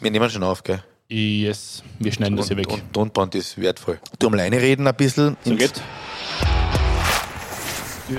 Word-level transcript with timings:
Wir 0.00 0.10
nehmen 0.10 0.28
schon 0.30 0.42
auf, 0.42 0.62
gell? 0.62 0.82
Yes, 1.08 1.82
wir 1.98 2.12
schneiden 2.12 2.36
das 2.36 2.48
hier 2.48 2.56
weg. 2.56 2.68
Und 2.68 2.92
Tonband 2.92 3.34
ist 3.34 3.58
wertvoll. 3.60 4.00
Du 4.18 4.26
am 4.26 4.34
Leine 4.34 4.60
reden 4.60 4.86
ein 4.86 4.94
bisschen. 4.94 5.36
So 5.44 5.54
geht. 5.54 5.80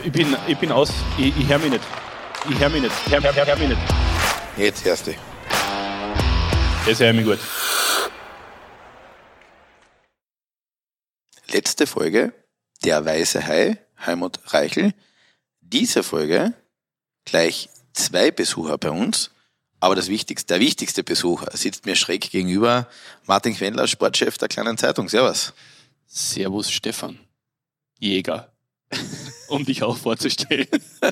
Ich 0.04 0.12
bin, 0.12 0.36
ich 0.48 0.58
bin 0.58 0.72
aus, 0.72 0.92
ich, 1.18 1.38
ich 1.38 1.48
höre 1.48 1.60
mich 1.60 1.72
nicht. 1.72 1.84
Ich 2.50 2.60
höre 2.60 2.70
mich 2.70 2.82
nicht. 2.82 2.94
Ich 3.06 3.12
hör, 3.12 3.22
hör, 3.22 3.36
hör, 3.36 3.46
hör 3.46 3.56
mich 3.58 3.70
nicht. 3.70 3.82
Jetzt 4.58 4.86
hörst 4.86 5.08
du. 5.08 5.14
Das 6.88 7.00
höre 7.00 7.10
ich 7.10 7.16
mich 7.16 7.26
gut. 7.26 7.40
Letzte 11.52 11.88
Folge, 11.88 12.34
der 12.84 13.04
weiße 13.04 13.46
Hai, 13.46 13.78
Helmut 13.96 14.40
Reichel. 14.54 14.94
Diese 15.62 16.04
Folge 16.04 16.54
gleich 17.26 17.70
zwei 17.94 18.32
Besucher 18.32 18.78
bei 18.78 18.92
uns. 18.92 19.32
Aber 19.80 19.96
das 19.96 20.08
wichtigste, 20.08 20.54
der 20.54 20.60
wichtigste 20.60 21.04
Besucher 21.04 21.56
sitzt 21.56 21.86
mir 21.86 21.96
schräg 21.96 22.32
gegenüber. 22.32 22.88
Martin 23.26 23.56
Quendler, 23.56 23.88
Sportchef 23.88 24.38
der 24.38 24.48
kleinen 24.48 24.78
Zeitung. 24.78 25.10
Servus. 25.10 25.54
Servus, 26.08 26.72
Stefan. 26.72 27.20
Jäger. 28.00 28.52
um 29.48 29.66
dich 29.66 29.84
auch 29.84 29.98
vorzustellen. 29.98 30.68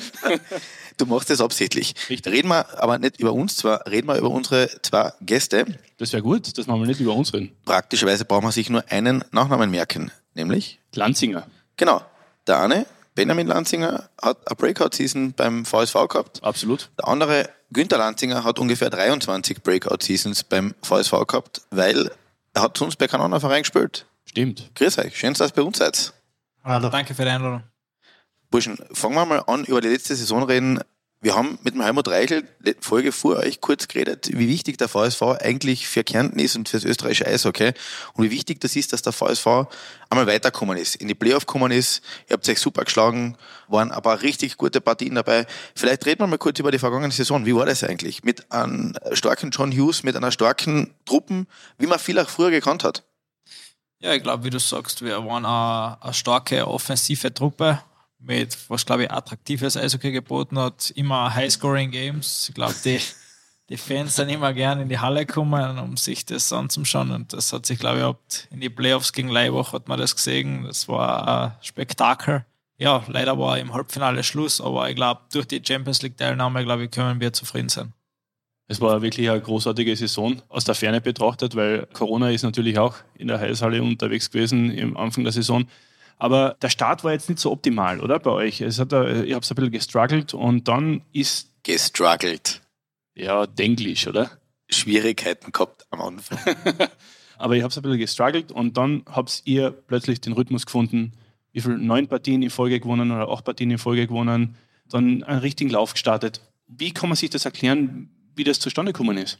Du 0.98 1.05
machst 1.07 1.30
das 1.30 1.41
absichtlich. 1.41 1.95
Richtig. 2.09 2.31
Reden 2.31 2.49
wir 2.49 2.81
aber 2.81 2.99
nicht 2.99 3.20
über 3.20 3.34
uns, 3.34 3.55
zwar 3.57 3.85
reden 3.88 4.07
wir 4.07 4.18
über 4.18 4.30
unsere 4.30 4.70
zwei 4.84 5.12
Gäste. 5.21 5.66
Das 5.98 6.13
wäre 6.13 6.21
gut, 6.21 6.57
dass 6.57 6.68
wir 6.68 6.77
nicht 6.77 6.99
über 6.99 7.16
uns 7.16 7.34
reden. 7.34 7.52
Praktischerweise 7.66 8.26
braucht 8.26 8.43
man 8.43 8.52
sich 8.52 8.70
nur 8.70 8.84
einen 8.91 9.23
Nachnamen 9.32 9.71
merken, 9.71 10.12
nämlich, 10.35 10.80
Lanzinger. 10.93 11.48
genau, 11.77 12.04
der 12.45 12.62
eine, 12.62 12.85
Benjamin 13.16 13.48
Lanzinger, 13.48 14.09
hat 14.21 14.48
eine 14.48 14.55
Breakout-Season 14.55 15.34
beim 15.34 15.66
VSV 15.66 16.07
gehabt. 16.09 16.43
Absolut. 16.43 16.90
Der 16.99 17.07
andere, 17.07 17.49
Günther 17.73 17.98
Lanzinger, 17.98 18.44
hat 18.44 18.59
ungefähr 18.59 18.90
23 18.90 19.63
Breakout-Seasons 19.63 20.44
beim 20.44 20.76
VSV 20.84 21.26
gehabt, 21.27 21.62
weil 21.72 22.12
er 22.54 22.62
hat 22.62 22.77
sonst 22.77 22.98
bei 22.98 23.08
keinem 23.08 23.23
anderen 23.23 23.41
Verein 23.41 23.63
gespielt. 23.63 24.05
Stimmt. 24.26 24.71
Grüß 24.76 24.99
euch, 24.99 25.18
schön, 25.18 25.34
dass 25.34 25.52
ihr 25.52 25.55
bei 25.55 25.63
uns 25.63 25.80
seid. 25.80 26.13
Hallo. 26.63 26.90
Danke 26.90 27.13
für 27.13 27.24
die 27.24 27.30
Einladung. 27.30 27.63
Burschen, 28.52 28.77
fangen 28.91 29.15
wir 29.15 29.26
mal 29.26 29.43
an, 29.48 29.65
über 29.65 29.82
die 29.82 29.88
letzte 29.88 30.15
Saison 30.15 30.43
reden. 30.43 30.80
Wir 31.24 31.35
haben 31.35 31.57
mit 31.63 31.74
dem 31.74 31.82
Helmut 31.82 32.10
Reichel 32.10 32.43
Folge 32.82 33.13
vor 33.13 33.38
euch 33.38 33.62
kurz 33.62 33.88
geredet, 33.88 34.29
wie 34.34 34.49
wichtig 34.49 34.77
der 34.77 34.90
VSV 34.90 35.21
eigentlich 35.40 35.88
für 35.88 36.04
Kärnten 36.04 36.38
ist 36.38 36.57
und 36.57 36.68
für 36.68 36.76
das 36.76 36.84
österreichische 36.84 37.26
Eishockey 37.26 37.71
und 38.13 38.26
wie 38.26 38.30
wichtig 38.30 38.60
das 38.60 38.76
ist, 38.76 38.91
dass 38.91 39.04
der 39.04 39.13
VSV 39.13 39.48
einmal 40.10 40.27
weitergekommen 40.27 40.77
ist, 40.77 40.98
in 40.98 41.07
die 41.07 41.15
Playoff 41.15 41.46
gekommen 41.46 41.71
ist. 41.71 42.04
Ihr 42.27 42.34
habt 42.34 42.49
euch 42.49 42.60
super 42.60 42.84
geschlagen, 42.84 43.38
waren 43.70 43.91
paar 43.91 44.21
richtig 44.21 44.57
gute 44.57 44.82
Partien 44.82 45.15
dabei. 45.15 45.48
Vielleicht 45.76 46.05
reden 46.05 46.20
wir 46.20 46.27
mal 46.27 46.38
kurz 46.38 46.60
über 46.60 46.71
die 46.71 46.80
vergangene 46.80 47.13
Saison. 47.13 47.46
Wie 47.46 47.55
war 47.55 47.65
das 47.65 47.85
eigentlich? 47.85 48.26
Mit 48.26 48.52
einem 48.52 48.93
starken 49.13 49.52
John 49.52 49.71
Hughes, 49.71 50.04
mit 50.04 50.18
einer 50.18 50.34
starken 50.34 50.93
Truppen, 51.05 51.48
wie 51.77 51.87
man 51.87 51.99
viel 51.99 52.20
auch 52.20 52.27
früher 52.27 52.52
gekannt 52.52 52.84
hat. 52.84 53.05
Ja, 53.99 54.13
ich 54.13 54.24
glaube, 54.24 54.43
wie 54.43 54.49
du 54.49 54.60
sagst, 54.60 55.02
wir 55.02 55.26
waren 55.26 55.46
eine, 55.46 56.04
eine 56.04 56.13
starke 56.13 56.68
offensive 56.68 57.34
Truppe 57.34 57.82
mit, 58.26 58.57
was 58.70 58.85
glaube 58.85 59.04
ich, 59.04 59.12
attraktives 59.12 59.77
Eishockey 59.77 60.12
geboten 60.12 60.57
hat, 60.57 60.91
immer 60.91 61.34
High-Scoring-Games. 61.34 62.49
Ich 62.49 62.55
glaube, 62.55 62.76
die, 62.84 62.99
die 63.70 63.77
Fans 63.77 64.16
sind 64.16 64.30
immer 64.30 64.53
gern 64.53 64.80
in 64.81 64.90
die 64.90 65.00
Halle 65.00 65.25
gekommen, 65.25 65.78
um 65.80 65.97
sich 65.97 66.25
das 66.25 66.52
anzuschauen. 66.53 67.12
Und 67.12 67.34
das 67.34 67.52
hat 67.53 67.66
sich, 67.66 67.80
glaube 67.80 68.18
ich, 68.30 68.47
in 68.52 68.62
die 68.62 68.69
Playoffs 68.69 69.13
gegen 69.13 69.30
Leibach 69.30 69.74
hat 69.74 69.88
man 69.88 70.00
das 70.00 70.16
gesehen. 70.16 70.63
Das 70.63 70.88
war 70.88 71.28
ein 71.28 71.52
Spektakel. 71.62 72.46
Ja, 72.78 73.03
leider 73.07 73.38
war 73.38 73.57
im 73.59 73.74
Halbfinale 73.74 74.24
Schluss, 74.24 74.59
aber 74.59 74.90
ich 74.90 74.96
glaube, 74.96 75.22
durch 75.31 75.47
die 75.47 75.62
Champions 75.66 76.02
League-Teilnahme, 76.02 76.63
glaube 76.63 76.85
ich, 76.85 76.91
können 76.91 77.19
wir 77.19 77.31
zufrieden 77.31 77.69
sein. 77.69 77.94
Es 78.68 78.80
war 78.81 79.02
wirklich 79.02 79.30
eine 79.30 79.41
großartige 79.41 79.96
Saison 79.96 80.41
aus 80.50 80.63
der 80.63 80.74
Ferne 80.74 81.02
betrachtet, 81.02 81.56
weil 81.56 81.85
Corona 81.94 82.30
ist 82.31 82.44
natürlich 82.44 82.80
auch 82.80 82.96
in 83.16 83.28
der 83.28 83.40
Eishalle 83.40 83.84
unterwegs 83.84 84.31
gewesen 84.31 84.72
im 84.72 84.96
Anfang 84.97 85.24
der 85.24 85.34
Saison. 85.34 85.66
Aber 86.17 86.56
der 86.61 86.69
Start 86.69 87.03
war 87.03 87.11
jetzt 87.11 87.29
nicht 87.29 87.39
so 87.39 87.51
optimal, 87.51 88.00
oder 88.00 88.19
bei 88.19 88.31
euch? 88.31 88.62
Es 88.62 88.79
hat, 88.79 88.94
äh, 88.94 89.24
ihr 89.24 89.35
habt 89.35 89.50
ein 89.50 89.56
bisschen 89.56 89.72
gestruggelt 89.72 90.34
und 90.34 90.68
dann 90.68 91.01
ist, 91.12 91.50
Gestruggelt. 91.63 92.62
ja, 93.16 93.46
Denglisch, 93.47 94.07
oder? 94.07 94.31
Schwierigkeiten 94.69 95.52
gehabt 95.52 95.85
am 95.91 96.02
Anfang. 96.02 96.40
Aber 97.38 97.56
ihr 97.56 97.63
habt 97.63 97.75
ein 97.75 97.81
bisschen 97.81 98.00
gestruggelt 98.00 98.52
und 98.52 98.78
dann 98.78 99.03
habt 99.09 99.41
ihr 99.46 99.72
plötzlich 99.72 100.22
den 100.22 100.34
Rhythmus 100.34 100.66
gefunden. 100.66 101.13
Wie 101.52 101.62
viel? 101.62 101.78
Neun 101.78 102.07
Partien 102.07 102.41
in 102.41 102.50
Folge 102.50 102.79
gewonnen 102.79 103.12
oder 103.12 103.29
acht 103.29 103.44
Partien 103.46 103.72
in 103.72 103.78
Folge 103.78 104.07
gewonnen. 104.07 104.56
Dann 104.90 105.23
einen 105.23 105.40
richtigen 105.40 105.69
Lauf 105.69 105.94
gestartet. 105.94 106.41
Wie 106.68 106.91
kann 106.91 107.09
man 107.09 107.16
sich 107.16 107.29
das 107.29 107.46
erklären, 107.46 108.09
wie 108.35 108.44
das 108.44 108.59
zustande 108.59 108.94
gekommen 108.94 109.18
ist? 109.18 109.40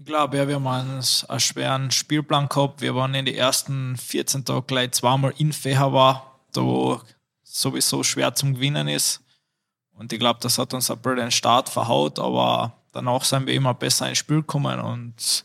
Ich 0.00 0.04
glaube, 0.04 0.36
ja, 0.36 0.46
wir 0.46 0.54
haben 0.54 0.66
einen, 0.68 1.02
schweren 1.02 1.90
Spielplan 1.90 2.48
gehabt. 2.48 2.80
Wir 2.80 2.94
waren 2.94 3.14
in 3.14 3.24
den 3.24 3.34
ersten 3.34 3.96
14 3.96 4.44
Tagen 4.44 4.64
gleich 4.64 4.92
zweimal 4.92 5.34
in 5.38 5.52
Fehawa, 5.52 6.38
da 6.52 6.62
wo 6.62 7.00
sowieso 7.42 8.04
schwer 8.04 8.32
zum 8.32 8.54
Gewinnen 8.54 8.86
ist. 8.86 9.20
Und 9.90 10.12
ich 10.12 10.20
glaube, 10.20 10.38
das 10.40 10.56
hat 10.56 10.72
uns 10.72 10.88
ein 10.88 10.98
bisschen 10.98 11.16
den 11.16 11.30
Start 11.32 11.68
verhaut, 11.68 12.20
aber 12.20 12.74
danach 12.92 13.24
sind 13.24 13.48
wir 13.48 13.54
immer 13.54 13.74
besser 13.74 14.08
ins 14.08 14.18
Spiel 14.18 14.36
gekommen 14.36 14.78
und 14.78 15.44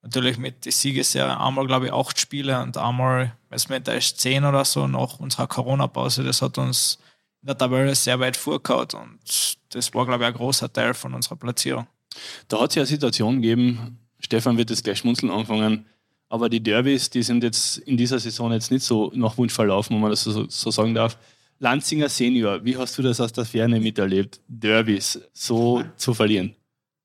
natürlich 0.00 0.38
mit 0.38 0.64
der 0.64 0.72
Siegesserie 0.72 1.38
einmal, 1.38 1.66
glaube 1.66 1.86
ich, 1.86 1.92
acht 1.92 2.18
Spiele 2.18 2.58
und 2.62 2.78
einmal, 2.78 3.36
weiß 3.50 3.68
nicht, 3.68 3.86
da 3.86 3.92
ist 3.92 4.18
zehn 4.18 4.46
oder 4.46 4.64
so 4.64 4.86
nach 4.86 5.18
unserer 5.20 5.46
Corona-Pause. 5.46 6.24
Das 6.24 6.40
hat 6.40 6.56
uns 6.56 6.98
in 7.42 7.48
der 7.48 7.58
Tabelle 7.58 7.94
sehr 7.94 8.18
weit 8.18 8.38
vorgehauen 8.38 8.88
und 8.94 9.58
das 9.74 9.92
war, 9.92 10.06
glaube 10.06 10.24
ich, 10.24 10.28
ein 10.28 10.34
großer 10.34 10.72
Teil 10.72 10.94
von 10.94 11.12
unserer 11.12 11.36
Platzierung. 11.36 11.86
Da 12.48 12.60
hat 12.60 12.70
es 12.70 12.76
ja 12.76 12.82
eine 12.82 12.86
Situation 12.86 13.36
gegeben, 13.36 13.98
Stefan 14.18 14.56
wird 14.58 14.70
jetzt 14.70 14.84
gleich 14.84 14.98
schmunzeln 14.98 15.30
anfangen, 15.30 15.86
aber 16.28 16.48
die 16.48 16.62
Derbys, 16.62 17.10
die 17.10 17.22
sind 17.22 17.42
jetzt 17.42 17.78
in 17.78 17.96
dieser 17.96 18.18
Saison 18.18 18.52
jetzt 18.52 18.70
nicht 18.70 18.84
so 18.84 19.10
nach 19.14 19.36
Wunsch 19.38 19.52
verlaufen, 19.52 19.94
wenn 19.94 20.02
man 20.02 20.10
das 20.10 20.22
so, 20.22 20.48
so 20.48 20.70
sagen 20.70 20.94
darf. 20.94 21.18
Lanzinger 21.58 22.08
Senior, 22.08 22.64
wie 22.64 22.76
hast 22.76 22.96
du 22.96 23.02
das 23.02 23.20
aus 23.20 23.32
der 23.32 23.44
Ferne 23.44 23.80
miterlebt, 23.80 24.40
Derbys 24.48 25.20
so 25.32 25.82
zu 25.96 26.14
verlieren? 26.14 26.54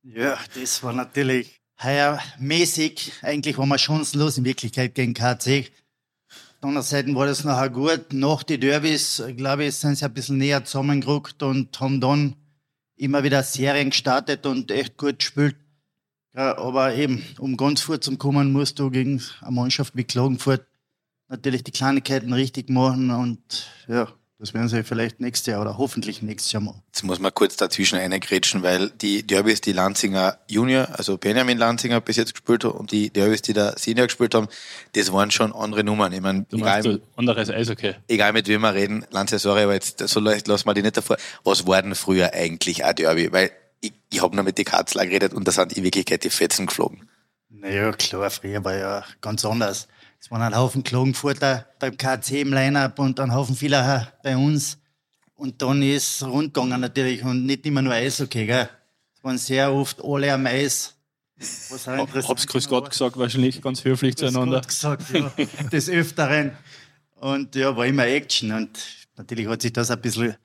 Ja, 0.03 0.37
das 0.53 0.83
war 0.83 0.93
natürlich 0.93 1.59
heuer 1.81 2.19
mäßig. 2.39 3.13
Eigentlich 3.21 3.57
waren 3.57 3.69
wir 3.69 3.77
chancenlos 3.77 4.37
in 4.37 4.45
Wirklichkeit 4.45 4.95
gegen 4.95 5.13
KC. 5.13 5.71
Andererseits 6.61 7.13
war 7.13 7.25
das 7.25 7.43
nachher 7.43 7.69
gut. 7.69 8.13
Nach 8.13 8.43
den 8.43 8.61
Derbys, 8.61 9.23
glaube 9.35 9.65
ich, 9.65 9.75
sind 9.75 9.97
sie 9.97 10.05
ein 10.05 10.13
bisschen 10.13 10.37
näher 10.37 10.63
zusammengerückt 10.63 11.43
und 11.43 11.79
haben 11.79 11.99
dann 11.99 12.35
immer 12.97 13.23
wieder 13.23 13.43
Serien 13.43 13.89
gestartet 13.89 14.45
und 14.45 14.71
echt 14.71 14.97
gut 14.97 15.19
gespielt. 15.19 15.55
Aber 16.33 16.93
eben, 16.93 17.23
um 17.39 17.55
ganz 17.55 17.81
vor 17.81 18.01
zu 18.01 18.17
kommen, 18.17 18.51
musst 18.51 18.79
du 18.79 18.89
gegen 18.89 19.21
eine 19.41 19.51
Mannschaft 19.51 19.95
wie 19.95 20.03
Klagenfurt 20.03 20.67
natürlich 21.29 21.63
die 21.63 21.71
Kleinigkeiten 21.71 22.33
richtig 22.33 22.69
machen 22.69 23.09
und 23.09 23.67
ja, 23.87 24.09
das 24.37 24.53
werden 24.53 24.67
sie 24.67 24.83
vielleicht 24.83 25.21
nächstes 25.21 25.47
Jahr 25.47 25.61
oder 25.61 25.77
hoffentlich 25.77 26.21
nächstes 26.21 26.51
Jahr 26.51 26.61
machen. 26.61 26.81
Jetzt 26.87 27.03
muss 27.03 27.19
man 27.19 27.33
kurz 27.33 27.55
dazwischen 27.55 27.97
reingrätschen, 27.97 28.63
weil 28.63 28.89
die 28.89 29.23
Derbys, 29.25 29.61
die 29.61 29.71
Lanzinger 29.71 30.37
Junior, 30.49 30.87
also 30.91 31.17
Benjamin 31.17 31.57
Lanzinger 31.57 32.01
bis 32.01 32.17
jetzt 32.17 32.33
gespielt 32.33 32.65
hat 32.65 32.73
und 32.73 32.91
die 32.91 33.09
Derbys, 33.09 33.41
die 33.43 33.53
der 33.53 33.75
Senior 33.77 34.07
gespielt 34.07 34.35
haben, 34.35 34.47
das 34.93 35.11
waren 35.13 35.31
schon 35.31 35.53
andere 35.53 35.83
Nummern. 35.83 36.11
Ich 36.11 36.21
meine, 36.21 36.45
Du 36.49 36.57
egal, 36.57 36.81
du 36.83 37.01
anderes 37.15 37.49
Eishockey? 37.49 37.95
egal 38.09 38.33
mit 38.33 38.47
wem 38.47 38.61
wir 38.61 38.73
reden, 38.73 39.05
Lanzinger, 39.11 39.39
sorry, 39.39 39.63
aber 39.63 39.73
jetzt 39.73 40.05
so 40.07 40.19
leicht 40.19 40.47
lassen 40.47 40.67
wir 40.67 40.73
die 40.73 40.81
nicht 40.81 40.97
davor. 40.97 41.17
Was 41.43 41.65
war 41.65 41.81
denn 41.81 41.95
früher 41.95 42.33
eigentlich 42.33 42.83
ein 42.83 42.95
Derby? 42.95 43.31
Weil 43.31 43.51
ich, 43.79 43.93
ich 44.11 44.21
habe 44.21 44.35
noch 44.35 44.43
mit 44.43 44.57
die 44.57 44.63
Katzler 44.65 45.05
geredet 45.05 45.33
und 45.33 45.47
da 45.47 45.51
sind 45.51 45.73
in 45.73 45.83
Wirklichkeit 45.83 46.23
die 46.23 46.29
Fetzen 46.29 46.65
geflogen. 46.65 47.09
Naja, 47.49 47.91
klar, 47.93 48.29
früher 48.29 48.63
war 48.63 48.75
ja 48.75 49.05
ganz 49.21 49.45
anders. 49.45 49.87
Es 50.25 50.31
waren 50.31 50.41
ein 50.41 50.55
Haufen 50.55 50.81
Klagenfurter 50.81 51.67
beim 51.77 51.95
KC 51.95 52.41
im 52.41 52.51
Line-Up 52.51 52.97
und 52.97 53.19
ein 53.19 53.31
Haufen 53.31 53.55
vieler 53.55 54.11
bei 54.23 54.35
uns. 54.35 54.79
Und 55.35 55.61
dann 55.61 55.83
ist 55.83 56.23
rund 56.23 56.51
gegangen 56.51 56.81
natürlich 56.81 57.23
und 57.23 57.45
nicht 57.45 57.63
immer 57.67 57.83
nur 57.83 57.93
Eishockey, 57.93 58.47
gell. 58.47 58.67
Es 59.15 59.23
waren 59.23 59.37
sehr 59.37 59.71
oft 59.71 60.03
alle 60.03 60.33
am 60.33 60.47
Eis. 60.47 60.95
Was 61.69 61.87
auch 61.87 61.99
interessant 61.99 62.27
Hab's 62.27 62.47
grüß 62.47 62.71
war. 62.71 62.81
Gott 62.81 62.89
gesagt, 62.89 63.17
wahrscheinlich 63.19 63.61
ganz 63.61 63.83
höflich 63.83 64.15
Grüß 64.15 64.31
zueinander. 64.31 64.61
Gott 64.61 64.67
gesagt, 64.67 65.11
ja, 65.13 65.31
des 65.71 65.89
Öfteren. 65.89 66.53
Und 67.17 67.53
ja, 67.53 67.77
war 67.77 67.85
immer 67.85 68.07
Action. 68.07 68.51
Und 68.51 68.79
natürlich 69.17 69.47
hat 69.47 69.61
sich 69.61 69.73
das 69.73 69.91
ein 69.91 70.01
bisschen 70.01 70.35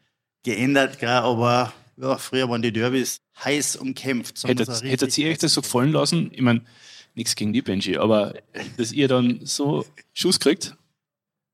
geändert, 0.43 0.99
gell, 0.99 1.09
aber 1.09 1.73
ja, 1.97 2.19
früher 2.19 2.51
waren 2.51 2.61
die 2.61 2.71
Derbys 2.71 3.23
heiß 3.43 3.77
umkämpft. 3.77 4.45
Hättet, 4.45 4.83
hättet 4.83 5.17
ihr 5.17 5.31
euch 5.31 5.39
das 5.39 5.55
so 5.55 5.63
gefallen 5.63 5.93
lassen? 5.93 6.31
Ich 6.35 6.43
meine, 6.43 6.61
nichts 7.15 7.35
gegen 7.35 7.53
die 7.53 7.63
Benji, 7.63 7.97
aber 7.99 8.35
dass 8.77 8.93
ihr 8.93 9.09
dann 9.09 9.41
so 9.45 9.85
Schuss 10.13 10.39
kriegt, 10.41 10.77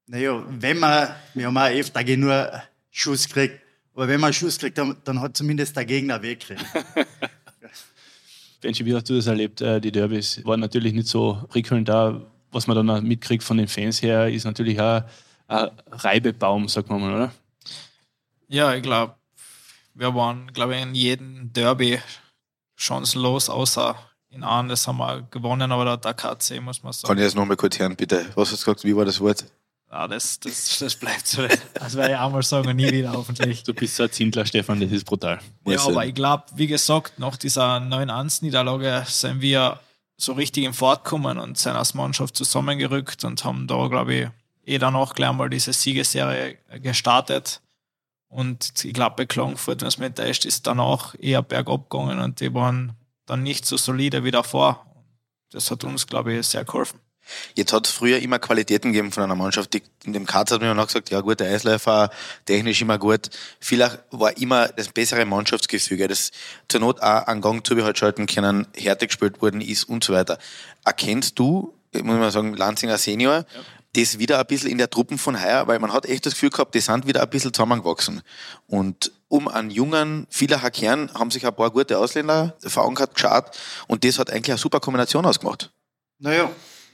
Naja, 0.07 0.45
wenn 0.49 0.79
man, 0.79 1.09
wir 1.35 1.47
haben 1.47 1.57
auch 1.59 1.69
öfter 1.71 2.05
genug 2.05 2.47
Schuss 2.91 3.27
gekriegt, 3.27 3.61
aber 3.95 4.09
wenn 4.09 4.21
man 4.21 4.33
Schuss 4.33 4.59
kriegt, 4.59 4.79
dann, 4.79 4.97
dann 5.05 5.21
hat 5.21 5.37
zumindest 5.37 5.77
der 5.77 5.85
Gegner 5.85 6.23
weggekriegt. 6.23 6.65
Benji, 8.61 8.85
wie 8.85 8.95
hast 8.95 9.09
du 9.09 9.15
das 9.17 9.27
erlebt? 9.27 9.61
Äh, 9.61 9.81
Die 9.81 9.93
Derbys 9.93 10.45
waren 10.45 10.61
natürlich 10.61 10.93
nicht 10.93 11.09
so 11.09 11.45
prickelnd 11.49 11.89
da. 11.89 12.21
Was 12.53 12.67
man 12.67 12.77
dann 12.77 12.89
auch 12.91 13.01
mitkriegt 13.03 13.43
von 13.43 13.59
den 13.59 13.69
Fans 13.69 14.01
her, 14.01 14.29
ist 14.31 14.45
natürlich 14.45 14.81
auch 14.81 15.03
ein 15.49 15.69
Reibebaum, 15.91 16.69
sagt 16.69 16.89
man 16.89 17.01
mal, 17.01 17.15
oder? 17.15 17.33
Ja, 18.49 18.75
ich 18.75 18.83
glaube, 18.83 19.15
wir 19.95 20.15
waren, 20.15 20.53
glaube 20.53 20.77
ich, 20.77 20.83
in 20.83 20.95
jedem 20.95 21.53
Derby 21.53 21.99
chancenlos, 22.77 23.49
außer 23.51 23.97
in 24.31 24.43
an, 24.43 24.69
das 24.69 24.87
haben 24.87 24.99
wir 24.99 25.27
gewonnen, 25.31 25.71
aber 25.73 25.85
da 25.85 25.93
hat 25.93 26.05
der 26.05 26.15
KC, 26.15 26.61
muss 26.61 26.83
man 26.83 26.93
sagen. 26.93 27.09
Kann 27.09 27.19
ich 27.19 27.25
das 27.25 27.35
nochmal 27.35 27.57
kurz 27.57 27.79
hören, 27.79 27.97
bitte? 27.97 28.27
Was 28.35 28.53
hast 28.53 28.63
du 28.63 28.67
gesagt? 28.67 28.85
Wie 28.85 28.97
war 28.97 29.05
das 29.05 29.21
Wort? 29.21 29.45
Ja, 29.91 30.09
das, 30.09 30.41
das, 30.41 30.79
das 30.81 30.97
bleibt 30.97 31.27
so. 31.27 31.47
Das 31.75 31.95
werde 31.95 32.15
ich 32.15 32.19
auch 32.19 32.31
mal 32.31 32.43
sagen 32.43 32.69
und 32.69 32.77
nie 32.77 32.91
wieder 32.91 33.13
hoffentlich. 33.13 33.63
Du 33.63 33.73
bist 33.73 33.97
so 33.97 34.05
ein 34.05 34.13
Zindler, 34.13 34.45
Stefan, 34.45 34.81
das 34.81 34.91
ist 34.91 35.05
brutal. 35.05 35.41
Ja, 35.65 35.81
aber 35.81 36.07
ich 36.07 36.15
glaube, 36.15 36.45
wie 36.55 36.67
gesagt, 36.67 37.19
nach 37.19 37.37
dieser 37.37 37.77
9-1-Niederlage 37.79 39.05
sind 39.07 39.41
wir 39.41 39.81
so 40.17 40.33
richtig 40.33 40.65
in 40.65 40.73
Fahrt 40.73 41.05
gekommen 41.05 41.39
und 41.39 41.59
sind 41.59 41.77
als 41.77 41.95
Mannschaft 41.95 42.37
zusammengerückt 42.37 43.25
und 43.25 43.45
haben 43.45 43.67
da, 43.67 43.87
glaube 43.89 44.15
ich, 44.15 44.29
eh 44.65 44.79
danach 44.79 45.15
gleich 45.15 45.33
mal 45.33 45.51
diese 45.51 45.73
Siegesserie 45.73 46.57
gestartet. 46.83 47.61
Und 48.29 48.85
ich 48.85 48.93
glaube, 48.93 49.17
bei 49.17 49.27
Klagenfurt, 49.27 49.83
wenn 49.83 49.89
es 49.89 49.99
mir 49.99 50.07
enttäuscht, 50.07 50.45
ist 50.45 50.67
danach 50.67 51.15
eher 51.19 51.43
bergab 51.43 51.89
gegangen 51.89 52.19
und 52.19 52.41
die 52.41 52.53
waren 52.53 52.93
dann 53.27 53.43
nicht 53.43 53.67
so 53.67 53.77
solide 53.77 54.25
wie 54.25 54.31
davor. 54.31 54.87
Das 55.51 55.71
hat 55.71 55.85
uns, 55.85 56.07
glaube 56.07 56.35
ich, 56.35 56.47
sehr 56.47 56.65
geholfen. 56.65 57.01
Jetzt 57.55 57.73
hat 57.73 57.87
es 57.87 57.93
früher 57.93 58.21
immer 58.21 58.39
Qualitäten 58.39 58.93
gegeben 58.93 59.11
von 59.11 59.25
einer 59.25 59.35
Mannschaft. 59.35 59.75
Die, 59.75 59.83
in 60.05 60.13
dem 60.13 60.27
Karz 60.27 60.53
hat 60.53 60.61
man 60.61 60.77
noch 60.77 60.87
gesagt, 60.87 61.11
ja 61.11 61.21
gut, 61.21 61.41
der 61.41 61.51
Eisläufer, 61.51 62.11
technisch 62.45 62.81
immer 62.81 62.99
gut. 62.99 63.31
Vielleicht 63.59 63.99
war 64.11 64.37
immer 64.37 64.69
das 64.69 64.89
bessere 64.89 65.25
Mannschaftsgefüge, 65.25 66.07
das 66.07 66.31
zur 66.69 66.81
Not 66.81 67.03
auch 67.03 67.27
einen 67.27 67.41
Gang 67.41 67.67
zubehalten 67.67 68.27
können, 68.27 68.67
Härte 68.77 69.07
gespielt 69.07 69.43
worden 69.43 69.61
ist 69.61 69.85
und 69.85 70.05
so 70.05 70.13
weiter. 70.13 70.39
Erkennst 70.85 71.39
du, 71.39 71.75
muss 71.93 72.19
man 72.19 72.31
sagen, 72.31 72.55
Lanzinger 72.55 72.99
Senior, 72.99 73.39
ja. 73.39 73.45
Das 73.97 74.19
wieder 74.19 74.39
ein 74.39 74.47
bisschen 74.47 74.71
in 74.71 74.79
der 74.79 74.91
Truppen 74.91 75.19
von 75.19 75.43
heuer, 75.43 75.67
weil 75.67 75.79
man 75.79 75.93
hat 75.93 76.07
echt 76.07 76.27
das 76.27 76.35
Gefühl 76.35 76.51
gehabt, 76.51 76.75
die 76.75 76.81
sind 76.81 77.07
wieder 77.07 77.23
ein 77.23 77.31
bisschen 77.31 77.53
zusammengewachsen. 77.53 78.23
Und 78.67 79.13
um 79.29 79.49
einen 79.49 79.71
jungen, 79.71 80.27
vieler 80.31 80.59
Kern 80.71 81.11
haben 81.15 81.31
sich 81.31 81.47
ein 81.47 81.55
paar 81.55 81.71
gute 81.71 81.99
Ausländer 81.99 82.57
verankert, 82.61 83.15
geschaut 83.15 83.51
und 83.89 84.05
das 84.05 84.19
hat 84.19 84.31
eigentlich 84.31 84.53
eine 84.53 84.59
super 84.59 84.81
Kombination 84.81 85.25
ausgemacht. 85.27 85.71
Naja, 86.19 86.51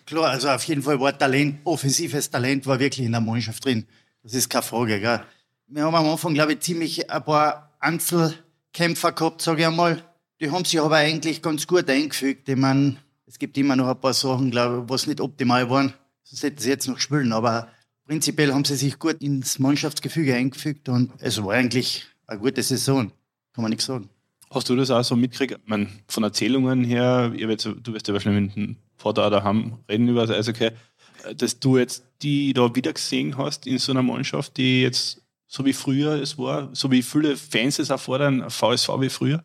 Klar, 0.06 0.30
also 0.30 0.48
auf 0.48 0.64
jeden 0.64 0.82
Fall 0.82 0.98
war 1.00 1.16
Talent, 1.16 1.60
offensives 1.64 2.30
Talent 2.30 2.66
war 2.66 2.78
wirklich 2.78 3.06
in 3.06 3.12
der 3.12 3.20
Mannschaft 3.20 3.64
drin. 3.64 3.86
Das 4.22 4.34
ist 4.34 4.50
keine 4.50 4.62
Frage. 4.62 5.00
Gell? 5.00 5.22
Wir 5.68 5.84
haben 5.84 5.94
am 5.94 6.08
Anfang, 6.08 6.34
glaube 6.34 6.54
ich, 6.54 6.60
ziemlich 6.60 7.10
ein 7.10 7.24
paar 7.24 7.72
Einzelkämpfer 7.78 9.12
gehabt, 9.12 9.42
sage 9.42 9.60
ich 9.60 9.66
einmal. 9.66 10.02
Die 10.40 10.50
haben 10.50 10.64
sich 10.64 10.80
aber 10.80 10.96
eigentlich 10.96 11.40
ganz 11.40 11.66
gut 11.66 11.88
eingefügt. 11.88 12.48
Ich 12.48 12.56
meine, 12.56 12.96
es 13.26 13.38
gibt 13.38 13.56
immer 13.56 13.76
noch 13.76 13.88
ein 13.88 14.00
paar 14.00 14.12
Sachen, 14.12 14.50
glaube 14.50 14.82
ich, 14.84 14.90
was 14.90 15.06
nicht 15.06 15.20
optimal 15.20 15.70
waren. 15.70 15.94
Sonst 16.32 16.44
hätten 16.44 16.58
sie 16.62 16.70
jetzt 16.70 16.88
noch 16.88 16.98
spielen. 16.98 17.30
Aber 17.34 17.68
prinzipiell 18.06 18.54
haben 18.54 18.64
sie 18.64 18.76
sich 18.76 18.98
gut 18.98 19.20
ins 19.20 19.58
Mannschaftsgefüge 19.58 20.34
eingefügt 20.34 20.88
und 20.88 21.12
es 21.18 21.42
war 21.44 21.52
eigentlich 21.52 22.06
eine 22.26 22.40
gute 22.40 22.62
Saison. 22.62 23.12
Kann 23.52 23.62
man 23.62 23.68
nichts 23.68 23.84
sagen. 23.84 24.08
Hast 24.50 24.70
du 24.70 24.76
das 24.76 24.90
auch 24.90 25.02
so 25.02 25.14
mitgekriegt? 25.14 25.60
Ich 25.62 25.68
meine, 25.68 25.88
von 26.08 26.24
Erzählungen 26.24 26.84
her, 26.84 27.28
du 27.28 27.92
wirst 27.92 28.08
ja 28.08 28.14
wahrscheinlich 28.14 28.56
mit 28.56 28.56
dem 28.56 28.76
Vater 28.96 29.28
daheim 29.28 29.78
reden 29.90 30.08
über 30.08 30.26
das 30.26 30.34
Eishockey, 30.34 30.70
dass 31.36 31.60
du 31.60 31.76
jetzt 31.76 32.02
die 32.22 32.54
da 32.54 32.74
wieder 32.74 32.94
gesehen 32.94 33.36
hast 33.36 33.66
in 33.66 33.76
so 33.76 33.92
einer 33.92 34.02
Mannschaft, 34.02 34.56
die 34.56 34.82
jetzt 34.82 35.20
so 35.46 35.66
wie 35.66 35.74
früher 35.74 36.12
es 36.12 36.38
war, 36.38 36.70
so 36.72 36.90
wie 36.90 37.02
viele 37.02 37.36
Fans 37.36 37.78
es 37.78 37.90
erfordern, 37.90 38.48
VSV 38.48 38.88
wie 39.00 39.10
früher? 39.10 39.44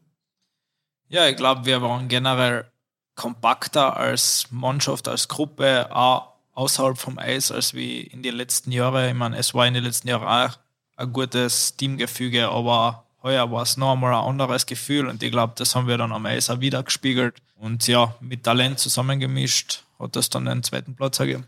Ja, 1.10 1.28
ich 1.28 1.36
glaube, 1.36 1.66
wir 1.66 1.82
waren 1.82 2.08
generell 2.08 2.72
kompakter 3.16 3.98
als 3.98 4.48
Mannschaft, 4.52 5.10
als 5.10 5.28
Gruppe, 5.28 5.94
auch 5.94 6.37
außerhalb 6.58 6.98
vom 6.98 7.20
Eis, 7.20 7.52
als 7.52 7.76
wie 7.76 8.02
in 8.02 8.24
den 8.24 8.36
letzten 8.36 8.72
Jahren. 8.72 9.10
Ich 9.10 9.14
meine, 9.14 9.38
es 9.38 9.54
war 9.54 9.68
in 9.68 9.76
den 9.76 9.84
letzten 9.84 10.08
Jahren 10.08 10.28
auch 10.28 10.58
ein 10.96 11.14
gutes 11.14 11.78
Teamgefüge, 11.78 12.50
aber 12.50 13.06
heuer 13.22 13.52
war 13.52 13.62
es 13.62 13.78
noch 13.78 13.94
einmal 13.94 14.14
ein 14.14 14.24
anderes 14.28 14.66
Gefühl 14.66 15.08
und 15.08 15.22
ich 15.22 15.32
glaube, 15.32 15.54
das 15.56 15.76
haben 15.76 15.88
wir 15.88 15.98
dann 15.98 16.12
am 16.12 16.26
Eis 16.26 16.50
auch 16.50 16.60
wieder 16.60 16.82
gespiegelt. 16.82 17.36
Und 17.56 17.88
ja, 17.88 18.16
mit 18.22 18.44
Talent 18.44 18.80
zusammengemischt 18.80 19.84
hat 20.00 20.16
das 20.16 20.30
dann 20.30 20.46
den 20.46 20.64
zweiten 20.64 20.96
Platz 20.96 21.20
ergeben. 21.20 21.46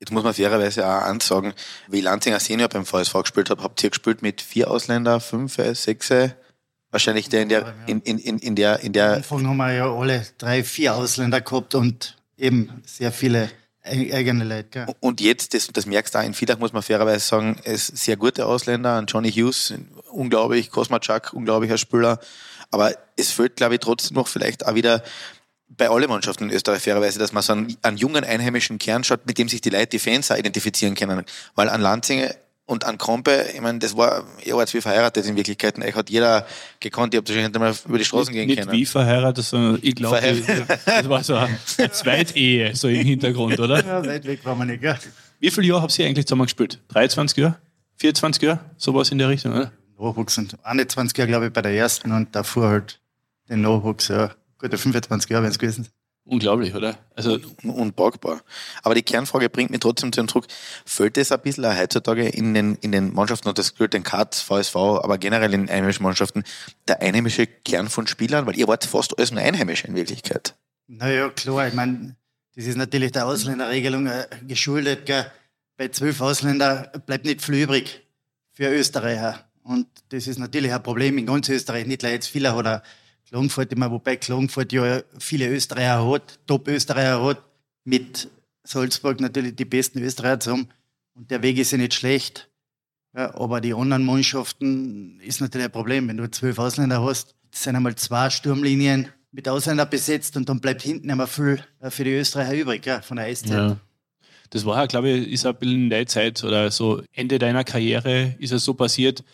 Jetzt 0.00 0.12
muss 0.12 0.24
man 0.24 0.32
fairerweise 0.32 0.86
auch 0.86 1.02
ansagen, 1.02 1.52
wie 1.88 2.00
Lanzinger 2.00 2.40
Senior 2.40 2.68
beim 2.68 2.86
VSV 2.86 3.12
gespielt 3.22 3.50
hat, 3.50 3.62
habt 3.62 3.82
ihr 3.84 3.90
gespielt 3.90 4.22
mit 4.22 4.40
vier 4.40 4.70
Ausländer, 4.70 5.20
fünf, 5.20 5.56
sechs, 5.56 6.10
wahrscheinlich 6.90 7.28
der 7.28 7.42
in 7.42 7.48
der, 7.50 7.74
in, 7.86 8.00
in, 8.00 8.18
in, 8.18 8.38
in 8.38 8.56
der, 8.56 8.80
in 8.80 8.94
der. 8.94 9.08
Am 9.08 9.16
Anfang 9.16 9.46
haben 9.46 9.56
wir 9.58 9.72
ja 9.72 9.92
alle 9.92 10.26
drei, 10.38 10.64
vier 10.64 10.94
Ausländer 10.94 11.42
gehabt 11.42 11.74
und 11.74 12.16
eben 12.38 12.82
sehr 12.86 13.12
viele 13.12 13.50
eigene 13.86 14.44
Leute. 14.44 14.68
Gell? 14.70 14.86
Und 15.00 15.20
jetzt, 15.20 15.54
das, 15.54 15.68
das 15.68 15.86
merkst 15.86 16.14
du 16.14 16.18
auch 16.18 16.24
in 16.24 16.34
Villach, 16.34 16.58
muss 16.58 16.72
man 16.72 16.82
fairerweise 16.82 17.26
sagen, 17.26 17.58
es 17.64 17.86
sehr 17.86 18.16
gute 18.16 18.46
Ausländer, 18.46 19.02
Johnny 19.06 19.30
Hughes, 19.30 19.74
unglaublich, 20.10 20.70
Kosmachak, 20.70 21.32
unglaublicher 21.32 21.78
Spieler. 21.78 22.18
Aber 22.70 22.92
es 23.16 23.30
fehlt, 23.30 23.56
glaube 23.56 23.74
ich, 23.74 23.80
trotzdem 23.80 24.16
noch 24.16 24.28
vielleicht 24.28 24.66
auch 24.66 24.74
wieder 24.74 25.02
bei 25.68 25.88
allen 25.88 26.08
Mannschaften 26.08 26.44
in 26.44 26.50
Österreich 26.50 26.82
fairerweise, 26.82 27.18
dass 27.18 27.32
man 27.32 27.42
so 27.42 27.52
einen, 27.52 27.76
einen 27.82 27.96
jungen 27.96 28.24
einheimischen 28.24 28.78
Kern 28.78 29.04
schaut, 29.04 29.26
mit 29.26 29.38
dem 29.38 29.48
sich 29.48 29.60
die 29.60 29.70
Leute, 29.70 29.88
die 29.88 29.98
Fans 29.98 30.30
auch 30.30 30.36
identifizieren 30.36 30.94
können. 30.94 31.24
Weil 31.54 31.68
an 31.68 31.80
Lanzinge 31.80 32.34
und 32.66 32.84
an 32.84 32.98
Krompe, 32.98 33.46
ich 33.54 33.60
meine, 33.60 33.78
das 33.78 33.96
war, 33.96 34.24
ihr 34.44 34.56
wart 34.56 34.72
wie 34.74 34.80
verheiratet 34.80 35.24
in 35.24 35.36
Wirklichkeit. 35.36 35.78
Euch 35.78 35.94
hat 35.94 36.10
jeder 36.10 36.46
gekannt, 36.80 37.14
ihr 37.14 37.18
habt 37.18 37.28
wahrscheinlich 37.28 37.52
nicht 37.52 37.60
mal 37.60 37.74
über 37.88 37.98
die 37.98 38.04
Straßen 38.04 38.32
gehen 38.32 38.48
nicht 38.48 38.58
können. 38.58 38.70
Nicht 38.70 38.80
wie 38.80 38.86
verheiratet, 38.86 39.44
sondern 39.44 39.78
ich 39.82 39.94
glaube, 39.94 40.20
das 40.84 41.08
war 41.08 41.22
so 41.22 41.36
eine 41.36 41.58
Zweitehe, 41.92 42.74
so 42.74 42.88
im 42.88 43.06
Hintergrund, 43.06 43.58
oder? 43.60 43.84
Ja, 43.84 44.04
weit 44.04 44.26
weg 44.26 44.44
war 44.44 44.56
man 44.56 44.66
nicht, 44.66 44.80
gell? 44.80 44.98
Wie 45.38 45.50
viele 45.50 45.68
Jahre 45.68 45.82
habt 45.82 45.96
ihr 45.98 46.06
eigentlich 46.06 46.26
zusammen 46.26 46.42
gespielt? 46.42 46.80
23 46.88 47.38
Jahre? 47.38 47.56
24 47.96 48.42
Jahre? 48.42 48.60
Sowas 48.76 49.10
in 49.10 49.18
der 49.18 49.28
Richtung, 49.28 49.52
oder? 49.52 49.72
Nachwuchs 49.98 50.36
und 50.36 50.56
21 50.64 51.16
Jahre, 51.16 51.28
glaube 51.28 51.46
ich, 51.46 51.52
bei 51.52 51.62
der 51.62 51.72
ersten 51.72 52.10
und 52.12 52.34
davor 52.34 52.68
halt 52.68 53.00
den 53.48 53.60
Nachwuchs, 53.60 54.08
ja. 54.08 54.32
Gute 54.58 54.76
25 54.76 55.30
Jahre 55.30 55.44
wären 55.44 55.52
es 55.52 55.58
gewesen. 55.58 55.86
Unglaublich, 56.28 56.74
oder? 56.74 56.98
Also 57.14 57.38
unpackbar. 57.62 58.42
Aber 58.82 58.96
die 58.96 59.02
Kernfrage 59.02 59.48
bringt 59.48 59.70
mich 59.70 59.78
trotzdem 59.78 60.12
zu 60.12 60.20
dem 60.20 60.26
Druck. 60.26 60.46
Fällt 60.84 61.16
es 61.18 61.30
ein 61.30 61.40
bisschen 61.40 61.64
auch 61.64 61.76
heutzutage 61.76 62.28
in 62.28 62.52
den, 62.52 62.74
in 62.80 62.90
den 62.90 63.14
Mannschaften, 63.14 63.48
und 63.48 63.58
das 63.58 63.76
gilt 63.76 63.94
den 63.94 64.02
Katz, 64.02 64.40
VSV, 64.40 64.74
aber 64.74 65.18
generell 65.18 65.54
in 65.54 65.70
einheimischen 65.70 66.02
Mannschaften, 66.02 66.42
der 66.88 67.00
einheimische 67.00 67.46
Kern 67.46 67.88
von 67.88 68.08
Spielern? 68.08 68.44
Weil 68.44 68.58
ihr 68.58 68.66
wart 68.66 68.84
fast 68.84 69.16
alles 69.16 69.30
nur 69.30 69.40
Einheimische 69.40 69.86
in 69.86 69.94
Wirklichkeit. 69.94 70.56
Naja, 70.88 71.28
klar. 71.28 71.68
Ich 71.68 71.74
meine, 71.74 72.16
das 72.56 72.66
ist 72.66 72.76
natürlich 72.76 73.12
der 73.12 73.26
Ausländerregelung 73.26 74.08
äh, 74.08 74.26
geschuldet. 74.48 75.06
Gell? 75.06 75.30
Bei 75.76 75.88
zwölf 75.88 76.20
Ausländern 76.20 76.88
bleibt 77.06 77.24
nicht 77.24 77.40
viel 77.40 77.62
übrig 77.62 78.02
für 78.52 78.68
Österreicher. 78.68 79.44
Und 79.62 79.86
das 80.08 80.26
ist 80.26 80.38
natürlich 80.38 80.72
ein 80.72 80.82
Problem 80.82 81.18
in 81.18 81.26
ganz 81.26 81.48
Österreich, 81.48 81.86
nicht 81.86 82.02
jetzt 82.02 82.26
viele 82.26 82.54
oder 82.54 82.82
Klagenfurt 83.28 83.72
immer, 83.72 83.90
wobei 83.90 84.16
Klagenfurt 84.16 84.72
ja 84.72 85.02
viele 85.18 85.48
Österreicher 85.48 86.08
hat, 86.08 86.38
Top-Österreicher 86.46 87.22
hat, 87.22 87.42
mit 87.84 88.28
Salzburg 88.64 89.20
natürlich 89.20 89.56
die 89.56 89.64
besten 89.64 90.00
Österreicher 90.00 90.40
zu 90.40 90.50
haben. 90.52 90.68
Und 91.14 91.30
der 91.30 91.42
Weg 91.42 91.58
ist 91.58 91.72
ja 91.72 91.78
nicht 91.78 91.94
schlecht. 91.94 92.48
Ja, 93.16 93.34
aber 93.34 93.60
die 93.60 93.72
anderen 93.72 94.04
Mannschaften 94.04 95.18
ist 95.20 95.40
natürlich 95.40 95.66
ein 95.66 95.72
Problem. 95.72 96.08
Wenn 96.08 96.18
du 96.18 96.30
zwölf 96.30 96.58
Ausländer 96.58 97.02
hast, 97.02 97.34
sind 97.50 97.74
einmal 97.74 97.96
zwei 97.96 98.28
Sturmlinien 98.28 99.08
mit 99.32 99.48
Ausländern 99.48 99.88
besetzt 99.88 100.36
und 100.36 100.48
dann 100.48 100.60
bleibt 100.60 100.82
hinten 100.82 101.08
immer 101.08 101.26
viel 101.26 101.62
äh, 101.80 101.90
für 101.90 102.04
die 102.04 102.12
Österreicher 102.12 102.54
übrig, 102.54 102.84
ja, 102.86 103.00
von 103.00 103.16
der 103.16 103.26
Eiszeit. 103.26 103.50
Ja. 103.50 103.76
Das 104.50 104.64
war 104.64 104.76
ja, 104.76 104.86
glaube 104.86 105.10
ich, 105.10 105.32
ist 105.32 105.46
ein 105.46 105.56
bisschen 105.56 105.84
in 105.84 105.90
der 105.90 106.06
Zeit 106.06 106.44
oder 106.44 106.70
so 106.70 107.02
Ende 107.12 107.38
deiner 107.38 107.64
Karriere 107.64 108.36
ist 108.38 108.52
es 108.52 108.64
so 108.64 108.74
passiert, 108.74 109.24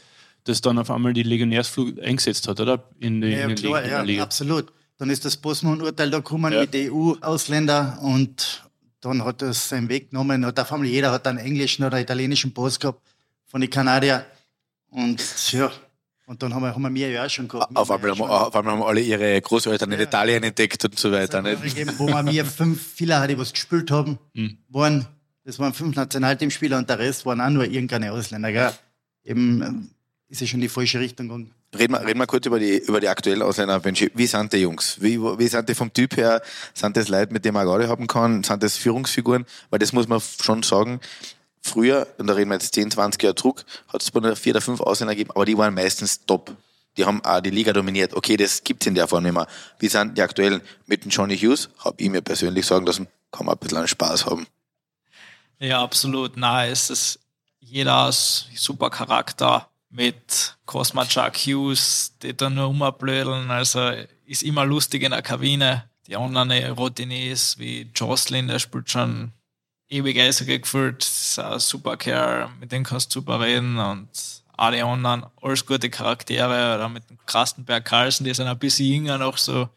das 0.44 0.60
dann 0.60 0.78
auf 0.78 0.90
einmal 0.90 1.12
die 1.12 1.22
Legionärsflug 1.22 2.02
eingesetzt 2.02 2.48
hat, 2.48 2.60
oder? 2.60 2.84
In, 2.98 3.20
die, 3.20 3.28
ja, 3.28 3.48
in 3.48 3.54
klar, 3.54 3.86
ja, 3.86 4.02
Liga. 4.02 4.22
absolut. 4.22 4.72
Dann 4.98 5.10
ist 5.10 5.24
das 5.24 5.36
Bosman-Urteil 5.36 6.10
da 6.10 6.18
gekommen 6.18 6.52
ja. 6.52 6.60
mit 6.60 6.74
EU-Ausländer 6.74 7.98
und 8.02 8.64
dann 9.00 9.24
hat 9.24 9.42
das 9.42 9.68
seinen 9.68 9.88
Weg 9.88 10.10
genommen. 10.10 10.44
Und 10.44 10.58
auf 10.58 10.72
einmal 10.72 10.88
jeder 10.88 11.10
hat 11.10 11.26
einen 11.26 11.38
englischen 11.38 11.84
oder 11.84 12.00
italienischen 12.00 12.54
Pass 12.54 12.78
gehabt 12.78 13.00
von 13.46 13.60
den 13.60 13.70
Kanadiern. 13.70 14.22
Und 14.90 15.52
ja, 15.52 15.72
und 16.26 16.42
dann 16.42 16.54
haben 16.54 16.62
wir, 16.62 16.74
haben 16.74 16.94
wir 16.94 17.10
ja 17.10 17.24
auch 17.26 17.30
schon 17.30 17.48
gehabt. 17.48 17.76
Auf 17.76 17.90
einmal, 17.90 18.12
haben, 18.12 18.22
auf 18.22 18.54
einmal 18.54 18.74
haben 18.74 18.82
alle 18.82 19.00
ihre 19.00 19.40
Großeltern 19.40 19.90
in 19.92 20.00
Italien 20.00 20.42
entdeckt 20.42 20.84
und 20.84 20.98
so 20.98 21.10
weiter. 21.10 21.42
Nicht? 21.42 21.62
Gegeben, 21.62 21.92
wo 21.98 22.06
wir 22.06 22.22
mir 22.22 22.44
fünf 22.44 22.92
Spieler 22.92 23.26
die 23.26 23.36
was 23.36 23.52
gespielt 23.52 23.90
haben, 23.90 24.18
hm. 24.34 24.56
waren, 24.68 25.06
das 25.44 25.58
waren 25.58 25.74
fünf 25.74 25.96
Nationalteamspieler 25.96 26.78
und 26.78 26.88
der 26.88 26.98
Rest 26.98 27.26
waren 27.26 27.40
auch 27.40 27.50
nur 27.50 27.64
irgendeine 27.64 28.12
Ausländer. 28.12 28.52
Gell? 28.52 28.72
Eben, 29.24 29.90
ist 30.32 30.40
ja 30.40 30.46
schon 30.46 30.58
in 30.58 30.62
die 30.62 30.68
falsche 30.68 30.98
Richtung 30.98 31.28
gegangen. 31.28 31.50
Reden 31.78 31.92
wir, 31.92 32.06
reden 32.06 32.18
wir 32.18 32.26
kurz 32.26 32.46
über 32.46 32.58
die, 32.58 32.78
über 32.78 33.00
die 33.00 33.08
aktuellen 33.08 33.42
Ausländer. 33.42 33.82
Wie 33.84 34.26
sind 34.26 34.52
die 34.52 34.56
Jungs? 34.56 34.96
Wie, 34.98 35.20
wie 35.20 35.46
sind 35.46 35.68
die 35.68 35.74
vom 35.74 35.92
Typ 35.92 36.16
her? 36.16 36.40
Sind 36.72 36.96
das 36.96 37.08
Leute, 37.08 37.34
mit 37.34 37.44
denen 37.44 37.52
man 37.54 37.66
gerade 37.66 37.86
haben 37.86 38.06
kann? 38.06 38.42
Sind 38.42 38.62
das 38.62 38.78
Führungsfiguren? 38.78 39.44
Weil 39.68 39.78
das 39.78 39.92
muss 39.92 40.08
man 40.08 40.20
schon 40.20 40.62
sagen. 40.62 41.00
Früher, 41.60 42.08
und 42.16 42.26
da 42.28 42.32
reden 42.32 42.48
wir 42.48 42.54
jetzt 42.54 42.74
10, 42.74 42.90
20 42.90 43.22
Jahre 43.22 43.34
zurück, 43.34 43.64
hat 43.88 44.02
es 44.02 44.10
bei 44.10 44.34
vier 44.34 44.54
oder 44.54 44.62
fünf 44.62 44.80
Ausländer 44.80 45.14
gegeben, 45.14 45.30
aber 45.32 45.44
die 45.44 45.56
waren 45.56 45.74
meistens 45.74 46.24
top. 46.24 46.56
Die 46.96 47.04
haben 47.04 47.22
auch 47.24 47.40
die 47.40 47.50
Liga 47.50 47.72
dominiert. 47.72 48.14
Okay, 48.14 48.36
das 48.36 48.64
gibt's 48.64 48.86
in 48.86 48.94
der 48.94 49.06
Form 49.06 49.22
nicht 49.22 49.34
mehr. 49.34 49.46
Wie 49.78 49.88
sind 49.88 50.16
die 50.16 50.22
aktuellen? 50.22 50.62
Mit 50.86 51.04
dem 51.04 51.10
Johnny 51.10 51.38
Hughes, 51.38 51.68
habe 51.78 51.96
ich 52.02 52.10
mir 52.10 52.22
persönlich 52.22 52.66
sagen 52.66 52.86
lassen, 52.86 53.06
kann 53.30 53.46
man 53.46 53.54
ein 53.54 53.58
bisschen 53.58 53.86
Spaß 53.86 54.26
haben. 54.26 54.46
Ja, 55.58 55.82
absolut. 55.82 56.32
Na, 56.36 56.66
es 56.66 56.90
ist 56.90 57.20
jeder 57.60 58.10
super 58.10 58.90
Charakter 58.90 59.68
mit 59.92 60.56
Cosma 60.66 61.04
Chuck 61.04 61.36
Hughes, 61.36 62.16
die 62.22 62.36
da 62.36 62.50
nur 62.50 62.68
umblödeln. 62.68 63.50
Also 63.50 63.92
ist 64.26 64.42
immer 64.42 64.64
lustig 64.64 65.02
in 65.02 65.12
der 65.12 65.22
Kabine. 65.22 65.84
die 66.06 66.16
anderen 66.16 66.50
Routiniers 66.72 67.58
wie 67.58 67.90
Jocelyn, 67.94 68.48
der 68.48 68.58
spielt 68.58 68.90
schon 68.90 69.32
ewig 69.88 70.18
Eishockey 70.18 70.58
gefühlt, 70.58 71.02
ist 71.02 71.38
ein 71.38 71.60
super 71.60 71.96
Kerl, 71.96 72.48
mit 72.58 72.72
dem 72.72 72.82
kannst 72.82 73.14
du 73.14 73.20
super 73.20 73.40
reden 73.40 73.78
und 73.78 74.08
die 74.72 74.82
anderen, 74.82 75.26
alles 75.40 75.66
gute 75.66 75.90
Charaktere, 75.90 76.74
oder 76.74 76.88
mit 76.88 77.08
dem 77.10 77.18
Krastenberg 77.26 77.84
Carlsen, 77.84 78.24
die 78.24 78.34
sind 78.34 78.46
ein 78.46 78.58
bisschen 78.58 78.86
jünger 78.86 79.18
noch 79.18 79.36
so, 79.36 79.68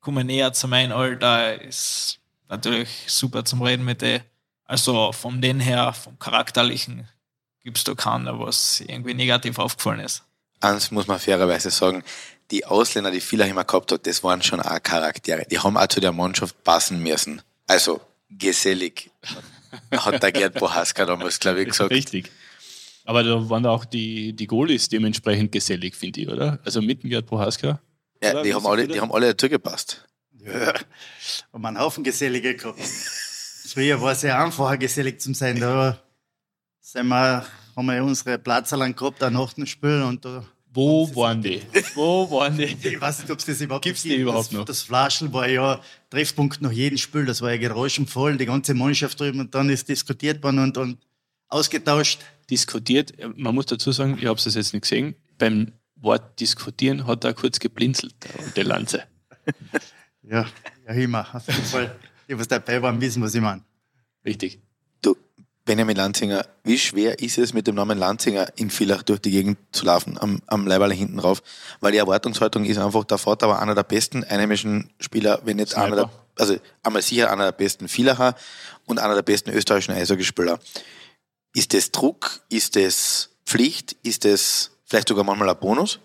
kommen 0.00 0.26
näher 0.26 0.52
zu 0.52 0.68
meinem 0.68 0.92
Alter, 0.92 1.60
ist 1.60 2.18
natürlich 2.48 2.88
super 3.08 3.44
zum 3.44 3.62
Reden 3.62 3.84
mit 3.84 4.02
denen. 4.02 4.24
Also 4.64 5.12
von 5.12 5.42
den 5.42 5.60
her, 5.60 5.92
vom 5.92 6.18
Charakterlichen, 6.18 7.08
gibt 7.64 7.78
es 7.78 7.84
da 7.84 7.94
keinen, 7.94 8.38
was 8.38 8.80
irgendwie 8.80 9.14
negativ 9.14 9.58
aufgefallen 9.58 10.00
ist. 10.00 10.22
Eins 10.60 10.90
muss 10.90 11.06
man 11.06 11.18
fairerweise 11.18 11.70
sagen, 11.70 12.04
die 12.50 12.64
Ausländer, 12.64 13.10
die 13.10 13.20
viele 13.20 13.48
immer 13.48 13.64
gehabt 13.64 13.92
hat, 13.92 14.06
das 14.06 14.22
waren 14.22 14.42
schon 14.42 14.60
auch 14.60 14.82
Charaktere. 14.82 15.46
Die 15.50 15.58
haben 15.58 15.76
auch 15.76 15.86
zu 15.86 16.00
der 16.00 16.12
Mannschaft 16.12 16.62
passen 16.64 17.02
müssen. 17.02 17.42
Also 17.66 18.00
gesellig, 18.28 19.10
hat 19.90 20.22
der 20.22 20.32
Gerd 20.32 20.54
Bohaska 20.54 21.04
damals, 21.06 21.40
glaube 21.40 21.62
ich, 21.62 21.68
gesagt. 21.68 21.90
Richtig. 21.90 22.30
Aber 23.04 23.24
da 23.24 23.48
waren 23.50 23.66
auch 23.66 23.84
die, 23.84 24.32
die 24.32 24.46
Goalies 24.46 24.88
dementsprechend 24.88 25.50
gesellig, 25.50 25.96
finde 25.96 26.20
ich, 26.20 26.28
oder? 26.28 26.60
Also 26.64 26.80
mit 26.82 27.02
dem 27.02 27.10
Gerd 27.10 27.26
Bohaska. 27.26 27.80
Ja, 28.22 28.42
die 28.42 28.54
haben, 28.54 28.66
alle, 28.66 28.86
die 28.86 29.00
haben 29.00 29.12
alle 29.12 29.28
dazu 29.28 29.48
gepasst. 29.48 30.04
Ja, 30.38 30.74
haben 31.52 31.66
einen 31.66 31.78
Haufen 31.78 32.04
Gesellige 32.04 32.54
gehabt. 32.54 32.80
Früher 32.80 34.00
war 34.00 34.12
es 34.12 34.20
sehr 34.20 34.38
einfacher, 34.38 34.76
gesellig 34.76 35.20
zu 35.20 35.32
sein. 35.34 35.58
Da 35.58 36.00
sind 36.92 37.08
wir, 37.08 37.46
haben 37.74 37.86
wir 37.86 38.04
unsere 38.04 38.38
Platzerlang 38.38 38.94
gehabt, 38.94 39.22
ein 39.22 39.32
Nachtenspiel 39.32 40.02
und 40.02 40.24
da 40.24 40.44
Wo 40.74 41.08
waren 41.16 41.40
die? 41.40 41.62
Wo 41.94 42.30
waren 42.30 42.56
die? 42.56 42.64
Ich 42.64 43.00
weiß 43.00 43.20
nicht, 43.20 43.30
ob 43.30 43.38
es 43.38 43.46
das 43.46 43.60
überhaupt 43.62 43.84
Gibt's 43.84 44.02
die 44.02 44.10
gibt. 44.10 44.20
überhaupt 44.20 44.48
das, 44.48 44.52
noch? 44.52 44.64
Das 44.66 44.82
Flaschel 44.82 45.32
war 45.32 45.48
ja 45.48 45.80
Treffpunkt 46.10 46.60
nach 46.60 46.70
jedem 46.70 46.98
Spiel. 46.98 47.24
Das 47.24 47.40
war 47.40 47.50
ja 47.50 47.56
geräuschenvoll, 47.56 48.36
die 48.36 48.44
ganze 48.44 48.74
Mannschaft 48.74 49.18
drüben 49.18 49.40
und 49.40 49.54
dann 49.54 49.70
ist 49.70 49.88
diskutiert 49.88 50.42
worden 50.42 50.58
und, 50.58 50.76
und 50.76 50.98
ausgetauscht. 51.48 52.20
Diskutiert, 52.50 53.14
man 53.36 53.54
muss 53.54 53.66
dazu 53.66 53.90
sagen, 53.92 54.18
ich 54.20 54.26
habe 54.26 54.38
es 54.38 54.54
jetzt 54.54 54.74
nicht 54.74 54.82
gesehen, 54.82 55.14
beim 55.38 55.72
Wort 55.96 56.38
diskutieren 56.40 57.06
hat 57.06 57.24
er 57.24 57.32
kurz 57.32 57.58
geblinzelt, 57.58 58.14
der 58.56 58.64
Lanze. 58.64 59.04
Ja, 60.24 60.46
ja 60.86 60.94
immer. 60.94 61.26
Auf 61.34 61.48
jeden 61.48 61.64
Fall. 61.64 61.96
Die, 62.28 62.38
was 62.38 62.46
dabei 62.46 62.80
waren, 62.80 63.00
wissen, 63.00 63.20
was 63.20 63.34
ich 63.34 63.40
meine. 63.40 63.60
Richtig. 64.24 64.60
Benjamin 65.64 65.96
Lanzinger, 65.96 66.44
wie 66.64 66.78
schwer 66.78 67.20
ist 67.20 67.38
es 67.38 67.54
mit 67.54 67.66
dem 67.68 67.76
Namen 67.76 67.96
Lanzinger 67.96 68.48
in 68.56 68.70
Villach 68.70 69.02
durch 69.02 69.20
die 69.20 69.30
Gegend 69.30 69.58
zu 69.70 69.84
laufen, 69.84 70.18
am, 70.18 70.40
am 70.46 70.66
Leiberle 70.66 70.94
hinten 70.94 71.20
rauf? 71.20 71.42
Weil 71.80 71.92
die 71.92 71.98
Erwartungshaltung 71.98 72.64
ist 72.64 72.78
einfach, 72.78 73.04
der 73.04 73.18
Vater 73.18 73.48
war 73.48 73.62
einer 73.62 73.74
der 73.74 73.84
besten 73.84 74.24
einheimischen 74.24 74.90
Spieler, 74.98 75.40
wenn 75.44 75.58
nicht 75.58 75.76
einer 75.76 75.94
der, 75.96 76.10
also 76.36 76.56
einmal 76.82 77.02
sicher 77.02 77.30
einer 77.30 77.44
der 77.44 77.52
besten 77.52 77.88
Villacher 77.88 78.34
und 78.86 78.98
einer 78.98 79.14
der 79.14 79.22
besten 79.22 79.50
österreichischen 79.50 79.94
Eishockeyspieler. 79.94 80.58
Ist 81.54 81.74
das 81.74 81.92
Druck? 81.92 82.40
Ist 82.48 82.74
das 82.74 83.30
Pflicht? 83.46 83.96
Ist 84.02 84.24
das 84.24 84.72
vielleicht 84.84 85.08
sogar 85.08 85.24
manchmal 85.24 85.50
ein 85.50 85.58
Bonus? 85.58 86.00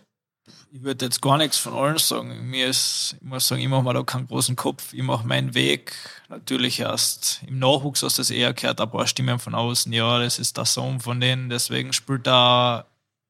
Ich 0.77 0.83
würde 0.83 1.05
jetzt 1.05 1.23
gar 1.23 1.39
nichts 1.39 1.57
von 1.57 1.73
allen 1.73 1.97
sagen. 1.97 2.51
Mir 2.51 2.67
ist, 2.67 3.15
ich 3.19 3.27
muss 3.27 3.47
sagen, 3.47 3.61
ich 3.61 3.67
mache 3.67 3.81
mir 3.81 3.95
da 3.95 4.03
keinen 4.03 4.27
großen 4.27 4.55
Kopf. 4.55 4.93
Ich 4.93 5.01
mache 5.01 5.25
meinen 5.25 5.55
Weg. 5.55 5.95
Natürlich 6.29 6.79
erst 6.79 7.41
im 7.47 7.57
Nachwuchs 7.57 8.03
hast 8.03 8.19
du 8.19 8.21
das 8.21 8.29
eher 8.29 8.53
gehört, 8.53 8.79
ein 8.79 8.91
paar 8.91 9.07
Stimmen 9.07 9.39
von 9.39 9.55
außen. 9.55 9.91
Ja, 9.91 10.19
das 10.19 10.37
ist 10.37 10.55
der 10.55 10.65
Sohn 10.65 10.99
von 10.99 11.19
denen, 11.19 11.49
deswegen 11.49 11.93
spielt 11.93 12.27
da 12.27 12.85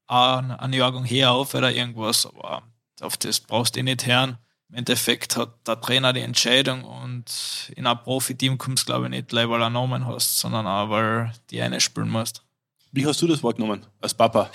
eine 0.08 0.76
Jahrgang 0.76 1.06
her 1.06 1.32
auf 1.32 1.54
oder 1.54 1.72
irgendwas. 1.72 2.26
Aber 2.26 2.64
auf 3.00 3.16
das 3.16 3.40
brauchst 3.40 3.78
du 3.78 3.80
eh 3.80 3.84
nicht 3.84 4.06
hören. 4.06 4.38
Im 4.68 4.76
Endeffekt 4.76 5.38
hat 5.38 5.66
der 5.66 5.80
Trainer 5.80 6.12
die 6.12 6.20
Entscheidung 6.20 6.84
und 6.84 7.72
in 7.78 7.88
ein 7.88 7.98
Profiteam 8.04 8.58
kommst 8.58 8.84
du, 8.84 8.92
glaube 8.92 9.06
ich, 9.06 9.12
nicht 9.12 9.30
gleich, 9.30 9.48
weil 9.48 9.60
du 9.60 9.66
einen 9.68 9.74
Namen 9.74 10.06
hast, 10.06 10.38
sondern 10.38 10.68
auch, 10.68 10.90
weil 10.90 11.32
die 11.50 11.62
eine 11.62 11.80
spielen 11.80 12.10
musst. 12.10 12.44
Wie 12.92 13.06
hast 13.06 13.22
du 13.22 13.28
das 13.28 13.42
wahrgenommen 13.42 13.86
als 14.02 14.14
Papa? 14.14 14.52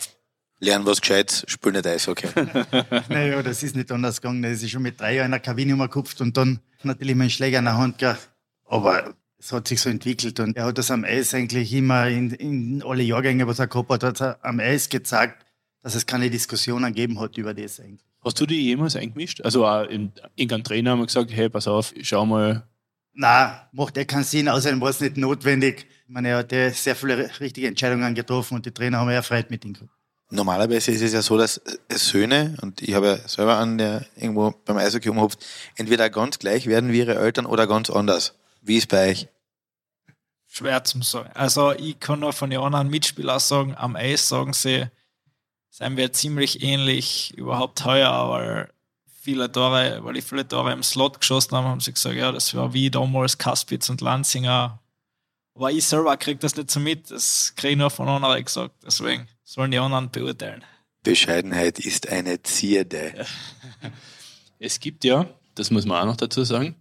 Lernen 0.62 0.86
was 0.86 1.00
Gescheites, 1.00 1.44
spiel 1.48 1.72
nicht 1.72 1.88
Eishockey. 1.88 2.28
Naja, 3.08 3.42
das 3.42 3.64
ist 3.64 3.74
nicht 3.74 3.90
anders 3.90 4.20
gegangen. 4.20 4.44
Das 4.44 4.62
ist 4.62 4.70
schon 4.70 4.82
mit 4.82 5.00
drei 5.00 5.16
Jahren 5.16 5.26
in 5.26 5.30
der 5.32 5.40
Kabine 5.40 5.72
umgekupft 5.72 6.20
und 6.20 6.36
dann 6.36 6.60
natürlich 6.84 7.16
mein 7.16 7.30
Schläger 7.30 7.58
in 7.58 7.64
der 7.64 7.76
Hand 7.76 7.98
gehabt. 7.98 8.30
Aber 8.66 9.12
es 9.40 9.50
hat 9.50 9.66
sich 9.66 9.80
so 9.80 9.90
entwickelt 9.90 10.38
und 10.38 10.56
er 10.56 10.66
hat 10.66 10.78
das 10.78 10.92
am 10.92 11.02
Eis 11.02 11.34
eigentlich 11.34 11.72
immer 11.72 12.06
in, 12.06 12.30
in 12.30 12.82
alle 12.84 13.02
Jahrgänge, 13.02 13.48
was 13.48 13.58
er 13.58 13.66
gehabt 13.66 13.90
hat, 13.90 14.04
hat 14.04 14.20
er 14.20 14.38
am 14.44 14.60
Eis 14.60 14.88
gezeigt, 14.88 15.44
dass 15.82 15.96
es 15.96 16.06
keine 16.06 16.30
Diskussionen 16.30 16.94
gegeben 16.94 17.18
hat 17.18 17.36
über 17.36 17.54
das 17.54 17.80
eigentlich. 17.80 18.06
Hast 18.24 18.40
du 18.40 18.46
die 18.46 18.62
jemals 18.62 18.94
eingemischt? 18.94 19.40
Also 19.40 19.66
auch 19.66 19.82
in, 19.88 20.12
irgendein 20.36 20.62
Trainer 20.62 20.92
haben 20.92 21.00
wir 21.00 21.06
gesagt, 21.06 21.32
hey, 21.32 21.48
pass 21.48 21.66
auf, 21.66 21.92
schau 22.02 22.24
mal. 22.24 22.68
Na, 23.14 23.68
macht 23.72 23.98
eh 23.98 24.04
keinen 24.04 24.22
Sinn, 24.22 24.48
außerdem 24.48 24.80
war 24.80 24.90
es 24.90 25.00
nicht 25.00 25.16
notwendig. 25.16 25.86
Ich 26.06 26.14
meine, 26.14 26.28
er 26.28 26.36
hat 26.36 26.50
sehr 26.50 26.94
viele 26.94 27.40
richtige 27.40 27.66
Entscheidungen 27.66 28.14
getroffen 28.14 28.54
und 28.54 28.64
die 28.64 28.70
Trainer 28.70 28.98
haben 28.98 29.08
ja 29.08 29.16
erfreut 29.16 29.50
mit 29.50 29.64
ihm 29.64 29.72
gehabt. 29.72 29.90
Normalerweise 30.34 30.92
ist 30.92 31.02
es 31.02 31.12
ja 31.12 31.20
so, 31.20 31.36
dass 31.36 31.60
Söhne, 31.90 32.56
und 32.62 32.80
ich 32.80 32.94
habe 32.94 33.06
ja 33.06 33.28
selber 33.28 33.58
einen, 33.58 33.76
der 33.76 34.06
irgendwo 34.16 34.54
beim 34.64 34.78
Eishockey 34.78 35.10
umhupft, 35.10 35.44
entweder 35.76 36.08
ganz 36.08 36.38
gleich 36.38 36.66
werden 36.66 36.90
wie 36.90 37.00
ihre 37.00 37.16
Eltern 37.16 37.44
oder 37.44 37.66
ganz 37.66 37.90
anders. 37.90 38.32
Wie 38.62 38.78
ist 38.78 38.88
bei 38.88 39.10
euch? 39.10 39.28
Schwer 40.46 40.84
zum 40.84 41.02
sagen. 41.02 41.28
Also 41.34 41.72
ich 41.72 42.00
kann 42.00 42.20
nur 42.20 42.32
von 42.32 42.48
den 42.48 42.60
anderen 42.60 42.88
Mitspielern 42.88 43.40
sagen, 43.40 43.74
am 43.76 43.94
Eis 43.94 44.26
sagen 44.26 44.54
sie, 44.54 44.86
sind 45.68 45.98
wir 45.98 46.14
ziemlich 46.14 46.62
ähnlich, 46.62 47.34
überhaupt 47.36 47.84
heuer, 47.84 48.30
weil 48.30 48.70
viele 49.20 49.52
Tore, 49.52 49.98
weil 50.02 50.14
die 50.14 50.22
viele 50.22 50.48
Tore 50.48 50.72
im 50.72 50.82
Slot 50.82 51.20
geschossen 51.20 51.54
haben, 51.54 51.66
haben 51.66 51.80
sie 51.80 51.92
gesagt, 51.92 52.16
ja, 52.16 52.32
das 52.32 52.54
war 52.54 52.72
wie 52.72 52.90
damals 52.90 53.36
Kaspitz 53.36 53.90
und 53.90 54.00
Lanzinger. 54.00 54.78
Aber 55.54 55.70
ich 55.70 55.84
selber 55.84 56.16
kriege 56.16 56.40
das 56.40 56.56
nicht 56.56 56.70
so 56.70 56.80
mit, 56.80 57.10
das 57.10 57.52
kriege 57.54 57.72
ich 57.72 57.78
nur 57.78 57.90
von 57.90 58.08
anderen 58.08 58.42
gesagt. 58.42 58.74
Deswegen 58.82 59.28
sollen 59.52 59.70
die 59.70 59.78
anderen 59.78 60.10
beurteilen. 60.10 60.64
Bescheidenheit 61.02 61.78
ist 61.78 62.08
eine 62.08 62.42
Zierde. 62.42 63.26
Es 64.64 64.78
gibt 64.78 65.02
ja, 65.02 65.28
das 65.56 65.72
muss 65.72 65.86
man 65.86 66.00
auch 66.00 66.06
noch 66.06 66.16
dazu 66.16 66.44
sagen, 66.44 66.76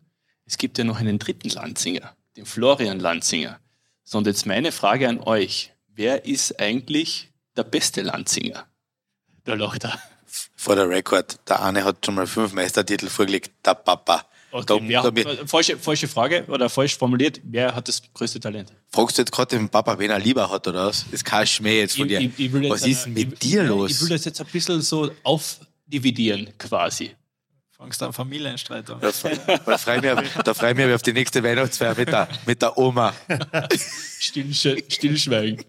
es 0.45 0.59
gibt 0.59 0.77
ja 0.77 0.83
noch 0.83 0.99
einen 0.99 1.17
dritten 1.17 1.49
Lanzinger, 1.49 2.15
den 2.37 2.45
Florian 2.45 2.99
Lanzinger. 2.99 3.59
So, 4.03 4.19
und 4.19 4.27
jetzt 4.27 4.45
meine 4.45 4.71
Frage 4.71 5.09
an 5.09 5.19
euch. 5.19 5.73
Wer 5.87 6.25
ist 6.25 6.59
eigentlich 6.59 7.31
der 7.57 7.63
beste 7.63 8.03
Lanzinger? 8.03 8.67
Da 9.45 9.55
lacht 9.55 9.85
er. 9.85 9.99
Vor 10.55 10.75
der 10.75 10.89
Rekord. 10.89 11.39
Der 11.49 11.63
eine 11.63 11.83
hat 11.83 12.05
schon 12.05 12.13
mal 12.13 12.27
fünf 12.27 12.53
Meistertitel 12.53 13.07
vorgelegt, 13.07 13.51
der 13.65 13.73
Papa. 13.73 14.27
Okay, 14.53 14.65
Da- 14.65 14.79
wer, 14.81 15.01
da 15.03 15.09
bi- 15.11 15.47
falsche, 15.47 15.77
falsche 15.77 16.07
Frage 16.07 16.43
oder 16.47 16.69
falsch 16.69 16.97
formuliert. 16.97 17.39
Wer 17.43 17.73
hat 17.73 17.87
das 17.87 18.01
größte 18.13 18.39
Talent? 18.39 18.73
Fragst 18.91 19.17
du 19.17 19.21
jetzt 19.21 19.31
gerade 19.31 19.55
den 19.57 19.69
Papa, 19.69 19.97
wen 19.97 20.09
er 20.11 20.19
lieber 20.19 20.49
hat 20.51 20.67
oder 20.67 20.87
was? 20.87 21.05
Das 21.05 21.13
ist 21.13 21.25
kein 21.25 21.47
Schmäh 21.47 21.79
jetzt 21.79 21.95
von 21.97 22.07
dir. 22.07 22.19
will 22.37 22.63
jetzt 22.63 22.71
was 22.71 22.85
ist 22.85 23.05
eine- 23.05 23.13
mit 23.13 23.33
ich, 23.33 23.39
dir 23.39 23.63
ich, 23.63 23.69
los? 23.69 23.91
Ich 23.91 24.01
will 24.01 24.09
das 24.09 24.25
jetzt 24.25 24.41
ein 24.41 24.47
bisschen 24.47 24.81
so 24.81 25.09
aufdividieren, 25.23 26.49
quasi. 26.57 27.11
Fangst 27.77 27.99
du 28.01 28.05
einen 28.05 28.13
Familienstreit 28.13 28.89
an. 28.89 28.99
Da, 28.99 29.07
fre- 29.09 29.39
da 29.65 29.77
freue 29.77 29.97
ich 29.97 30.03
mich, 30.21 30.31
da 30.43 30.53
freu 30.53 30.69
ich 30.71 30.75
mich 30.77 30.93
auf 30.93 31.01
die 31.01 31.13
nächste 31.13 31.41
Weihnachtsfeier 31.43 31.95
mit 31.95 32.09
der, 32.09 32.27
mit 32.45 32.61
der 32.61 32.77
Oma. 32.77 33.13
Still, 34.19 34.53
stillschweigen. 34.53 35.63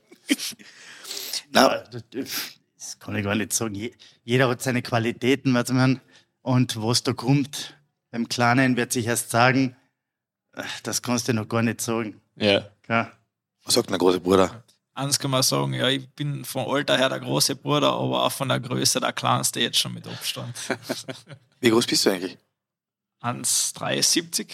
Na, 1.53 1.79
das, 1.79 2.99
kann 2.99 3.17
ich 3.17 3.25
gar 3.25 3.35
nicht 3.35 3.53
sagen. 3.53 3.75
Je- 3.75 3.93
Jeder 4.25 4.49
hat 4.49 4.63
seine 4.63 4.83
Qualitäten, 4.83 5.55
was 5.55 5.71
man, 5.71 6.01
und 6.43 6.77
was 6.83 7.03
da 7.03 7.13
kommt, 7.13 7.75
beim 8.13 8.29
Kleinen 8.29 8.77
wird 8.77 8.93
sich 8.93 9.07
erst 9.07 9.31
sagen, 9.31 9.75
das 10.85 11.03
kannst 11.03 11.27
du 11.29 11.33
noch 11.35 11.49
gar 11.49 11.63
nicht 11.63 11.81
sagen. 11.81 12.21
Ja. 12.37 12.69
Ja. 12.89 13.11
was 13.65 13.75
sagt 13.75 13.91
mein 13.91 13.99
großer 13.99 14.21
Bruder? 14.21 14.63
Eins 14.95 15.19
kann 15.19 15.31
man 15.31 15.43
sagen, 15.43 15.73
ja, 15.73 15.89
ich 15.89 16.09
bin 16.11 16.45
vom 16.45 16.69
Alter 16.69 16.99
her 16.99 17.09
der 17.09 17.21
große 17.21 17.57
Bruder, 17.57 17.93
aber 17.93 18.25
auch 18.25 18.33
von 18.33 18.49
der 18.51 18.61
Größe 18.61 19.01
der 19.01 19.15
kleinste 19.15 19.61
jetzt 19.61 19.79
schon 19.79 19.95
mit 19.95 20.07
Abstand. 20.07 20.55
Wie 21.61 21.71
groß 21.71 21.87
bist 21.87 22.05
du 22.05 22.11
eigentlich? 22.11 22.37
1,73. 23.23 24.49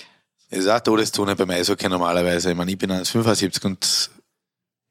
Das 0.50 0.60
ist 0.60 0.68
auch 0.68 0.80
Todeszone 0.80 1.34
beim 1.34 1.50
Eishockey 1.50 1.88
normalerweise. 1.88 2.50
Ich 2.50 2.56
meine, 2.56 2.70
ich 2.70 2.78
bin 2.78 2.92
1,75 2.92 3.66
und 3.66 4.10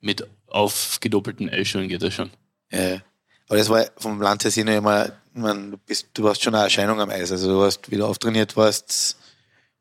Mit 0.01 0.27
aufgedoppelten 0.47 1.49
Eischuhen 1.49 1.87
geht 1.87 2.03
das 2.03 2.13
schon. 2.13 2.29
äh, 2.69 2.99
aber 3.47 3.57
das 3.59 3.69
war 3.69 3.85
vom 3.95 4.21
Land 4.21 4.43
her 4.43 4.51
ja 4.51 4.77
immer, 4.77 5.09
ich 5.37 5.43
meine, 5.43 5.71
du 5.71 5.77
bist, 5.77 6.07
du 6.15 6.27
hast 6.27 6.41
schon 6.43 6.55
eine 6.55 6.63
Erscheinung 6.63 6.99
am 6.99 7.09
Eis. 7.09 7.31
Also 7.31 7.47
du 7.53 7.61
hast 7.63 7.89
wieder 7.91 8.07
auftrainiert 8.07 8.57
warst, 8.57 9.17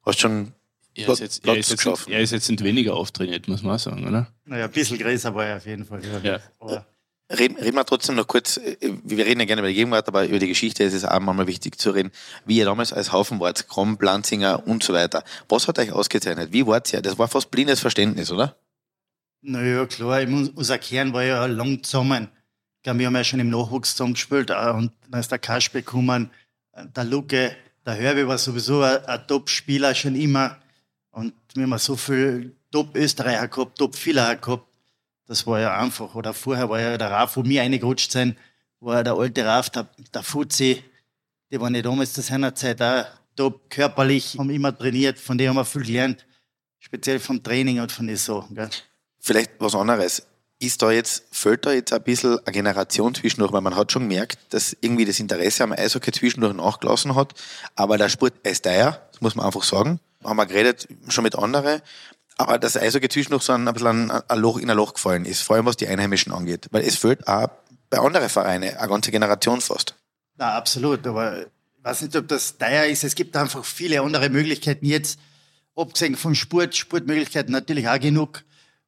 hast 0.05 0.21
schon 0.21 0.53
Er 0.95 1.09
ist, 1.09 1.21
jetzt, 1.21 1.47
er, 1.47 1.57
ist 1.57 1.71
jetzt, 1.71 2.09
er 2.09 2.21
ist 2.21 2.31
jetzt 2.33 2.49
nicht 2.51 2.63
weniger 2.63 2.95
auftrainiert, 2.95 3.49
muss 3.49 3.63
man 3.63 3.77
auch 3.77 3.79
sagen, 3.81 4.07
oder? 4.07 4.33
Naja, 4.45 4.67
ein 4.67 4.71
bisschen 4.71 4.99
größer 4.99 5.35
war 5.35 5.47
er 5.47 5.57
auf 5.57 5.67
jeden 5.67 5.85
Fall. 5.85 6.01
Ja. 6.23 6.41
Aber 6.61 6.87
Reden, 7.29 7.57
reden 7.57 7.75
wir 7.75 7.85
trotzdem 7.85 8.15
noch 8.15 8.29
kurz, 8.29 8.57
äh, 8.59 8.77
wir 9.03 9.27
reden 9.27 9.41
ja 9.41 9.47
gerne 9.47 9.61
über 9.61 9.69
die 9.69 9.75
Gegenwart, 9.75 10.07
aber 10.07 10.27
über 10.27 10.39
die 10.39 10.47
Geschichte 10.47 10.85
ist 10.85 10.93
es 10.95 11.05
auch 11.05 11.19
manchmal 11.19 11.49
wichtig 11.49 11.77
zu 11.77 11.91
reden, 11.91 12.13
wie 12.45 12.59
ihr 12.59 12.67
damals 12.67 12.93
als 12.93 13.11
Haufen 13.13 13.41
wart, 13.41 13.67
Krom, 13.69 13.97
Planzinger 13.99 14.65
und 14.67 14.85
so 14.85 14.93
weiter. 14.93 15.25
Was 15.49 15.67
hat 15.67 15.79
euch 15.81 15.91
ausgezeichnet? 15.91 16.53
Wie 16.53 16.65
wart 16.67 16.93
ihr? 16.93 17.03
Das 17.03 17.19
war 17.19 17.27
fast 17.27 17.51
blindes 17.51 17.81
Verständnis, 17.81 18.31
oder? 18.31 18.57
Naja, 19.43 19.87
klar, 19.87 20.23
ich 20.23 20.29
muss- 20.29 20.51
unser 20.51 20.79
Kern 20.79 21.13
war 21.13 21.25
ja 21.25 21.47
lang 21.47 21.83
zusammen. 21.83 22.29
Ich 22.87 22.89
glaub, 22.89 22.99
Wir 22.99 23.09
haben 23.09 23.17
ja 23.17 23.25
schon 23.25 23.41
im 23.41 23.51
Nachwuchs 23.51 23.97
zusammen 23.97 24.15
gespielt 24.15 24.51
äh, 24.51 24.71
und 24.71 24.93
dann 25.11 25.19
ist 25.19 25.33
der 25.33 25.41
Kasper 25.41 25.81
gekommen, 25.81 26.31
äh, 26.71 26.87
der 26.87 27.03
Luke, 27.03 27.57
der 27.85 27.99
Hörbe 27.99 28.29
war 28.29 28.39
sowieso 28.39 28.81
ein, 28.81 29.05
ein 29.07 29.27
Top-Spieler 29.27 29.93
schon 29.93 30.15
immer. 30.15 30.57
Und 31.11 31.33
wenn 31.57 31.69
man 31.69 31.81
so 31.81 31.97
viel 31.97 32.55
Top-Österreicher 32.71 33.49
gehabt, 33.49 33.77
Top-Filler 33.77 34.37
gehabt, 34.37 34.69
das 35.27 35.45
war 35.49 35.59
ja 35.59 35.77
einfach. 35.77 36.15
Oder 36.15 36.33
vorher 36.33 36.71
war 36.71 36.79
ja 36.81 36.97
der 36.97 37.11
Raf, 37.11 37.37
wo 37.37 37.43
mir 37.43 37.61
reingerutscht 37.63 38.13
sein, 38.13 38.37
war 38.79 39.03
der 39.03 39.15
alte 39.15 39.45
Raf, 39.45 39.69
der, 39.71 39.89
der 40.15 40.23
Fuzzi, 40.23 40.85
die 41.51 41.61
waren 41.61 41.75
ja 41.75 41.83
damals 41.83 42.13
zu 42.13 42.23
seiner 42.23 42.55
Zeit 42.55 42.81
auch 42.81 43.05
top 43.35 43.69
körperlich, 43.69 44.39
haben 44.39 44.51
immer 44.51 44.79
trainiert, 44.79 45.19
von 45.19 45.37
denen 45.37 45.49
haben 45.49 45.57
wir 45.57 45.65
viel 45.65 45.83
gelernt. 45.83 46.25
Speziell 46.79 47.19
vom 47.19 47.43
Training 47.43 47.81
und 47.81 47.91
von 47.91 48.07
den 48.07 48.17
Sachen. 48.17 48.55
Gell? 48.55 48.71
Vielleicht 49.19 49.55
was 49.59 49.75
anderes. 49.75 50.25
Ist 50.59 50.81
da 50.81 50.91
jetzt, 50.91 51.25
fällt 51.33 51.67
da 51.67 51.73
jetzt 51.73 51.93
ein 51.93 52.03
bisschen 52.03 52.39
eine 52.39 52.53
Generation 52.53 53.15
zwischendurch, 53.15 53.53
weil 53.53 53.61
man 53.61 53.77
hat 53.77 53.93
schon 53.93 54.09
gemerkt, 54.09 54.39
dass 54.51 54.75
irgendwie 54.81 55.05
das 55.05 55.21
Interesse 55.21 55.65
am 55.65 55.73
Eishockey 55.73 56.13
zwischendurch 56.13 56.55
nachgelassen 56.55 57.15
hat. 57.15 57.35
Aber 57.75 57.99
der 57.99 58.09
Sport 58.09 58.35
ist 58.47 58.65
teuer, 58.65 59.01
das 59.13 59.21
muss 59.21 59.35
man 59.35 59.45
einfach 59.45 59.63
sagen. 59.63 60.01
Haben 60.25 60.37
wir 60.37 60.47
geredet, 60.47 60.89
schon 61.09 61.25
mit 61.25 61.37
anderen. 61.37 61.83
Aber 62.39 62.59
das 62.59 62.77
Eishockey 62.77 63.09
zwischendurch 63.09 63.43
so 63.43 63.53
ein, 63.53 63.69
ein 63.69 63.75
bisschen 63.75 64.11
ein 64.11 64.39
Loch 64.39 64.59
in 64.59 64.71
ein 64.71 64.77
Loch 64.77 64.95
gefallen 64.95 65.27
ist, 65.27 65.43
vor 65.43 65.57
allem 65.57 65.67
was 65.67 65.77
die 65.77 65.89
Einheimischen 65.89 66.33
angeht. 66.33 66.69
Weil 66.71 66.85
es 66.85 66.97
fällt 66.97 67.29
auch 67.29 67.49
bei 67.91 67.99
anderen 67.99 68.29
Vereinen 68.29 68.77
eine 68.77 68.89
ganze 68.89 69.11
Generation 69.11 69.61
fast. 69.61 69.95
Na, 70.37 70.55
absolut. 70.55 71.07
Aber 71.07 71.43
ich 71.43 71.47
weiß 71.83 72.03
nicht, 72.03 72.17
ob 72.17 72.29
das 72.29 72.59
teuer 72.59 72.87
ist. 72.87 73.05
Es 73.05 73.15
gibt 73.15 73.37
einfach 73.37 73.65
viele 73.65 74.01
andere 74.01 74.29
Möglichkeiten 74.29 74.87
jetzt. 74.87 75.19
Abgesehen 75.75 76.17
vom 76.17 76.35
Sport, 76.35 76.75
Sportmöglichkeiten 76.75 77.53
natürlich 77.53 77.89
auch 77.89 78.01
genug. 78.01 78.43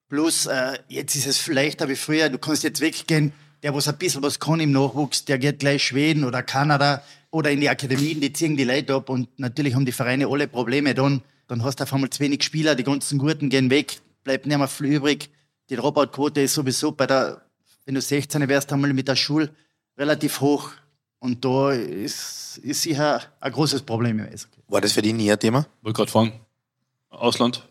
Plus, 0.09 0.47
äh, 0.47 0.79
jetzt 0.89 1.15
ist 1.17 1.27
es 1.27 1.39
vielleicht 1.39 1.87
wie 1.87 1.97
früher. 1.97 2.31
Du 2.31 2.39
kannst 2.39 2.65
jetzt 2.65 2.81
weggehen. 2.81 3.33
Der, 3.63 3.75
was 3.75 3.89
ein 3.89 3.99
bisschen 3.99 4.23
was 4.23 4.39
kann 4.39 4.61
im 4.61 4.71
Nachwuchs, 4.71 5.25
der 5.25 5.37
geht 5.39 5.59
gleich 5.59 5.83
Schweden 5.83 6.25
oder 6.25 6.45
Kanada 6.45 7.03
oder 7.31 7.51
in 7.51 7.61
die 7.61 7.69
Akademien, 7.69 8.21
die 8.21 8.33
ziehen 8.33 8.57
die 8.57 8.65
Leute 8.65 8.95
ab. 8.95 9.11
Und 9.11 9.37
natürlich 9.39 9.75
haben 9.75 9.85
die 9.85 9.93
Vereine 9.93 10.29
alle 10.29 10.47
Probleme 10.47 10.95
dann. 10.95 11.23
Dann 11.49 11.65
hast 11.65 11.81
du 11.81 11.85
auf 11.85 11.93
einmal 11.93 12.09
zu 12.11 12.21
wenig 12.21 12.43
Spieler, 12.45 12.75
die 12.75 12.85
ganzen 12.85 13.19
Guten 13.19 13.51
gehen 13.51 13.71
weg, 13.71 14.01
bleibt 14.23 14.47
nicht 14.47 14.57
mehr 14.57 14.69
viel 14.69 14.87
übrig. 14.87 15.31
Die 15.71 15.77
Dropout-Quote 15.77 16.41
ist 16.41 16.55
sowieso 16.55 16.93
bei 16.93 17.07
der, 17.07 17.43
wenn 17.85 17.95
du 17.95 18.01
16 18.01 18.49
wärst, 18.49 18.73
einmal 18.73 18.93
mit 18.93 19.09
der 19.09 19.17
Schule 19.17 19.51
relativ 19.97 20.41
hoch. 20.41 20.71
Und 21.19 21.45
da 21.45 21.73
ist, 21.73 22.59
ist 22.59 22.83
sicher 22.83 23.23
ein 23.41 23.53
großes 23.53 23.83
Problem 23.83 24.21
im 24.21 24.27
Eishockey. 24.27 24.63
War 24.69 24.81
das 24.81 24.93
für 24.93 25.03
dich 25.03 25.13
nie 25.13 25.31
ein 25.33 25.39
Thema? 25.39 25.67
Wollte 25.83 25.97
gerade 25.97 26.11
fragen. 26.11 26.33
Ausland? 27.11 27.68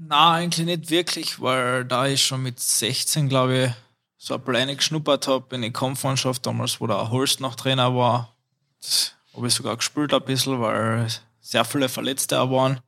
Na, 0.00 0.34
eigentlich 0.34 0.64
nicht 0.64 0.90
wirklich, 0.90 1.40
weil 1.40 1.84
da 1.84 2.06
ich 2.06 2.24
schon 2.24 2.42
mit 2.42 2.60
16, 2.60 3.28
glaube 3.28 3.58
ich, 3.58 3.72
so 4.16 4.34
eine 4.34 4.42
Pläne 4.42 4.76
geschnuppert 4.76 5.26
habe 5.26 5.56
in 5.56 5.62
die 5.62 5.72
Kampfmannschaft, 5.72 6.46
damals, 6.46 6.80
wo 6.80 6.86
der 6.86 7.10
Holst 7.10 7.40
noch 7.40 7.56
Trainer 7.56 7.94
war. 7.96 8.34
Habe 9.34 9.48
ich 9.48 9.54
sogar 9.54 9.76
gespielt 9.76 10.14
ein 10.14 10.24
bisschen, 10.24 10.60
weil 10.60 11.08
sehr 11.40 11.64
viele 11.64 11.88
Verletzte 11.88 12.40
auch 12.40 12.50
waren. 12.50 12.80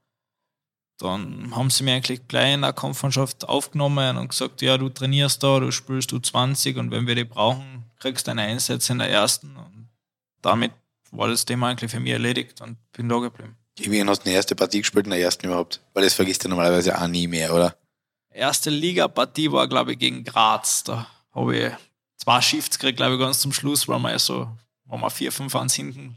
Dann 0.98 1.54
haben 1.56 1.70
sie 1.70 1.82
mir 1.82 1.94
eigentlich 1.94 2.28
gleich 2.28 2.54
in 2.54 2.62
der 2.62 2.72
Kampfmannschaft 2.72 3.48
aufgenommen 3.48 4.16
und 4.16 4.28
gesagt, 4.28 4.62
ja, 4.62 4.78
du 4.78 4.88
trainierst 4.88 5.42
da, 5.42 5.58
du 5.58 5.72
spielst 5.72 6.12
du 6.12 6.18
20 6.18 6.76
und 6.76 6.90
wenn 6.90 7.06
wir 7.06 7.14
die 7.14 7.24
brauchen, 7.24 7.90
kriegst 7.98 8.26
du 8.26 8.30
deine 8.30 8.42
Einsätze 8.42 8.92
in 8.92 8.98
der 8.98 9.10
ersten. 9.10 9.56
Und 9.56 9.88
damit 10.42 10.72
war 11.10 11.28
das 11.28 11.44
Thema 11.44 11.68
eigentlich 11.68 11.90
für 11.90 12.00
mich 12.00 12.12
erledigt 12.12 12.60
und 12.60 12.76
bin 12.92 13.08
da 13.08 13.18
geblieben. 13.18 13.56
Wie 13.88 14.04
hast 14.04 14.20
du 14.20 14.30
die 14.30 14.34
erste 14.34 14.54
Partie 14.54 14.80
gespielt 14.80 15.06
in 15.06 15.10
der 15.10 15.20
ersten 15.20 15.46
überhaupt? 15.46 15.80
Weil 15.94 16.04
das 16.04 16.14
vergisst 16.14 16.44
du 16.44 16.48
normalerweise 16.48 17.00
auch 17.00 17.06
nie 17.06 17.26
mehr, 17.26 17.54
oder? 17.54 17.76
Erste 18.30 18.70
Liga-Partie 18.70 19.50
war, 19.50 19.68
glaube 19.68 19.92
ich, 19.92 19.98
gegen 19.98 20.24
Graz. 20.24 20.84
Da 20.84 21.06
habe 21.32 21.56
ich 21.56 21.72
zwei 22.16 22.40
Shifts 22.40 22.78
gekriegt, 22.78 22.98
glaube 22.98 23.14
ich, 23.14 23.20
ganz 23.20 23.40
zum 23.40 23.52
Schluss, 23.52 23.88
weil 23.88 23.98
wir 24.00 24.18
so, 24.18 24.48
waren 24.84 25.00
wir 25.00 25.10
vier, 25.10 25.32
fünf 25.32 25.54
ans 25.56 25.74
hinten. 25.74 26.16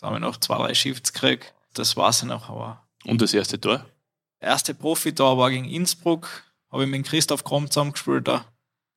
Da 0.00 0.08
habe 0.08 0.16
ich 0.16 0.22
noch 0.22 0.36
zwei, 0.38 0.56
drei 0.58 0.74
Shifts 0.74 1.12
gekriegt. 1.12 1.54
Das 1.74 1.96
war 1.96 2.10
es 2.10 2.22
noch, 2.22 2.48
aber. 2.48 2.82
Und 3.04 3.22
das 3.22 3.32
erste 3.32 3.60
Tor? 3.60 3.84
Erste 4.40 4.74
Profi-Tor 4.74 5.38
war 5.38 5.50
gegen 5.50 5.66
Innsbruck. 5.66 6.28
Habe 6.70 6.84
ich 6.84 6.90
mit 6.90 7.06
Christoph 7.06 7.44
Krom 7.44 7.70
zusammengespielt. 7.70 8.28
Da. 8.28 8.44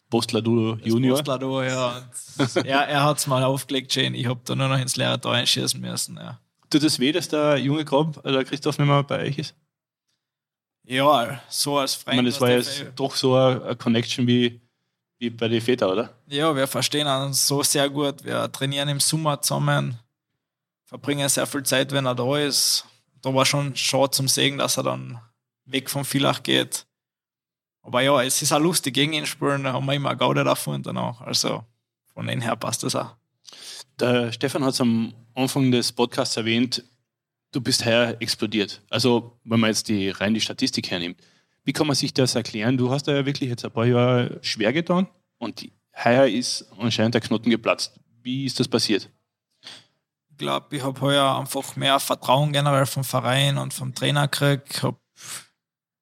Postladuro 0.09 0.77
Junior. 0.83 1.17
Postladuro, 1.17 1.63
ja. 1.63 2.09
er 2.55 2.87
er 2.87 3.03
hat 3.03 3.19
es 3.19 3.27
mal 3.27 3.43
aufgelegt, 3.43 3.95
Jane. 3.95 4.17
Ich 4.17 4.25
habe 4.25 4.41
da 4.43 4.55
nur 4.55 4.67
noch 4.67 4.79
ins 4.79 4.97
leere 4.97 5.21
Tor 5.21 5.33
einschießen 5.33 5.79
müssen. 5.79 6.17
Ja. 6.17 6.39
Tut 6.69 6.83
es 6.83 6.99
weh, 6.99 7.11
dass 7.11 7.27
der 7.27 7.57
junge 7.57 7.83
Krob, 7.83 8.21
der 8.23 8.45
Christoph, 8.45 8.77
nicht 8.77 8.87
mehr 8.87 9.03
bei 9.03 9.27
euch 9.27 9.37
ist? 9.37 9.55
Ja, 10.83 11.41
so 11.49 11.77
als 11.77 11.95
Freund. 11.95 12.13
Ich 12.13 12.17
meine, 12.17 12.29
das 12.29 12.41
war 12.41 12.49
jetzt 12.49 12.85
doch 12.95 13.15
so 13.15 13.35
eine 13.35 13.75
Connection 13.75 14.25
wie, 14.27 14.61
wie 15.17 15.29
bei 15.29 15.47
den 15.47 15.61
Vätern, 15.61 15.91
oder? 15.91 16.13
Ja, 16.27 16.55
wir 16.55 16.67
verstehen 16.67 17.07
uns 17.07 17.45
so 17.45 17.63
sehr 17.63 17.89
gut. 17.89 18.23
Wir 18.23 18.51
trainieren 18.51 18.89
im 18.89 18.99
Sommer 18.99 19.41
zusammen, 19.41 19.99
verbringen 20.85 21.29
sehr 21.29 21.45
viel 21.45 21.63
Zeit, 21.63 21.91
wenn 21.91 22.05
er 22.05 22.15
da 22.15 22.37
ist. 22.37 22.85
Da 23.21 23.33
war 23.33 23.45
schon 23.45 23.75
schade 23.75 24.11
zum 24.11 24.27
Segen, 24.27 24.57
dass 24.57 24.77
er 24.77 24.83
dann 24.83 25.19
weg 25.65 25.89
vom 25.89 26.05
Villach 26.05 26.41
geht. 26.41 26.85
Aber 27.81 28.01
ja, 28.01 28.21
es 28.23 28.41
ist 28.41 28.51
auch 28.51 28.59
lustig, 28.59 28.93
gegen 28.93 29.13
ihn 29.13 29.25
spielen, 29.25 29.63
da 29.63 29.73
haben 29.73 29.85
wir 29.85 29.93
immer 29.93 30.15
Gaude 30.15 30.43
davon 30.43 30.83
danach. 30.83 31.21
Also 31.21 31.63
von 32.13 32.27
dem 32.27 32.41
her 32.41 32.55
passt 32.55 32.83
das 32.83 32.95
auch. 32.95 33.15
Der 33.99 34.31
Stefan 34.31 34.63
hat 34.63 34.73
es 34.73 34.81
am 34.81 35.13
Anfang 35.35 35.71
des 35.71 35.91
Podcasts 35.91 36.37
erwähnt, 36.37 36.83
du 37.51 37.61
bist 37.61 37.85
heuer 37.85 38.15
explodiert. 38.19 38.81
Also, 38.89 39.39
wenn 39.43 39.59
man 39.59 39.69
jetzt 39.69 39.87
die 39.87 40.09
rein 40.09 40.33
die 40.33 40.41
Statistik 40.41 40.89
hernimmt. 40.89 41.19
Wie 41.63 41.73
kann 41.73 41.87
man 41.87 41.95
sich 41.95 42.13
das 42.13 42.35
erklären? 42.35 42.77
Du 42.77 42.89
hast 42.89 43.07
da 43.07 43.13
ja 43.13 43.25
wirklich 43.25 43.49
jetzt 43.49 43.65
ein 43.65 43.71
paar 43.71 43.85
Jahre 43.85 44.39
schwer 44.41 44.73
getan 44.73 45.07
und 45.37 45.69
heuer 46.03 46.27
ist 46.27 46.65
anscheinend 46.77 47.15
der 47.15 47.21
Knoten 47.21 47.49
geplatzt. 47.49 47.99
Wie 48.21 48.45
ist 48.45 48.59
das 48.59 48.67
passiert? 48.67 49.09
Ich 50.31 50.37
glaube, 50.37 50.75
ich 50.75 50.83
habe 50.83 50.99
heuer 51.01 51.37
einfach 51.37 51.75
mehr 51.75 51.99
Vertrauen 51.99 52.53
generell 52.53 52.85
vom 52.85 53.03
Verein 53.03 53.57
und 53.57 53.73
vom 53.73 53.93
Trainer 53.93 54.27
gekriegt. 54.27 54.75
Ich 54.75 54.83
habe 54.83 54.97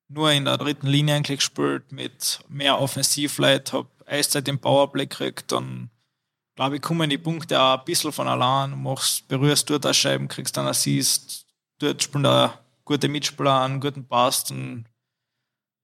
nur 0.10 0.32
in 0.32 0.46
der 0.46 0.58
dritten 0.58 0.88
Linie 0.88 1.16
eigentlich 1.16 1.40
gespielt 1.40 1.92
mit 1.92 2.40
mehr 2.48 2.80
Offensivleit, 2.80 3.74
habe 3.74 3.90
Eiszeit 4.06 4.48
im 4.48 4.60
Powerplay 4.60 5.08
gekriegt. 5.08 5.52
Dann 5.52 5.90
glaube 6.58 6.76
ich, 6.76 6.82
kommen 6.82 7.10
die 7.10 7.20
Punkte 7.20 7.62
auch 7.62 7.80
ein 7.80 7.86
bisschen 7.86 8.12
von 8.12 8.28
allein. 8.28 8.82
Machst, 8.82 9.28
berührst 9.28 9.70
dort 9.70 9.86
das 9.86 9.96
Scheiben, 9.96 10.28
kriegst 10.28 10.58
dann 10.58 10.68
Assist, 10.68 11.46
dort 11.80 12.04
spielen 12.04 12.24
da 12.24 12.60
gute 12.84 13.08
Mitspieler 13.08 13.62
einen 13.62 13.80
guten 13.80 14.06
Pass, 14.06 14.50
und 14.50 14.86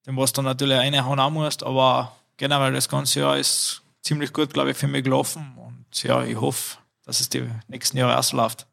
den 0.06 0.18
was 0.18 0.34
dann 0.34 0.46
natürlich 0.46 0.78
reinhauen 0.78 1.20
auch 1.20 1.30
musst. 1.30 1.64
Aber 1.64 2.18
generell 2.38 2.74
das 2.74 2.90
ganze 2.90 3.22
Jahr 3.22 3.38
ist 3.38 3.84
ziemlich 4.02 4.34
gut, 4.34 4.52
glaube 4.52 4.72
ich, 4.72 4.78
für 4.78 4.88
mich 4.88 5.04
gelaufen. 5.04 5.54
Und 5.58 6.04
ja, 6.04 6.24
ich 6.24 6.36
hoffe, 6.36 6.80
dass 7.06 7.22
es 7.22 7.30
die 7.30 7.48
nächsten 7.68 7.98
Jahre 7.98 8.18
auch 8.18 8.24
so 8.24 8.36
läuft. 8.36 8.66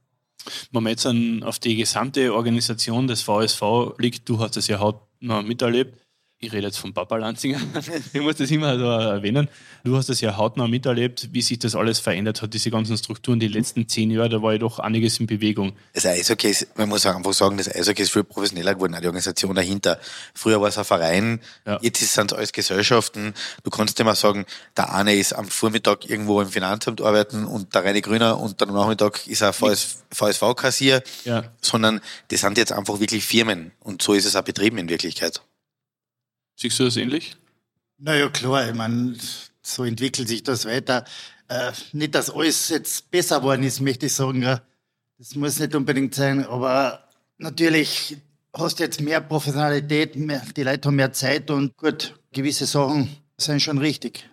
Wenn 0.72 0.82
man 0.82 0.90
jetzt 0.90 1.06
auf 1.44 1.58
die 1.58 1.76
gesamte 1.76 2.34
Organisation 2.34 3.06
des 3.06 3.20
VSV 3.20 3.62
liegt, 3.98 4.26
du 4.26 4.38
hast 4.38 4.56
es 4.56 4.68
ja 4.68 4.78
hautnah 4.78 5.42
miterlebt. 5.42 5.99
Ich 6.42 6.54
rede 6.54 6.68
jetzt 6.68 6.78
von 6.78 6.94
Papa 6.94 7.18
Lanzinger. 7.18 7.60
ich 8.14 8.20
muss 8.22 8.36
das 8.36 8.50
immer 8.50 8.78
so 8.78 8.86
erwähnen. 8.86 9.50
Du 9.84 9.94
hast 9.94 10.08
es 10.08 10.22
ja 10.22 10.38
hautnah 10.38 10.68
miterlebt, 10.68 11.28
wie 11.32 11.42
sich 11.42 11.58
das 11.58 11.74
alles 11.74 11.98
verändert 11.98 12.40
hat, 12.40 12.54
diese 12.54 12.70
ganzen 12.70 12.96
Strukturen. 12.96 13.40
Die 13.40 13.48
letzten 13.48 13.86
zehn 13.88 14.10
Jahre, 14.10 14.30
da 14.30 14.42
war 14.42 14.52
ja 14.52 14.58
doch 14.58 14.78
einiges 14.78 15.20
in 15.20 15.26
Bewegung. 15.26 15.76
Das 15.92 16.06
Eishockey 16.06 16.48
ist, 16.48 16.78
man 16.78 16.88
muss 16.88 17.04
einfach 17.04 17.34
sagen, 17.34 17.58
das 17.58 17.68
Eishockey 17.68 18.04
ist 18.04 18.12
viel 18.12 18.24
professioneller 18.24 18.74
geworden, 18.74 18.94
auch 18.94 19.00
die 19.00 19.06
Organisation 19.06 19.54
dahinter. 19.54 20.00
Früher 20.32 20.58
war 20.62 20.68
es 20.68 20.78
ein 20.78 20.86
Verein, 20.86 21.40
ja. 21.66 21.78
jetzt 21.82 22.00
sind 22.00 22.32
es 22.32 22.38
alles 22.38 22.52
Gesellschaften. 22.52 23.34
Du 23.62 23.68
kannst 23.68 24.00
immer 24.00 24.14
sagen, 24.14 24.46
der 24.78 24.94
eine 24.94 25.14
ist 25.14 25.34
am 25.34 25.46
Vormittag 25.46 26.08
irgendwo 26.08 26.40
im 26.40 26.48
Finanzamt 26.48 27.02
arbeiten 27.02 27.44
und 27.44 27.74
der 27.74 27.84
reine 27.84 28.00
Grüner 28.00 28.40
und 28.40 28.62
dann 28.62 28.70
am 28.70 28.76
Nachmittag 28.76 29.26
ist 29.26 29.42
er 29.42 29.52
VS, 29.52 30.04
VSV-Kassier, 30.10 31.02
ja. 31.26 31.44
sondern 31.60 32.00
das 32.28 32.40
sind 32.40 32.56
jetzt 32.56 32.72
einfach 32.72 32.98
wirklich 32.98 33.26
Firmen 33.26 33.72
und 33.80 34.00
so 34.00 34.14
ist 34.14 34.24
es 34.24 34.36
auch 34.36 34.42
betrieben 34.42 34.78
in 34.78 34.88
Wirklichkeit. 34.88 35.42
Siehst 36.60 36.78
du 36.78 36.84
das 36.84 36.96
ähnlich? 36.96 37.36
Naja, 37.96 38.28
klar, 38.28 38.68
ich 38.68 38.74
meine, 38.74 39.16
so 39.62 39.84
entwickelt 39.84 40.28
sich 40.28 40.42
das 40.42 40.66
weiter. 40.66 41.06
Äh, 41.48 41.72
nicht, 41.92 42.14
dass 42.14 42.28
alles 42.28 42.68
jetzt 42.68 43.10
besser 43.10 43.38
geworden 43.38 43.62
ist, 43.62 43.80
möchte 43.80 44.06
ich 44.06 44.14
sagen. 44.14 44.42
Das 45.18 45.34
muss 45.36 45.58
nicht 45.58 45.74
unbedingt 45.74 46.14
sein, 46.14 46.44
aber 46.44 47.08
natürlich 47.38 48.18
hast 48.52 48.78
du 48.78 48.82
jetzt 48.82 49.00
mehr 49.00 49.22
Professionalität, 49.22 50.16
mehr, 50.16 50.42
die 50.54 50.62
Leute 50.62 50.88
haben 50.88 50.96
mehr 50.96 51.12
Zeit 51.12 51.50
und 51.50 51.76
gut, 51.78 52.14
gewisse 52.32 52.66
Sachen 52.66 53.16
sind 53.38 53.62
schon 53.62 53.78
richtig. 53.78 54.28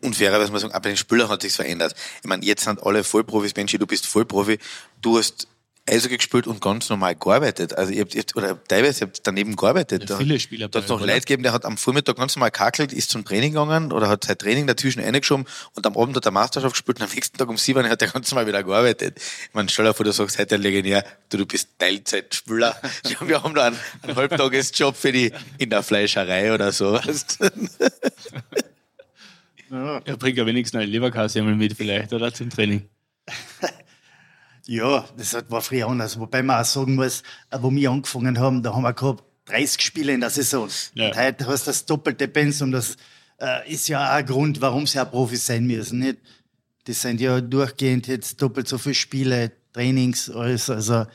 Und 0.00 0.16
fairerweise 0.16 0.50
muss 0.50 0.62
man 0.62 0.70
sagen, 0.72 0.74
auch 0.74 0.82
bei 0.82 0.90
den 0.90 0.96
Spielern 0.96 1.28
hat 1.28 1.42
sich's 1.42 1.56
verändert. 1.56 1.94
Ich 2.22 2.28
meine, 2.28 2.44
jetzt 2.44 2.64
sind 2.64 2.82
alle 2.82 3.04
Vollprofis, 3.04 3.52
Benji, 3.52 3.78
du 3.78 3.86
bist 3.86 4.06
Vollprofi, 4.06 4.58
du 5.00 5.18
hast 5.18 5.46
Eishockey 5.88 6.16
gespielt 6.16 6.46
und 6.46 6.60
ganz 6.60 6.88
normal 6.90 7.16
gearbeitet. 7.16 7.76
Also 7.76 7.92
ihr 7.92 8.02
habt, 8.02 8.36
oder 8.36 8.62
teilweise 8.64 9.00
ihr 9.02 9.08
habt 9.08 9.26
daneben 9.26 9.56
gearbeitet. 9.56 10.08
Ja, 10.08 10.16
viele 10.16 10.38
Spieler. 10.38 10.68
Da 10.68 10.80
hat 10.80 10.88
noch 10.88 11.00
Leute 11.00 11.18
gegeben, 11.20 11.42
der 11.42 11.52
hat 11.52 11.64
am 11.64 11.76
Vormittag 11.76 12.16
ganz 12.16 12.36
normal 12.36 12.52
kakelt, 12.52 12.92
ist 12.92 13.10
zum 13.10 13.24
Training 13.24 13.52
gegangen 13.52 13.90
oder 13.90 14.08
hat 14.08 14.22
sein 14.22 14.38
Training 14.38 14.68
dazwischen 14.68 15.02
reingeschoben 15.02 15.44
und 15.74 15.84
am 15.84 15.96
Abend 15.96 16.14
hat 16.14 16.24
er 16.24 16.30
Meisterschaft 16.30 16.74
gespielt 16.74 17.00
und 17.00 17.06
am 17.06 17.10
nächsten 17.12 17.36
Tag 17.36 17.48
um 17.48 17.56
sieben 17.56 17.88
hat 17.88 18.00
er 18.00 18.08
ganz 18.08 18.30
normal 18.30 18.46
wieder 18.46 18.62
gearbeitet. 18.62 19.18
Ich 19.18 19.50
meine, 19.54 19.68
stell 19.68 19.84
dir 19.84 19.92
vor, 19.92 20.04
du 20.04 20.12
sagst 20.12 20.38
heute 20.38 20.56
legendär, 20.56 21.04
du, 21.30 21.38
du 21.38 21.46
bist 21.46 21.70
Teilzeitspieler. 21.78 22.76
ja, 23.04 23.28
wir 23.28 23.42
haben 23.42 23.54
da 23.54 23.64
einen, 23.64 23.78
einen 24.02 24.14
Halbtagesjob 24.14 24.96
für 24.96 25.10
die 25.10 25.32
in 25.58 25.70
der 25.70 25.82
Fleischerei 25.82 26.54
oder 26.54 26.70
so. 26.70 26.96
ja. 29.70 29.98
Er 30.04 30.16
bringt 30.16 30.38
ja 30.38 30.46
wenigstens 30.46 30.80
eine 30.80 30.88
Leberkasse 30.88 31.42
mit 31.42 31.76
vielleicht, 31.76 32.12
oder 32.12 32.32
zum 32.32 32.50
Training. 32.50 32.88
Ja, 34.66 35.04
das 35.16 35.36
war 35.48 35.60
früher 35.60 35.88
anders. 35.88 36.18
Wobei 36.18 36.42
man 36.42 36.60
auch 36.60 36.64
sagen 36.64 36.94
muss, 36.94 37.22
äh, 37.50 37.58
wo 37.60 37.70
wir 37.70 37.90
angefangen 37.90 38.38
haben, 38.38 38.62
da 38.62 38.74
haben 38.74 38.82
wir 38.82 38.92
gehabt 38.92 39.24
30 39.46 39.82
Spiele 39.82 40.12
in 40.12 40.20
der 40.20 40.30
Saison. 40.30 40.68
Ja. 40.94 41.08
Und 41.08 41.16
heute 41.16 41.46
hast 41.46 41.66
du 41.66 41.70
das 41.70 41.84
doppelte 41.84 42.28
Pensum. 42.28 42.70
Das 42.70 42.96
äh, 43.40 43.70
ist 43.72 43.88
ja 43.88 44.06
auch 44.08 44.16
ein 44.16 44.26
Grund, 44.26 44.60
warum 44.60 44.86
sie 44.86 45.00
auch 45.00 45.10
Profis 45.10 45.46
sein 45.46 45.66
müssen. 45.66 45.98
Nicht? 45.98 46.18
Das 46.84 47.02
sind 47.02 47.20
ja 47.20 47.40
durchgehend 47.40 48.06
jetzt 48.06 48.40
doppelt 48.40 48.68
so 48.68 48.78
viele 48.78 48.94
Spiele, 48.94 49.52
Trainings, 49.72 50.30
alles. 50.30 50.70
Also 50.70 51.06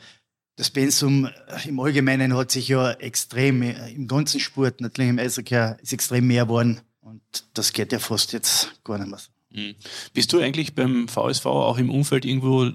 das 0.56 0.70
Pensum 0.70 1.28
im 1.66 1.80
Allgemeinen 1.80 2.36
hat 2.36 2.50
sich 2.50 2.68
ja 2.68 2.90
extrem, 2.92 3.62
im 3.62 4.08
ganzen 4.08 4.40
Sport, 4.40 4.80
natürlich 4.80 5.10
im 5.10 5.18
Eishockey, 5.18 5.74
ist 5.80 5.92
extrem 5.92 6.26
mehr 6.26 6.44
geworden. 6.44 6.80
Und 7.00 7.22
das 7.54 7.72
geht 7.72 7.92
ja 7.92 7.98
fast 7.98 8.32
jetzt 8.32 8.72
gar 8.84 8.98
nicht 8.98 9.08
mehr 9.08 9.18
so. 9.18 9.30
Mhm. 9.50 9.76
Bist 10.12 10.32
du 10.32 10.40
eigentlich 10.40 10.74
beim 10.74 11.08
VSV 11.08 11.46
auch 11.46 11.78
im 11.78 11.90
Umfeld 11.90 12.24
irgendwo 12.24 12.72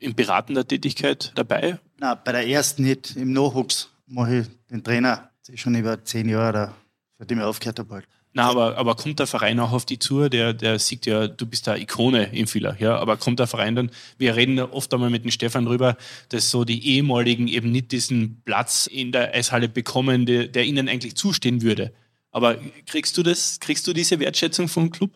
in 0.00 0.14
beratender 0.14 0.66
Tätigkeit 0.66 1.32
dabei? 1.36 1.78
Nein, 1.98 2.18
bei 2.24 2.32
der 2.32 2.48
ersten 2.48 2.82
nicht. 2.82 3.16
Im 3.16 3.32
Nachwuchs 3.32 3.90
mache 4.06 4.38
ich 4.38 4.46
den 4.70 4.82
Trainer. 4.82 5.30
Das 5.40 5.54
ist 5.54 5.60
schon 5.60 5.74
über 5.74 6.02
zehn 6.04 6.28
Jahre, 6.28 6.74
seitdem 7.18 7.38
ich 7.38 7.44
aufgehört 7.44 7.78
habe. 7.78 7.94
Halt. 7.94 8.08
Na, 8.32 8.48
aber, 8.48 8.78
aber 8.78 8.94
kommt 8.94 9.18
der 9.18 9.26
Verein 9.26 9.58
auch 9.58 9.72
auf 9.72 9.84
die 9.84 9.98
Tour? 9.98 10.30
Der, 10.30 10.52
der 10.54 10.78
sieht 10.78 11.04
ja, 11.04 11.26
du 11.26 11.46
bist 11.46 11.66
da 11.66 11.76
Ikone 11.76 12.32
im 12.32 12.46
Filler, 12.46 12.76
ja. 12.78 12.96
Aber 12.96 13.16
kommt 13.16 13.40
der 13.40 13.48
Verein 13.48 13.74
dann, 13.74 13.90
wir 14.18 14.36
reden 14.36 14.58
oft 14.60 14.92
einmal 14.94 15.10
mit 15.10 15.24
dem 15.24 15.30
Stefan 15.30 15.64
drüber, 15.64 15.96
dass 16.28 16.50
so 16.50 16.64
die 16.64 16.86
ehemaligen 16.86 17.48
eben 17.48 17.72
nicht 17.72 17.92
diesen 17.92 18.40
Platz 18.44 18.86
in 18.86 19.10
der 19.10 19.34
Eishalle 19.34 19.68
bekommen, 19.68 20.26
der, 20.26 20.46
der 20.46 20.64
ihnen 20.64 20.88
eigentlich 20.88 21.16
zustehen 21.16 21.62
würde. 21.62 21.92
Aber 22.30 22.56
kriegst 22.86 23.18
du 23.18 23.24
das, 23.24 23.58
kriegst 23.58 23.86
du 23.88 23.92
diese 23.92 24.20
Wertschätzung 24.20 24.68
vom 24.68 24.90
Club? 24.90 25.10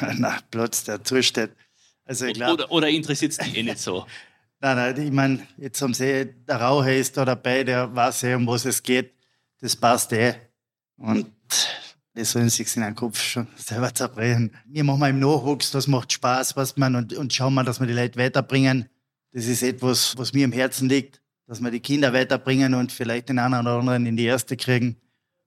Na, 0.16 0.38
Platz, 0.50 0.84
der 0.84 1.02
zusteht. 1.02 1.50
Also 2.04 2.26
glaub, 2.26 2.54
oder, 2.54 2.70
oder 2.70 2.88
interessiert 2.88 3.32
es 3.32 3.38
dich 3.38 3.56
eh 3.56 3.62
nicht 3.62 3.78
so? 3.78 4.06
nein, 4.60 4.76
nein, 4.76 5.06
ich 5.06 5.12
meine, 5.12 5.46
jetzt 5.56 5.80
haben 5.82 5.94
sie, 5.94 6.34
der 6.46 6.56
Raucher 6.56 6.94
ist 6.94 7.16
da 7.16 7.24
dabei, 7.24 7.64
der 7.64 7.94
weiß 7.94 8.24
eh, 8.24 8.34
um 8.34 8.46
was 8.46 8.64
es 8.64 8.82
geht. 8.82 9.12
Das 9.60 9.76
passt 9.76 10.12
eh. 10.12 10.34
Und 10.96 11.30
die 12.16 12.24
sollen 12.24 12.48
sich 12.48 12.76
in 12.76 12.82
den 12.82 12.94
Kopf 12.94 13.20
schon 13.20 13.48
selber 13.56 13.92
zerbrechen. 13.92 14.54
Wir 14.66 14.84
machen 14.84 15.00
mal 15.00 15.10
im 15.10 15.18
Nachwuchs, 15.18 15.70
das 15.70 15.86
macht 15.86 16.12
Spaß, 16.12 16.56
was 16.56 16.76
man, 16.76 16.94
und, 16.94 17.12
und 17.14 17.32
schauen 17.32 17.54
mal, 17.54 17.64
dass 17.64 17.80
wir 17.80 17.86
die 17.86 17.92
Leute 17.92 18.18
weiterbringen. 18.18 18.88
Das 19.32 19.46
ist 19.46 19.62
etwas, 19.62 20.16
was 20.16 20.32
mir 20.32 20.44
im 20.44 20.52
Herzen 20.52 20.88
liegt, 20.88 21.20
dass 21.46 21.60
wir 21.60 21.70
die 21.70 21.80
Kinder 21.80 22.12
weiterbringen 22.12 22.74
und 22.74 22.92
vielleicht 22.92 23.28
den 23.28 23.38
einen 23.38 23.60
oder 23.60 23.78
anderen 23.78 24.06
in 24.06 24.16
die 24.16 24.24
erste 24.24 24.56
kriegen. 24.56 24.96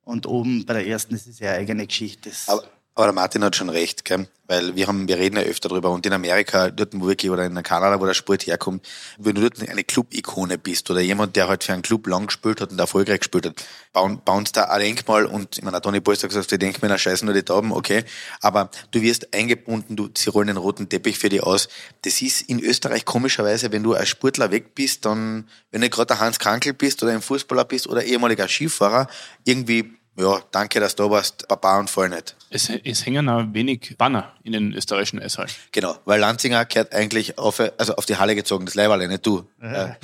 Und 0.01 0.25
oben 0.25 0.65
bei 0.65 0.73
der 0.73 0.87
ersten 0.87 1.15
ist 1.15 1.27
es 1.27 1.39
ja 1.39 1.51
eine 1.51 1.59
eigene 1.59 1.87
Geschichte. 1.87 2.31
Aber, 2.47 2.63
aber 2.97 3.05
der 3.05 3.13
Martin 3.13 3.43
hat 3.43 3.55
schon 3.55 3.69
recht, 3.69 4.05
gell? 4.05 4.27
weil 4.47 4.75
wir 4.75 4.87
haben, 4.87 5.07
wir 5.07 5.19
reden 5.19 5.35
ja 5.35 5.43
öfter 5.43 5.69
drüber 5.69 5.91
und 5.91 6.03
in 6.07 6.13
Amerika, 6.13 6.71
dort 6.71 6.99
wo 6.99 7.05
wirklich, 7.05 7.29
oder 7.29 7.45
in 7.45 7.61
Kanada, 7.61 8.01
wo 8.01 8.07
der 8.07 8.15
Sport 8.15 8.47
herkommt, 8.47 8.83
wenn 9.19 9.35
du 9.35 9.41
dort 9.41 9.69
eine 9.69 9.83
Club-Ikone 9.83 10.57
bist 10.57 10.89
oder 10.89 10.99
jemand, 10.99 11.35
der 11.35 11.47
halt 11.47 11.63
für 11.63 11.73
einen 11.73 11.83
Club 11.83 12.07
lang 12.07 12.25
gespielt 12.25 12.59
hat 12.59 12.71
und 12.71 12.79
erfolgreich 12.79 13.19
gespielt 13.19 13.45
hat, 13.45 13.63
bauen, 13.93 14.19
bauen 14.25 14.45
da 14.51 14.63
ein 14.63 14.79
Denkmal 14.79 15.27
und, 15.27 15.59
ich 15.59 15.63
meine, 15.63 15.79
Toni 15.79 16.01
Polster 16.01 16.27
gesagt, 16.27 16.49
die 16.49 16.57
Denkmäler 16.57 16.97
scheißen 16.97 17.27
nur 17.27 17.35
die 17.35 17.43
Tauben, 17.43 17.71
okay, 17.71 18.03
aber 18.41 18.71
du 18.89 18.99
wirst 19.03 19.31
eingebunden, 19.31 19.95
du, 19.95 20.09
sie 20.17 20.31
rollen 20.31 20.47
den 20.47 20.57
roten 20.57 20.89
Teppich 20.89 21.19
für 21.19 21.29
dich 21.29 21.43
aus. 21.43 21.69
Das 22.01 22.19
ist 22.23 22.49
in 22.49 22.59
Österreich 22.63 23.05
komischerweise, 23.05 23.71
wenn 23.71 23.83
du 23.83 23.93
als 23.93 24.09
Sportler 24.09 24.49
weg 24.49 24.73
bist, 24.73 25.05
dann, 25.05 25.47
wenn 25.69 25.81
du 25.81 25.89
gerade 25.91 26.07
der 26.07 26.19
Hans 26.19 26.39
Krankel 26.39 26.73
bist 26.73 27.03
oder 27.03 27.11
ein 27.11 27.21
Fußballer 27.21 27.65
bist 27.65 27.85
oder 27.85 28.03
ehemaliger 28.03 28.47
Skifahrer, 28.47 29.07
irgendwie 29.43 29.96
ja, 30.17 30.41
danke, 30.51 30.79
dass 30.79 30.95
du 30.95 31.03
da 31.03 31.11
warst, 31.11 31.47
Papa 31.47 31.79
und 31.79 31.89
voll 31.89 32.09
nicht. 32.09 32.35
Es, 32.49 32.69
es 32.69 33.05
hängen 33.05 33.29
auch 33.29 33.43
wenig 33.51 33.95
Banner 33.97 34.33
in 34.43 34.53
den 34.53 34.73
österreichischen 34.73 35.19
Eishallen. 35.19 35.51
Genau, 35.71 35.95
weil 36.05 36.19
Lanzinger 36.19 36.65
gehört 36.65 36.93
eigentlich 36.93 37.37
auf, 37.37 37.61
also 37.77 37.95
auf 37.95 38.05
die 38.07 38.17
Halle 38.17 38.35
gezogen, 38.35 38.65
das 38.65 38.73
Leiberle, 38.73 39.07
nicht 39.07 39.25
du. 39.25 39.47
Ja, 39.61 39.95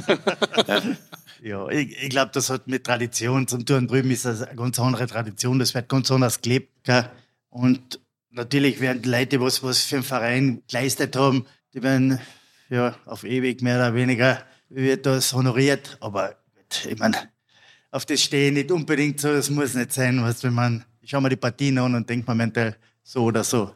ja 1.42 1.68
ich, 1.70 2.04
ich 2.04 2.10
glaube, 2.10 2.32
das 2.32 2.52
hat 2.52 2.68
mit 2.68 2.84
Tradition 2.84 3.48
zum 3.48 3.66
tun. 3.66 3.88
Drüben 3.88 4.12
ist 4.12 4.26
das 4.26 4.44
eine 4.44 4.56
ganz 4.56 4.80
andere 4.80 5.08
Tradition, 5.08 5.58
das 5.58 5.74
wird 5.74 5.90
ganz 5.90 6.12
anders 6.12 6.42
gelebt. 6.42 6.84
Gell? 6.84 7.10
Und 7.50 8.00
natürlich 8.30 8.80
werden 8.82 9.02
die 9.02 9.10
Leute, 9.10 9.42
was, 9.42 9.64
was 9.64 9.82
für 9.82 9.96
einen 9.96 10.04
Verein 10.04 10.64
geleistet 10.70 11.16
haben, 11.16 11.48
die 11.74 11.82
werden 11.82 12.20
ja 12.70 12.96
auf 13.06 13.24
ewig 13.24 13.64
mehr 13.64 13.78
oder 13.78 13.96
weniger 13.96 14.44
wird 14.70 15.06
das 15.06 15.34
honoriert. 15.34 15.98
Aber 16.02 16.36
ich 16.86 16.98
meine, 16.98 17.18
auf 17.94 18.06
das 18.06 18.22
stehe 18.22 18.48
ich 18.48 18.54
nicht 18.54 18.72
unbedingt 18.72 19.20
so, 19.20 19.32
das 19.32 19.50
muss 19.50 19.76
nicht 19.76 19.94
sein, 19.94 20.24
was 20.24 20.44
wenn 20.44 20.54
man, 20.54 20.84
ich 21.02 21.12
schaue 21.12 21.22
mir 21.22 21.30
die 21.30 21.36
Partien 21.36 21.78
an 21.78 21.94
und 21.94 22.10
denke 22.10 22.30
mir 22.30 22.36
mental 22.36 22.76
so 23.04 23.26
oder 23.26 23.44
so. 23.44 23.72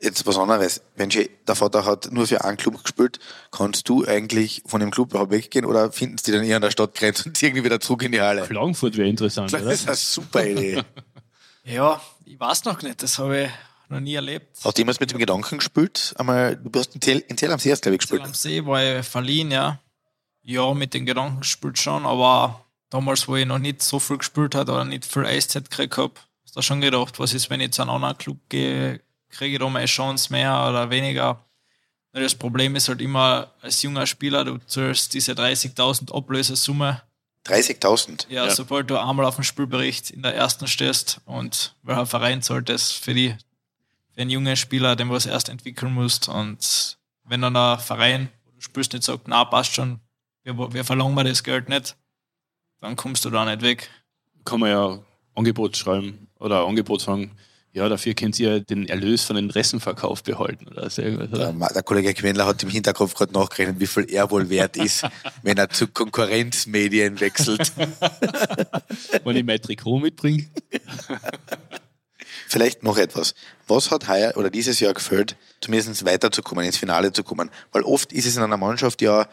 Jetzt 0.00 0.26
was 0.26 0.36
anderes. 0.36 0.82
Wenn 0.96 1.08
der 1.08 1.54
Vater 1.54 1.86
hat 1.86 2.12
nur 2.12 2.26
für 2.26 2.44
einen 2.44 2.58
Club 2.58 2.82
gespielt, 2.82 3.20
kannst 3.50 3.88
du 3.88 4.04
eigentlich 4.04 4.62
von 4.66 4.80
dem 4.80 4.90
Club 4.90 5.12
überhaupt 5.12 5.30
weggehen 5.30 5.64
oder 5.64 5.90
finden 5.92 6.18
sie 6.18 6.32
dann 6.32 6.44
eher 6.44 6.56
an 6.56 6.62
der 6.62 6.72
Stadtgrenze 6.72 7.28
und 7.28 7.42
irgendwie 7.42 7.64
wieder 7.64 7.80
zurück 7.80 8.02
in 8.02 8.12
die 8.12 8.20
Halle? 8.20 8.42
Klagenfurt 8.42 8.98
wäre 8.98 9.08
interessant, 9.08 9.50
das 9.50 9.62
oder? 9.62 9.70
Das 9.70 9.80
ist 9.80 9.88
eine 9.88 9.96
super 9.96 10.46
Idee. 10.46 10.82
ja, 11.64 12.02
ich 12.26 12.38
weiß 12.38 12.66
noch 12.66 12.82
nicht, 12.82 13.02
das 13.02 13.18
habe 13.18 13.44
ich 13.44 13.50
noch 13.88 14.00
nie 14.00 14.14
erlebt. 14.14 14.58
Hast 14.62 14.76
du 14.76 14.80
jemals 14.82 15.00
mit 15.00 15.10
dem 15.10 15.18
Gedanken 15.18 15.56
gespielt? 15.56 16.14
Einmal, 16.18 16.56
du 16.56 16.78
hast 16.78 16.94
in 16.94 17.00
Tel, 17.00 17.24
in 17.28 17.36
Tel 17.38 17.50
am 17.50 17.58
See 17.58 17.70
erst, 17.70 17.82
glaube 17.82 17.94
ich, 17.94 18.00
gespielt. 18.00 18.20
Tel 18.20 18.28
am 18.28 18.34
See 18.34 18.66
war 18.66 18.98
ich 18.98 19.06
verliehen, 19.06 19.50
ja. 19.50 19.80
Ja, 20.42 20.74
mit 20.74 20.92
den 20.92 21.06
Gedanken 21.06 21.40
gespielt 21.40 21.78
schon, 21.78 22.04
aber 22.04 22.64
damals, 22.94 23.26
wo 23.26 23.34
ich 23.34 23.44
noch 23.44 23.58
nicht 23.58 23.82
so 23.82 23.98
viel 23.98 24.18
gespielt 24.18 24.54
habe 24.54 24.70
oder 24.70 24.84
nicht 24.84 25.04
viel 25.04 25.26
Eiszeit 25.26 25.68
gekriegt 25.68 25.98
habe, 25.98 26.14
hast 26.44 26.56
du 26.56 26.62
schon 26.62 26.80
gedacht, 26.80 27.18
was 27.18 27.34
ist, 27.34 27.50
wenn 27.50 27.60
ich 27.60 27.72
zu 27.72 27.82
einem 27.82 27.90
anderen 27.90 28.16
Club 28.16 28.38
gehe, 28.48 29.00
kriege 29.30 29.54
ich 29.54 29.58
da 29.58 29.68
meine 29.68 29.86
Chance 29.86 30.32
mehr 30.32 30.66
oder 30.68 30.90
weniger. 30.90 31.44
Das 32.12 32.36
Problem 32.36 32.76
ist 32.76 32.88
halt 32.88 33.00
immer, 33.00 33.50
als 33.60 33.82
junger 33.82 34.06
Spieler, 34.06 34.44
du 34.44 34.58
zahlst 34.58 35.12
diese 35.12 35.32
30.000 35.32 36.16
Ablösesumme. 36.16 37.02
30.000? 37.46 38.26
Ja, 38.28 38.46
ja, 38.46 38.54
sobald 38.54 38.88
du 38.88 38.96
einmal 38.96 39.26
auf 39.26 39.34
dem 39.34 39.44
Spielbericht 39.44 40.10
in 40.10 40.22
der 40.22 40.36
ersten 40.36 40.68
stehst 40.68 41.20
und 41.24 41.74
welcher 41.82 42.06
Verein 42.06 42.42
zahlt 42.42 42.68
das 42.68 42.92
für 42.92 43.12
die, 43.12 43.34
für 44.12 44.20
einen 44.20 44.30
jungen 44.30 44.56
Spieler, 44.56 44.94
den 44.94 45.08
du 45.08 45.16
es 45.16 45.26
erst 45.26 45.48
entwickeln 45.48 45.92
musst. 45.92 46.28
Und 46.28 46.96
wenn 47.24 47.42
dann 47.42 47.56
ein 47.56 47.80
Verein, 47.80 48.30
wo 48.44 48.52
du 48.52 48.60
spielst, 48.60 48.92
nicht 48.92 49.02
sagt, 49.02 49.26
na, 49.26 49.44
passt 49.44 49.74
schon, 49.74 49.98
wir, 50.44 50.72
wir 50.72 50.84
verlangen 50.84 51.16
mir 51.16 51.24
das 51.24 51.42
Geld 51.42 51.68
nicht, 51.68 51.96
dann 52.84 52.96
kommst 52.96 53.24
du 53.24 53.30
da 53.30 53.44
nicht 53.46 53.62
weg. 53.62 53.88
Kann 54.44 54.60
man 54.60 54.70
ja 54.70 54.98
Angebot 55.34 55.76
schreiben 55.76 56.28
oder 56.38 56.66
Angebot 56.66 57.00
sagen, 57.00 57.32
ja, 57.72 57.88
dafür 57.88 58.14
könnt 58.14 58.38
ihr 58.38 58.60
den 58.60 58.86
Erlös 58.88 59.24
von 59.24 59.36
den 59.36 59.50
Ressenverkauf 59.50 60.22
behalten 60.22 60.68
oder 60.68 60.84
oder? 60.84 61.26
Der, 61.26 61.52
der 61.52 61.82
Kollege 61.82 62.12
Quendler 62.12 62.46
hat 62.46 62.62
im 62.62 62.68
Hinterkopf 62.68 63.14
gerade 63.14 63.32
nachgerechnet, 63.32 63.80
wie 63.80 63.86
viel 63.86 64.04
er 64.10 64.30
wohl 64.30 64.48
wert 64.50 64.76
ist, 64.76 65.04
wenn 65.42 65.56
er 65.56 65.70
zu 65.70 65.88
Konkurrenzmedien 65.88 67.18
wechselt. 67.20 67.72
wenn 69.24 69.36
ich 69.36 69.44
mein 69.44 69.60
Trikot 69.60 69.98
mitbringe. 69.98 70.46
Vielleicht 72.48 72.82
noch 72.82 72.98
etwas. 72.98 73.34
Was 73.66 73.90
hat 73.90 74.08
heuer 74.08 74.36
oder 74.36 74.50
dieses 74.50 74.78
Jahr 74.78 74.92
gefällt, 74.92 75.36
zumindest 75.60 76.04
weiterzukommen, 76.04 76.66
ins 76.66 76.76
Finale 76.76 77.12
zu 77.12 77.24
kommen? 77.24 77.50
Weil 77.72 77.82
oft 77.82 78.12
ist 78.12 78.26
es 78.26 78.36
in 78.36 78.42
einer 78.42 78.58
Mannschaft 78.58 79.00
ja 79.00 79.26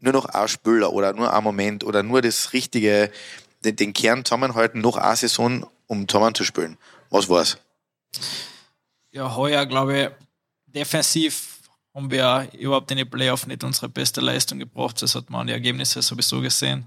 nur 0.00 0.12
noch 0.12 0.26
ein 0.26 0.48
Spieler 0.48 0.92
oder 0.92 1.12
nur 1.12 1.32
ein 1.32 1.44
Moment 1.44 1.84
oder 1.84 2.02
nur 2.02 2.22
das 2.22 2.52
richtige, 2.52 3.10
den, 3.64 3.76
den 3.76 3.92
Kern 3.92 4.24
zusammenhalten, 4.24 4.80
noch 4.80 4.96
eine 4.96 5.16
Saison, 5.16 5.66
um 5.86 6.08
zusammen 6.08 6.34
zu 6.34 6.44
spielen. 6.44 6.76
Was 7.10 7.28
war's? 7.28 7.58
Ja, 9.12 9.34
heuer 9.34 9.66
glaube 9.66 9.98
ich, 9.98 10.08
defensiv 10.66 11.58
haben 11.94 12.10
wir 12.10 12.48
überhaupt 12.58 12.90
in 12.90 12.98
den 12.98 13.10
Playoff 13.10 13.46
nicht 13.46 13.64
unsere 13.64 13.88
beste 13.88 14.20
Leistung 14.20 14.58
gebracht. 14.58 15.02
Das 15.02 15.14
hat 15.14 15.28
man 15.28 15.42
an 15.42 15.46
die 15.48 15.52
Ergebnisse 15.52 16.02
sowieso 16.02 16.40
gesehen. 16.40 16.86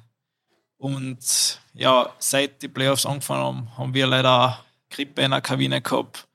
Und 0.78 1.60
ja, 1.74 2.10
seit 2.20 2.62
die 2.62 2.68
Playoffs 2.68 3.06
angefangen 3.06 3.44
haben, 3.44 3.78
haben 3.78 3.94
wir 3.94 4.08
leider 4.08 4.64
Grippe 4.90 5.22
in 5.22 5.32
der 5.32 5.42
Kabine 5.42 5.82
gehabt. 5.82 6.28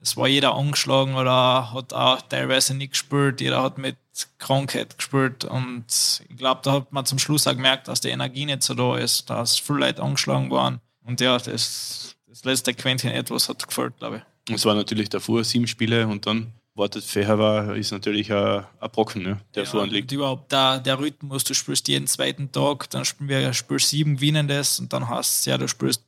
Es 0.00 0.16
war 0.16 0.28
jeder 0.28 0.54
angeschlagen 0.54 1.14
oder 1.14 1.72
hat 1.72 1.92
auch 1.92 2.20
teilweise 2.22 2.74
nicht 2.74 2.92
gespielt. 2.92 3.40
Jeder 3.40 3.62
hat 3.62 3.76
mit 3.78 3.96
Krankheit 4.38 4.96
gespielt 4.96 5.44
und 5.44 5.84
ich 6.28 6.36
glaube, 6.36 6.60
da 6.64 6.72
hat 6.72 6.92
man 6.92 7.06
zum 7.06 7.18
Schluss 7.18 7.46
auch 7.46 7.52
gemerkt, 7.54 7.88
dass 7.88 8.00
die 8.00 8.08
Energie 8.08 8.46
nicht 8.46 8.62
so 8.62 8.74
da 8.74 8.96
ist, 8.96 9.28
dass 9.30 9.58
viele 9.58 9.80
Leute 9.80 10.02
angeschlagen 10.02 10.50
waren. 10.50 10.80
Und 11.04 11.20
ja, 11.20 11.38
das, 11.38 12.16
das 12.26 12.44
letzte 12.44 12.74
Quäntchen 12.74 13.10
etwas 13.10 13.48
hat 13.48 13.66
gefällt, 13.66 13.96
glaube 13.98 14.22
ich. 14.48 14.54
Es 14.54 14.64
war 14.64 14.74
natürlich 14.74 15.08
davor 15.08 15.44
sieben 15.44 15.66
Spiele 15.66 16.06
und 16.06 16.26
dann 16.26 16.52
wartet 16.74 17.04
Feher 17.04 17.74
ist 17.74 17.92
natürlich 17.92 18.32
ein, 18.32 18.64
ein 18.80 18.90
Brocken, 18.90 19.22
ne, 19.22 19.40
der 19.54 19.64
ja, 19.64 19.70
vorne 19.70 19.92
liegt. 19.92 20.12
Überhaupt 20.12 20.50
der, 20.52 20.78
der 20.78 20.98
Rhythmus, 20.98 21.44
du 21.44 21.54
spielst 21.54 21.88
jeden 21.88 22.06
zweiten 22.06 22.50
Tag, 22.52 22.88
dann 22.90 23.04
spielen 23.04 23.28
wir 23.28 23.52
Spiel 23.52 23.78
sieben, 23.78 24.16
gewinnen 24.16 24.48
das 24.48 24.80
und 24.80 24.92
dann 24.92 25.08
hast 25.08 25.46
du 25.46 25.50
ja, 25.50 25.58
du 25.58 25.68
spielst 25.68 26.04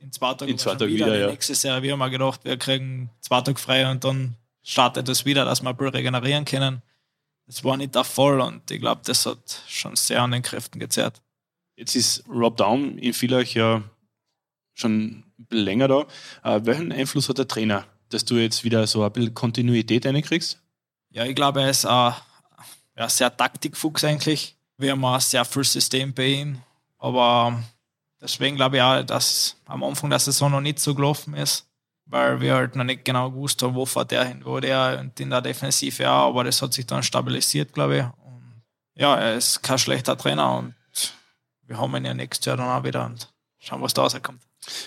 in 0.00 0.12
zwei 0.12 0.34
Tagen, 0.34 0.50
in 0.50 0.58
zwei 0.58 0.74
Tagen 0.74 0.92
wieder. 0.92 1.06
wieder 1.06 1.18
ja. 1.18 1.30
Nächstes 1.30 1.62
Jahr, 1.62 1.82
wir 1.82 1.92
haben 1.92 1.98
mal 1.98 2.10
gedacht, 2.10 2.44
wir 2.44 2.56
kriegen 2.56 3.10
zwei 3.20 3.40
Tage 3.40 3.58
frei 3.58 3.90
und 3.90 4.04
dann 4.04 4.34
startet 4.62 5.08
das 5.08 5.24
wieder, 5.24 5.44
dass 5.44 5.62
wir 5.62 5.70
ein 5.70 5.76
bisschen 5.76 5.94
regenerieren 5.94 6.44
können. 6.44 6.82
Das 7.46 7.62
war 7.62 7.76
nicht 7.76 7.94
der 7.94 8.04
Fall 8.04 8.40
und 8.40 8.68
ich 8.70 8.80
glaube, 8.80 9.02
das 9.04 9.24
hat 9.24 9.62
schon 9.68 9.94
sehr 9.94 10.22
an 10.22 10.32
den 10.32 10.42
Kräften 10.42 10.80
gezerrt. 10.80 11.22
Jetzt 11.76 11.94
ist 11.94 12.24
Rob 12.28 12.56
Down 12.56 12.98
in 12.98 13.12
Villach 13.12 13.54
ja 13.54 13.82
schon 14.74 15.24
ein 15.38 15.46
bisschen 15.48 15.64
länger 15.64 15.88
da. 15.88 16.06
Äh, 16.42 16.60
welchen 16.64 16.92
Einfluss 16.92 17.28
hat 17.28 17.38
der 17.38 17.46
Trainer, 17.46 17.86
dass 18.08 18.24
du 18.24 18.36
jetzt 18.36 18.64
wieder 18.64 18.86
so 18.86 19.04
ein 19.04 19.12
bisschen 19.12 19.34
Kontinuität 19.34 20.06
reinkriegst? 20.06 20.60
Ja, 21.10 21.24
ich 21.24 21.34
glaube, 21.34 21.62
er 21.62 21.70
ist 21.70 21.86
ein, 21.86 22.14
ja, 22.96 23.08
sehr 23.08 23.34
Taktikfuchs 23.34 24.04
eigentlich. 24.04 24.56
Wir 24.76 24.92
haben 24.92 25.04
auch 25.04 25.20
sehr 25.20 25.44
viel 25.44 25.64
System 25.64 26.12
bei 26.12 26.26
ihm. 26.26 26.58
Aber 26.98 27.62
deswegen 28.20 28.56
glaube 28.56 28.76
ich 28.76 28.82
auch, 28.82 29.02
dass 29.02 29.56
am 29.66 29.84
Anfang 29.84 30.10
der 30.10 30.18
Saison 30.18 30.50
noch 30.50 30.60
nicht 30.60 30.78
so 30.78 30.94
gelaufen 30.94 31.34
ist, 31.34 31.66
weil 32.06 32.40
wir 32.40 32.54
halt 32.54 32.76
noch 32.76 32.84
nicht 32.84 33.04
genau 33.04 33.30
gewusst 33.30 33.62
haben, 33.62 33.74
wo 33.74 33.84
fährt 33.84 34.12
der 34.12 34.24
hin, 34.24 34.44
wo 34.44 34.60
der 34.60 35.10
in 35.18 35.30
der 35.30 35.42
Defensive 35.42 36.04
ja, 36.04 36.12
aber 36.12 36.44
das 36.44 36.62
hat 36.62 36.72
sich 36.72 36.86
dann 36.86 37.02
stabilisiert, 37.02 37.72
glaube 37.72 37.98
ich. 37.98 38.04
Und 38.24 38.62
ja, 38.94 39.16
er 39.16 39.34
ist 39.34 39.62
kein 39.62 39.78
schlechter 39.78 40.16
Trainer 40.16 40.56
und 40.56 40.74
wir 41.66 41.78
haben 41.78 41.94
ihn 41.96 42.04
ja 42.04 42.14
nächstes 42.14 42.46
Jahr 42.46 42.56
dann 42.56 42.68
auch 42.68 42.84
wieder 42.84 43.04
und 43.04 43.28
schauen, 43.58 43.82
was 43.82 43.92
da 43.92 44.02
rauskommt. 44.02 44.40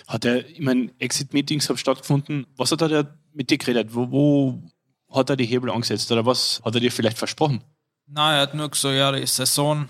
Hat 0.08 0.26
er, 0.26 0.48
ich 0.48 0.62
meine, 0.62 0.92
Exit-Meetings 1.00 1.70
haben 1.70 1.78
stattgefunden. 1.78 2.48
Was 2.56 2.72
hat 2.72 2.82
er 2.82 3.14
mit 3.34 3.50
dir 3.50 3.58
geredet? 3.58 3.94
Wo, 3.94 4.10
wo 4.12 4.62
hat 5.10 5.30
er 5.30 5.36
die 5.36 5.46
Hebel 5.46 5.70
angesetzt 5.70 6.12
oder 6.12 6.26
was 6.26 6.62
hat 6.64 6.76
er 6.76 6.82
dir 6.82 6.92
vielleicht 6.92 7.18
versprochen? 7.18 7.64
Nein, 8.08 8.36
er 8.36 8.42
hat 8.42 8.54
nur 8.54 8.70
gesagt, 8.70 8.96
ja, 8.96 9.12
die 9.12 9.26
Saison 9.26 9.90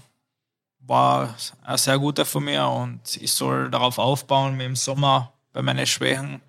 war 0.80 1.36
ein 1.62 1.78
sehr 1.78 2.00
guter 2.00 2.26
von 2.26 2.44
mir 2.44 2.68
und 2.68 3.18
ich 3.18 3.32
soll 3.32 3.70
darauf 3.70 4.00
aufbauen, 4.00 4.58
mir 4.58 4.66
im 4.66 4.76
Sommer 4.76 5.34
bei 5.54 5.62
meinen 5.62 5.86
Schwächen 5.86 6.42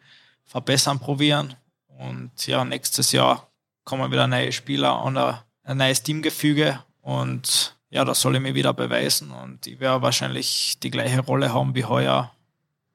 verbessern 0.50 0.98
probieren. 0.98 1.54
Und 1.86 2.46
ja, 2.46 2.64
nächstes 2.64 3.12
Jahr 3.12 3.48
kommen 3.84 4.10
wieder 4.10 4.26
neue 4.26 4.52
Spieler 4.52 5.02
und 5.04 5.16
ein 5.16 5.76
neues 5.76 6.02
Teamgefüge 6.02 6.80
und 7.02 7.76
ja, 7.90 8.04
das 8.04 8.20
soll 8.20 8.36
ich 8.36 8.42
mir 8.42 8.54
wieder 8.54 8.72
beweisen 8.72 9.30
und 9.30 9.66
ich 9.66 9.80
werde 9.80 10.02
wahrscheinlich 10.02 10.78
die 10.82 10.90
gleiche 10.90 11.20
Rolle 11.20 11.52
haben 11.52 11.74
wie 11.74 11.84
heuer 11.84 12.32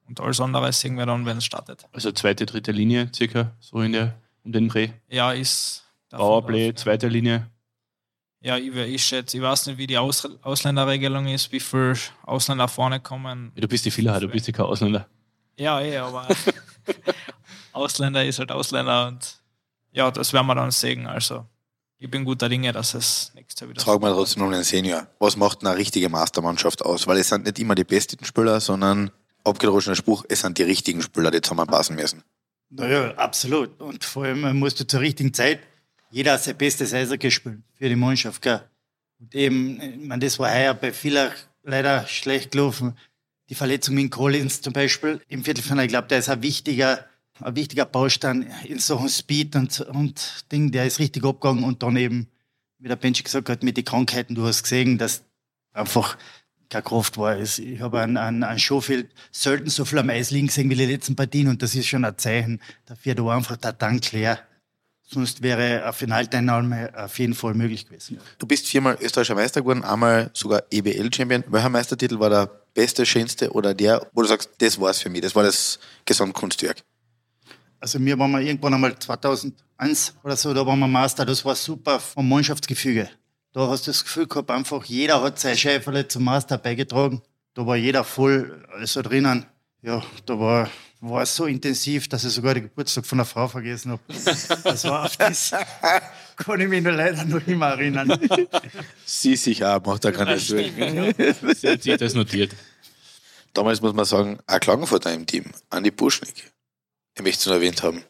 und 0.06 0.20
alles 0.20 0.40
andere 0.40 0.72
sehen 0.72 0.96
wir 0.96 1.06
dann, 1.06 1.24
wenn 1.26 1.38
es 1.38 1.44
startet. 1.44 1.86
Also 1.92 2.12
zweite, 2.12 2.46
dritte 2.46 2.72
Linie 2.72 3.10
circa, 3.14 3.52
so 3.60 3.80
in 3.80 3.92
der, 3.92 4.14
um 4.44 4.52
den 4.52 4.68
Dreh. 4.68 4.90
Ja, 5.08 5.32
ist. 5.32 5.84
Powerplay, 6.10 6.74
zweite 6.74 7.08
Linie. 7.08 7.50
Ja, 8.40 8.56
ich, 8.56 8.74
ich 8.74 9.04
schätze, 9.04 9.38
ich 9.38 9.42
weiß 9.42 9.66
nicht, 9.66 9.78
wie 9.78 9.86
die 9.86 9.98
Aus 9.98 10.28
Ausländerregelung 10.42 11.26
ist, 11.26 11.50
wie 11.52 11.60
viele 11.60 11.96
Ausländer 12.22 12.68
vorne 12.68 13.00
kommen. 13.00 13.52
Ja, 13.54 13.62
du 13.62 13.68
bist 13.68 13.84
die 13.84 13.90
Vieler, 13.90 14.20
du 14.20 14.28
bist 14.28 14.46
ja 14.46 14.52
kein 14.52 14.66
Ausländer. 14.66 15.06
Ja, 15.58 15.80
eh, 15.80 15.96
aber 15.98 16.28
Ausländer 17.76 18.24
ist 18.24 18.38
halt 18.38 18.50
Ausländer 18.50 19.08
und 19.08 19.40
ja, 19.92 20.10
das 20.10 20.32
werden 20.32 20.46
wir 20.46 20.54
dann 20.54 20.70
sehen. 20.70 21.06
Also 21.06 21.46
ich 21.98 22.10
bin 22.10 22.24
guter 22.24 22.48
Dinge, 22.48 22.72
dass 22.72 22.94
es 22.94 23.32
nächstes 23.34 23.60
Jahr 23.60 23.70
wieder 23.70 23.80
Frag 23.80 24.00
mal 24.00 24.12
trotzdem 24.12 24.42
noch 24.42 24.52
einen 24.52 24.64
Senior. 24.64 25.06
Was 25.18 25.36
macht 25.36 25.64
eine 25.64 25.76
richtige 25.76 26.08
Mastermannschaft 26.08 26.82
aus? 26.82 27.06
Weil 27.06 27.18
es 27.18 27.28
sind 27.28 27.44
nicht 27.44 27.58
immer 27.58 27.74
die 27.74 27.84
besten 27.84 28.22
Spieler, 28.24 28.60
sondern 28.60 29.10
abgedroschener 29.44 29.96
Spruch, 29.96 30.24
es 30.28 30.40
sind 30.40 30.58
die 30.58 30.64
richtigen 30.64 31.00
Spieler, 31.02 31.30
die 31.30 31.40
zusammenpassen 31.40 31.96
müssen. 31.96 32.22
Naja, 32.68 33.14
absolut. 33.14 33.80
Und 33.80 34.04
vor 34.04 34.24
allem 34.24 34.58
musst 34.58 34.80
du 34.80 34.86
zur 34.86 35.00
richtigen 35.00 35.32
Zeit 35.32 35.60
jeder 36.10 36.38
sein 36.38 36.56
bestes 36.56 36.92
Eishockey 36.92 37.30
spielen 37.30 37.64
für 37.74 37.88
die 37.88 37.96
Mannschaft. 37.96 38.42
Gell? 38.42 38.62
Und 39.18 39.34
eben, 39.34 39.80
ich 39.80 40.06
meine, 40.06 40.24
das 40.24 40.38
war 40.38 40.52
heuer 40.52 40.74
bei 40.74 40.92
vielen 40.92 41.30
leider 41.62 42.06
schlecht 42.06 42.52
gelaufen. 42.52 42.96
Die 43.48 43.54
Verletzung 43.54 43.94
mit 43.94 44.10
Collins 44.10 44.60
zum 44.60 44.72
Beispiel 44.72 45.20
im 45.28 45.44
Viertelfinale, 45.44 45.86
ich 45.86 45.90
glaube, 45.90 46.08
der 46.08 46.18
ist 46.18 46.28
ein 46.28 46.42
wichtiger, 46.42 47.06
ein 47.40 47.56
wichtiger 47.56 47.84
Baustein 47.84 48.50
in 48.64 48.78
Sachen 48.78 49.08
Speed 49.08 49.56
und, 49.56 49.80
und 49.80 50.44
Ding, 50.50 50.72
der 50.72 50.86
ist 50.86 50.98
richtig 50.98 51.24
abgegangen 51.24 51.64
und 51.64 51.82
dann 51.82 51.96
eben, 51.96 52.28
wie 52.78 52.88
der 52.88 52.96
Bench 52.96 53.22
gesagt 53.22 53.48
hat, 53.48 53.62
mit 53.62 53.76
den 53.76 53.84
Krankheiten, 53.84 54.34
du 54.34 54.46
hast 54.46 54.62
gesehen, 54.62 54.98
dass 54.98 55.22
einfach 55.72 56.16
keine 56.68 56.82
Kraft 56.82 57.18
war. 57.18 57.38
Ich 57.38 57.80
habe 57.80 58.00
an, 58.00 58.16
an, 58.16 58.42
an 58.42 58.58
Schofield 58.58 59.10
selten 59.30 59.70
so 59.70 59.84
viel 59.84 59.98
am 59.98 60.10
Eis 60.10 60.30
liegen 60.30 60.48
gesehen 60.48 60.70
wie 60.70 60.74
die 60.74 60.86
letzten 60.86 61.14
Partien 61.14 61.48
und 61.48 61.62
das 61.62 61.74
ist 61.74 61.86
schon 61.86 62.04
ein 62.04 62.18
Zeichen 62.18 62.60
dafür, 62.86 63.14
da 63.14 63.24
war 63.24 63.36
einfach 63.36 63.56
der 63.56 63.76
Tank 63.76 64.12
leer. 64.12 64.40
Sonst 65.08 65.40
wäre 65.40 65.84
eine 65.84 65.92
Finalteilnahme 65.92 66.92
auf 66.96 67.16
jeden 67.20 67.34
Fall 67.34 67.54
möglich 67.54 67.86
gewesen. 67.86 68.18
Du 68.38 68.46
bist 68.46 68.66
viermal 68.66 68.98
österreichischer 69.00 69.36
Meister 69.36 69.60
geworden, 69.60 69.84
einmal 69.84 70.30
sogar 70.32 70.64
EBL-Champion. 70.68 71.44
Welcher 71.46 71.68
Meistertitel 71.68 72.18
war 72.18 72.28
der 72.28 72.46
beste, 72.74 73.06
schönste 73.06 73.52
oder 73.52 73.72
der, 73.72 74.04
wo 74.14 74.22
du 74.22 74.28
sagst, 74.28 74.50
das 74.58 74.80
war's 74.80 74.98
für 74.98 75.08
mich, 75.08 75.20
das 75.20 75.36
war 75.36 75.44
das 75.44 75.78
Gesamtkunstwerk? 76.06 76.82
Also 77.80 77.98
mir 77.98 78.18
waren 78.18 78.30
wir 78.32 78.40
irgendwann 78.40 78.74
einmal 78.74 78.98
2001 78.98 80.14
oder 80.22 80.36
so, 80.36 80.54
da 80.54 80.66
waren 80.66 80.78
wir 80.78 80.88
Master, 80.88 81.24
das 81.24 81.44
war 81.44 81.54
super 81.54 82.00
vom 82.00 82.28
Mannschaftsgefüge. 82.28 83.08
Da 83.52 83.68
hast 83.68 83.86
du 83.86 83.90
das 83.90 84.04
Gefühl 84.04 84.26
gehabt, 84.26 84.50
einfach 84.50 84.84
jeder 84.84 85.22
hat 85.22 85.38
sein 85.38 85.56
Schäferle 85.56 86.06
zum 86.08 86.24
Master 86.24 86.58
beigetragen. 86.58 87.22
Da 87.54 87.66
war 87.66 87.76
jeder 87.76 88.04
voll, 88.04 88.66
also 88.72 89.02
drinnen. 89.02 89.46
Ja, 89.82 90.02
da 90.26 90.38
war 90.38 90.68
war 91.00 91.22
es 91.22 91.34
so 91.34 91.46
intensiv, 91.46 92.08
dass 92.08 92.24
ich 92.24 92.32
sogar 92.32 92.54
den 92.54 92.64
Geburtstag 92.64 93.06
von 93.06 93.18
einer 93.18 93.26
Frau 93.26 93.48
vergessen 93.48 93.92
habe. 93.92 94.02
Das 94.08 94.84
war 94.84 95.04
auf 95.04 95.16
das 95.16 95.52
kann 96.36 96.60
ich 96.60 96.68
mich 96.68 96.82
nur 96.82 96.92
leider 96.92 97.24
noch 97.24 97.46
immer 97.46 97.68
erinnern. 97.68 98.18
Sie 99.04 99.36
sich 99.36 99.64
auch, 99.64 99.84
macht 99.84 100.04
da 100.04 100.12
keine 100.12 100.38
Sorgen. 100.38 101.14
Sie 101.54 101.68
hat 101.68 101.82
sich 101.82 101.96
das 101.96 102.14
notiert. 102.14 102.54
Damals 103.52 103.80
muss 103.80 103.94
man 103.94 104.04
sagen, 104.04 104.38
auch 104.46 104.60
Klagenfurter 104.60 105.12
im 105.12 105.26
Team, 105.26 105.44
Andi 105.70 105.90
Buschnick. 105.90 106.52
Ich 107.16 107.22
möchte 107.22 107.40
es 107.40 107.46
nur 107.46 107.54
erwähnt 107.54 107.82
haben. 107.82 108.04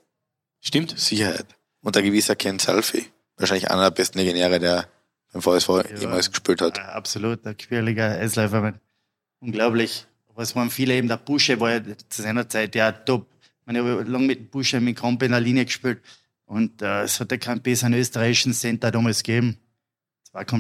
Stimmt. 0.61 0.99
Sicherheit. 0.99 1.47
Und 1.81 1.97
ein 1.97 2.05
gewisser 2.05 2.35
Ken 2.35 2.59
Salfi. 2.59 3.07
Wahrscheinlich 3.37 3.71
einer 3.71 3.83
der 3.83 3.91
besten 3.93 4.19
Legionäre, 4.19 4.59
der 4.59 4.89
beim 5.33 5.43
VSV 5.43 5.69
ja, 5.69 5.97
jemals 5.97 6.31
gespielt 6.31 6.61
hat. 6.61 6.79
Absolut, 6.81 7.45
der 7.45 7.55
quirliger 7.55 8.19
Eisläufer. 8.19 8.75
Unglaublich. 9.39 10.07
Aber 10.29 10.43
es 10.43 10.57
waren 10.57 10.71
viele 10.71 10.95
eben, 10.95 11.07
der 11.07 11.19
Busche 11.19 11.61
war 11.61 11.73
ja 11.73 11.83
zu 12.09 12.23
seiner 12.23 12.49
Zeit 12.49 12.75
ja 12.75 12.91
top. 12.91 13.29
Ich 13.69 13.77
habe 13.77 14.03
lange 14.03 14.27
mit 14.27 14.39
dem 14.39 14.49
Busche, 14.49 14.81
mit 14.81 14.97
Komp 14.97 15.23
in 15.23 15.31
der 15.31 15.41
Linie 15.41 15.67
gespielt. 15.67 16.01
Und 16.45 16.83
äh, 16.83 17.03
es 17.03 17.21
hat 17.21 17.31
ja 17.31 17.39
keinen 17.39 17.63
besseren 17.63 17.95
österreichischen 17.95 18.53
Center 18.53 18.91
damals 18.91 19.23
gegeben. 19.23 19.59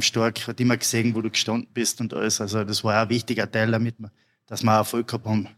stark, 0.00 0.46
hat 0.46 0.60
immer 0.60 0.76
gesehen, 0.76 1.14
wo 1.14 1.20
du 1.20 1.30
gestanden 1.30 1.68
bist 1.72 2.00
und 2.00 2.14
alles. 2.14 2.40
Also 2.40 2.62
das 2.62 2.84
war 2.84 3.02
ein 3.02 3.08
wichtiger 3.08 3.50
Teil, 3.50 3.72
damit 3.72 3.98
wir, 3.98 4.12
dass 4.46 4.62
wir 4.62 4.72
Erfolg 4.72 5.08
gehabt 5.08 5.26
haben. 5.26 5.48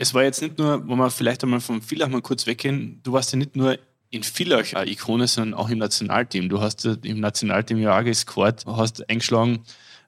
Es 0.00 0.14
war 0.14 0.22
jetzt 0.22 0.40
nicht 0.40 0.58
nur, 0.58 0.86
wo 0.86 0.94
wir 0.94 1.10
vielleicht 1.10 1.42
einmal 1.42 1.60
vom 1.60 1.82
Villach 1.82 2.08
mal 2.08 2.22
kurz 2.22 2.46
weggehen, 2.46 3.00
du 3.02 3.12
warst 3.12 3.32
ja 3.32 3.38
nicht 3.38 3.56
nur 3.56 3.76
in 4.10 4.22
Villach 4.22 4.74
eine 4.74 4.88
Ikone, 4.88 5.26
sondern 5.26 5.58
auch 5.58 5.68
im 5.70 5.78
Nationalteam. 5.78 6.48
Du 6.48 6.60
hast 6.60 6.84
im 6.84 7.18
Nationalteam 7.18 7.78
ja 7.78 7.98
auch 7.98 8.04
gescored, 8.04 8.64
hast 8.64 9.10
eingeschlagen. 9.10 9.64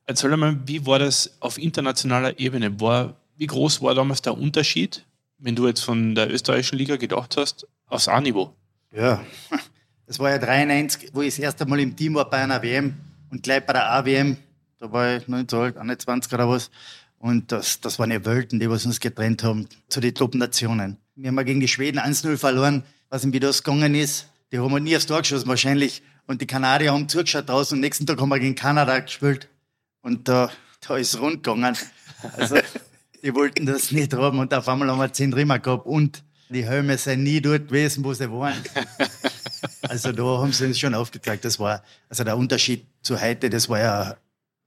Erzähl 0.06 0.34
mal, 0.36 0.56
wie 0.64 0.86
war 0.86 1.00
das 1.00 1.36
auf 1.40 1.58
internationaler 1.58 2.38
Ebene? 2.38 2.80
War 2.80 3.16
wie 3.36 3.48
groß 3.48 3.82
war 3.82 3.96
damals 3.96 4.22
der 4.22 4.38
Unterschied, 4.38 5.04
wenn 5.38 5.56
du 5.56 5.66
jetzt 5.66 5.80
von 5.80 6.14
der 6.14 6.30
österreichischen 6.30 6.78
Liga 6.78 6.94
gedacht 6.96 7.36
hast, 7.36 7.66
aufs 7.86 8.06
A-Niveau? 8.06 8.54
Ja, 8.94 9.24
das 10.06 10.20
war 10.20 10.30
ja 10.30 10.38
93, 10.38 11.10
wo 11.12 11.22
ich 11.22 11.34
das 11.34 11.40
erste 11.40 11.66
Mal 11.66 11.80
im 11.80 11.96
Team 11.96 12.14
war 12.14 12.30
bei 12.30 12.36
einer 12.36 12.62
WM 12.62 12.94
und 13.30 13.42
gleich 13.42 13.66
bei 13.66 13.72
der 13.72 13.90
AWM, 13.90 14.36
da 14.78 14.92
war 14.92 15.16
ich 15.16 15.26
19 15.26 15.58
alt, 15.58 15.76
21 15.76 16.32
oder 16.32 16.48
was. 16.48 16.70
Und 17.20 17.52
das, 17.52 17.80
das 17.80 17.98
waren 17.98 18.10
ja 18.10 18.24
Welten, 18.24 18.60
die 18.60 18.70
was 18.70 18.86
uns 18.86 18.98
getrennt 18.98 19.44
haben 19.44 19.68
zu 19.90 20.00
den 20.00 20.14
Top-Nationen. 20.14 20.96
Wir 21.16 21.28
haben 21.28 21.36
ja 21.36 21.42
gegen 21.42 21.60
die 21.60 21.68
Schweden 21.68 21.98
1-0 21.98 22.38
verloren. 22.38 22.82
Was 23.10 23.30
wie 23.30 23.40
das 23.40 23.62
gegangen 23.62 23.94
ist, 23.94 24.28
die 24.50 24.58
haben 24.58 24.72
wir 24.72 24.80
nie 24.80 24.96
aufs 24.96 25.06
Tor 25.06 25.20
geschossen 25.20 25.46
wahrscheinlich. 25.46 26.02
Und 26.26 26.40
die 26.40 26.46
Kanadier 26.46 26.92
haben 26.92 27.10
zugeschaut 27.10 27.48
draußen 27.48 27.76
und 27.76 27.80
nächsten 27.82 28.06
Tag 28.06 28.18
haben 28.20 28.30
wir 28.30 28.40
gegen 28.40 28.54
Kanada 28.54 28.98
gespielt. 29.00 29.48
Und 30.00 30.28
da, 30.28 30.50
da 30.80 30.96
ist 30.96 31.12
es 31.12 31.20
rund 31.20 31.42
gegangen. 31.42 31.76
Also, 32.38 32.56
die 33.22 33.34
wollten 33.34 33.66
das 33.66 33.92
nicht 33.92 34.14
haben 34.14 34.38
und 34.38 34.54
auf 34.54 34.66
einmal 34.66 34.90
haben 34.90 34.98
wir 34.98 35.12
zehn 35.12 35.34
Riemen 35.34 35.60
gehabt 35.60 35.84
und 35.84 36.22
die 36.48 36.64
Helme 36.64 36.96
sind 36.96 37.22
nie 37.22 37.42
dort 37.42 37.68
gewesen, 37.68 38.02
wo 38.02 38.14
sie 38.14 38.30
waren. 38.30 38.56
also 39.82 40.12
da 40.12 40.22
haben 40.22 40.52
sie 40.54 40.64
uns 40.64 40.78
schon 40.78 40.94
aufgezeigt, 40.94 41.44
das 41.44 41.58
war, 41.58 41.82
also 42.08 42.24
der 42.24 42.38
Unterschied 42.38 42.86
zu 43.02 43.20
heute, 43.20 43.50
das 43.50 43.68
war 43.68 43.78
ja 43.78 44.16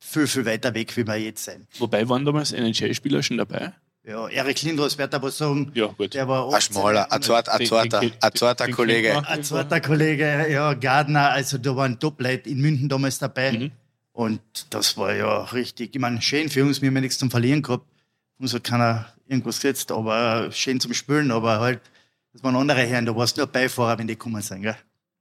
viel, 0.03 0.27
viel 0.27 0.45
weiter 0.45 0.73
weg, 0.73 0.95
wie 0.95 1.05
wir 1.05 1.15
jetzt 1.15 1.45
sind. 1.45 1.67
Wobei 1.79 2.07
waren 2.07 2.25
damals 2.25 2.51
NHL-Spieler 2.51 3.23
schon 3.23 3.37
dabei? 3.37 3.73
Ja, 4.05 4.27
Erik 4.27 4.61
Lindros 4.63 4.97
wird 4.97 5.13
aber 5.13 5.31
sagen, 5.31 5.71
ja, 5.75 5.87
gut. 5.87 6.13
der 6.13 6.27
war 6.27 6.53
ein 6.53 6.61
schmaler, 6.61 7.09
ein 7.09 7.21
zarter, 7.21 7.53
ein 7.53 8.35
zarter 8.35 8.67
Kollege. 8.69 9.25
Ein 9.25 9.43
zarter 9.43 9.79
Kollege, 9.79 10.47
ja, 10.51 10.73
Gardner, 10.73 11.29
also 11.29 11.57
da 11.57 11.75
waren 11.75 11.99
Top-Leute 11.99 12.49
in 12.49 12.59
München 12.59 12.89
damals 12.89 13.19
dabei. 13.19 13.53
Mhm. 13.53 13.71
Und 14.11 14.41
das 14.71 14.97
war 14.97 15.15
ja 15.15 15.43
richtig, 15.45 15.95
ich 15.95 16.01
meine, 16.01 16.21
schön 16.21 16.49
für 16.49 16.63
uns, 16.63 16.81
wir 16.81 16.87
haben 16.87 16.95
ja 16.95 17.01
nichts 17.01 17.17
zum 17.17 17.31
Verlieren 17.31 17.61
gehabt 17.61 17.85
uns 18.43 18.53
hat 18.53 18.63
keiner 18.63 19.07
irgendwas 19.27 19.57
gesetzt, 19.57 19.91
aber 19.91 20.51
schön 20.51 20.79
zum 20.79 20.93
Spülen, 20.93 21.31
aber 21.31 21.59
halt, 21.59 21.81
das 22.33 22.43
waren 22.43 22.55
andere 22.55 22.81
Herren, 22.81 23.05
da 23.05 23.15
warst 23.15 23.37
du 23.37 23.41
nur 23.41 23.47
Beifahrer, 23.47 23.97
wenn 23.97 24.07
die 24.07 24.13
gekommen 24.13 24.41
sind, 24.41 24.61
gell? 24.61 24.75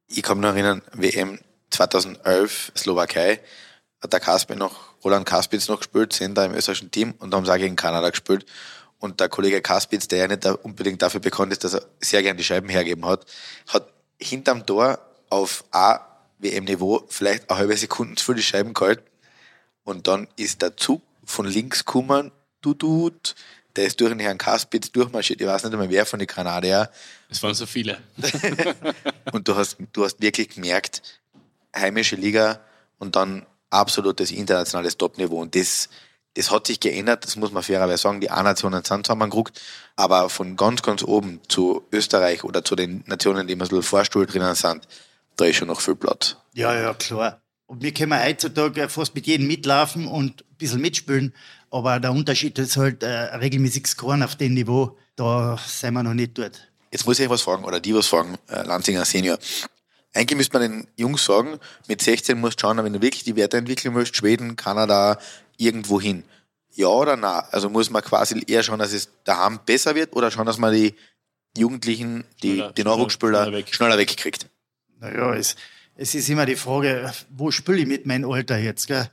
Ich 0.08 0.22
kann 0.22 0.38
mich 0.38 0.42
noch 0.46 0.54
erinnern, 0.54 0.82
WM 0.92 1.38
2011, 1.70 2.72
Slowakei, 2.76 3.40
hat 4.02 4.12
der 4.12 4.20
Kaspin 4.20 4.58
noch, 4.58 4.74
Roland 5.04 5.26
Kaspitz 5.26 5.68
noch 5.68 5.78
gespielt, 5.78 6.12
sind 6.12 6.36
da 6.36 6.44
im 6.44 6.54
österreichischen 6.54 6.90
Team 6.90 7.14
und 7.18 7.34
haben 7.34 7.44
sie 7.46 7.52
auch 7.52 7.58
gegen 7.58 7.76
Kanada 7.76 8.10
gespielt. 8.10 8.44
Und 8.98 9.20
der 9.20 9.28
Kollege 9.28 9.62
Kaspitz, 9.62 10.08
der 10.08 10.18
ja 10.18 10.28
nicht 10.28 10.44
unbedingt 10.46 11.02
dafür 11.02 11.20
bekannt 11.20 11.52
ist, 11.52 11.64
dass 11.64 11.74
er 11.74 11.82
sehr 12.00 12.22
gern 12.22 12.36
die 12.36 12.44
Scheiben 12.44 12.68
hergeben 12.68 13.04
hat, 13.06 13.26
hat 13.68 13.92
hinterm 14.20 14.66
Tor 14.66 14.98
auf 15.28 15.64
A-WM-Niveau 15.70 17.04
vielleicht 17.08 17.50
eine 17.50 17.58
halbe 17.58 17.76
Sekunde 17.76 18.16
zu 18.16 18.26
viel 18.26 18.34
die 18.36 18.42
Scheiben 18.42 18.74
gehalten. 18.74 19.02
Und 19.84 20.06
dann 20.06 20.28
ist 20.36 20.62
der 20.62 20.76
Zug 20.76 21.02
von 21.24 21.46
links 21.46 21.84
gekommen 21.84 22.30
Dudut, 22.60 23.34
der 23.74 23.86
ist 23.86 24.00
durch 24.00 24.10
den 24.10 24.20
Herrn 24.20 24.38
Kaspitz 24.38 24.92
durchmarschiert. 24.92 25.40
Ich 25.40 25.46
weiß 25.46 25.64
nicht 25.64 25.72
einmal, 25.72 25.90
wer 25.90 26.06
von 26.06 26.18
den 26.18 26.28
Kanadier. 26.28 26.90
Es 27.28 27.42
waren 27.42 27.54
so 27.54 27.66
viele. 27.66 27.98
und 29.32 29.48
du 29.48 29.56
hast, 29.56 29.78
du 29.92 30.04
hast 30.04 30.20
wirklich 30.20 30.50
gemerkt, 30.50 31.02
heimische 31.74 32.16
Liga 32.16 32.60
und 32.98 33.16
dann 33.16 33.46
absolutes 33.72 34.30
internationales 34.30 34.96
Topniveau. 34.96 35.40
Und 35.40 35.54
das, 35.54 35.88
das 36.34 36.50
hat 36.50 36.66
sich 36.66 36.80
geändert, 36.80 37.24
das 37.24 37.36
muss 37.36 37.52
man 37.52 37.62
fairerweise 37.62 38.02
sagen. 38.02 38.20
Die 38.20 38.30
A-Nationen 38.30 38.84
sind 38.84 39.06
zusammengeruckt, 39.06 39.60
aber 39.96 40.28
von 40.28 40.56
ganz, 40.56 40.82
ganz 40.82 41.02
oben 41.02 41.40
zu 41.48 41.82
Österreich 41.92 42.44
oder 42.44 42.64
zu 42.64 42.76
den 42.76 43.04
Nationen, 43.06 43.46
die 43.46 43.56
man 43.56 43.68
so 43.68 43.80
Vorstuhl 43.82 44.26
drinnen 44.26 44.54
sind, 44.54 44.86
da 45.36 45.44
ist 45.44 45.56
schon 45.56 45.68
noch 45.68 45.80
viel 45.80 45.96
Platz. 45.96 46.36
Ja, 46.54 46.74
ja, 46.74 46.94
klar. 46.94 47.40
Und 47.66 47.82
wir 47.82 47.94
können 47.94 48.12
heutzutage 48.22 48.88
fast 48.88 49.14
mit 49.14 49.26
jedem 49.26 49.46
mitlaufen 49.46 50.06
und 50.06 50.42
ein 50.42 50.56
bisschen 50.58 50.80
mitspielen. 50.80 51.34
Aber 51.70 52.00
der 52.00 52.12
Unterschied 52.12 52.58
ist 52.58 52.76
halt 52.76 53.02
äh, 53.02 53.08
regelmäßig 53.08 53.86
Scoren 53.86 54.22
auf 54.22 54.36
dem 54.36 54.52
Niveau. 54.52 54.98
Da 55.16 55.58
sind 55.66 55.94
wir 55.94 56.02
noch 56.02 56.12
nicht 56.12 56.36
dort. 56.36 56.68
Jetzt 56.90 57.06
muss 57.06 57.18
ich 57.18 57.24
euch 57.24 57.30
was 57.30 57.40
fragen, 57.40 57.64
oder 57.64 57.80
die 57.80 57.94
was 57.94 58.06
fragen, 58.06 58.36
äh, 58.48 58.62
Lanzinger 58.62 59.06
Senior. 59.06 59.38
Eigentlich 60.14 60.36
müsste 60.36 60.58
man 60.58 60.70
den 60.70 60.86
Jungs 60.96 61.24
sagen, 61.24 61.58
mit 61.88 62.02
16 62.02 62.38
musst 62.38 62.58
du 62.58 62.66
schauen, 62.66 62.82
wenn 62.84 62.92
du 62.92 63.00
wirklich 63.00 63.24
die 63.24 63.36
Werte 63.36 63.56
entwickeln 63.56 63.94
willst, 63.94 64.14
Schweden, 64.16 64.56
Kanada, 64.56 65.18
irgendwo 65.56 66.00
hin. 66.00 66.24
Ja 66.74 66.88
oder 66.88 67.16
nein? 67.16 67.42
Also 67.50 67.70
muss 67.70 67.90
man 67.90 68.02
quasi 68.02 68.42
eher 68.46 68.62
schauen, 68.62 68.78
dass 68.78 68.92
es 68.92 69.08
daheim 69.24 69.60
besser 69.64 69.94
wird 69.94 70.14
oder 70.14 70.30
schauen, 70.30 70.46
dass 70.46 70.58
man 70.58 70.72
die 70.74 70.94
Jugendlichen, 71.56 72.24
die, 72.42 72.54
Schneller- 72.56 72.72
die 72.72 72.84
Nachwuchsspieler 72.84 73.42
schneller 73.44 73.56
weg. 73.58 73.74
schneller 73.74 73.98
wegkriegt. 73.98 74.46
Naja, 75.00 75.34
es, 75.34 75.56
es 75.96 76.14
ist 76.14 76.28
immer 76.30 76.46
die 76.46 76.56
Frage, 76.56 77.12
wo 77.30 77.50
spiele 77.50 77.78
ich 77.78 77.86
mit 77.86 78.06
meinem 78.06 78.30
Alter 78.30 78.58
jetzt? 78.58 78.86
Gell? 78.86 79.10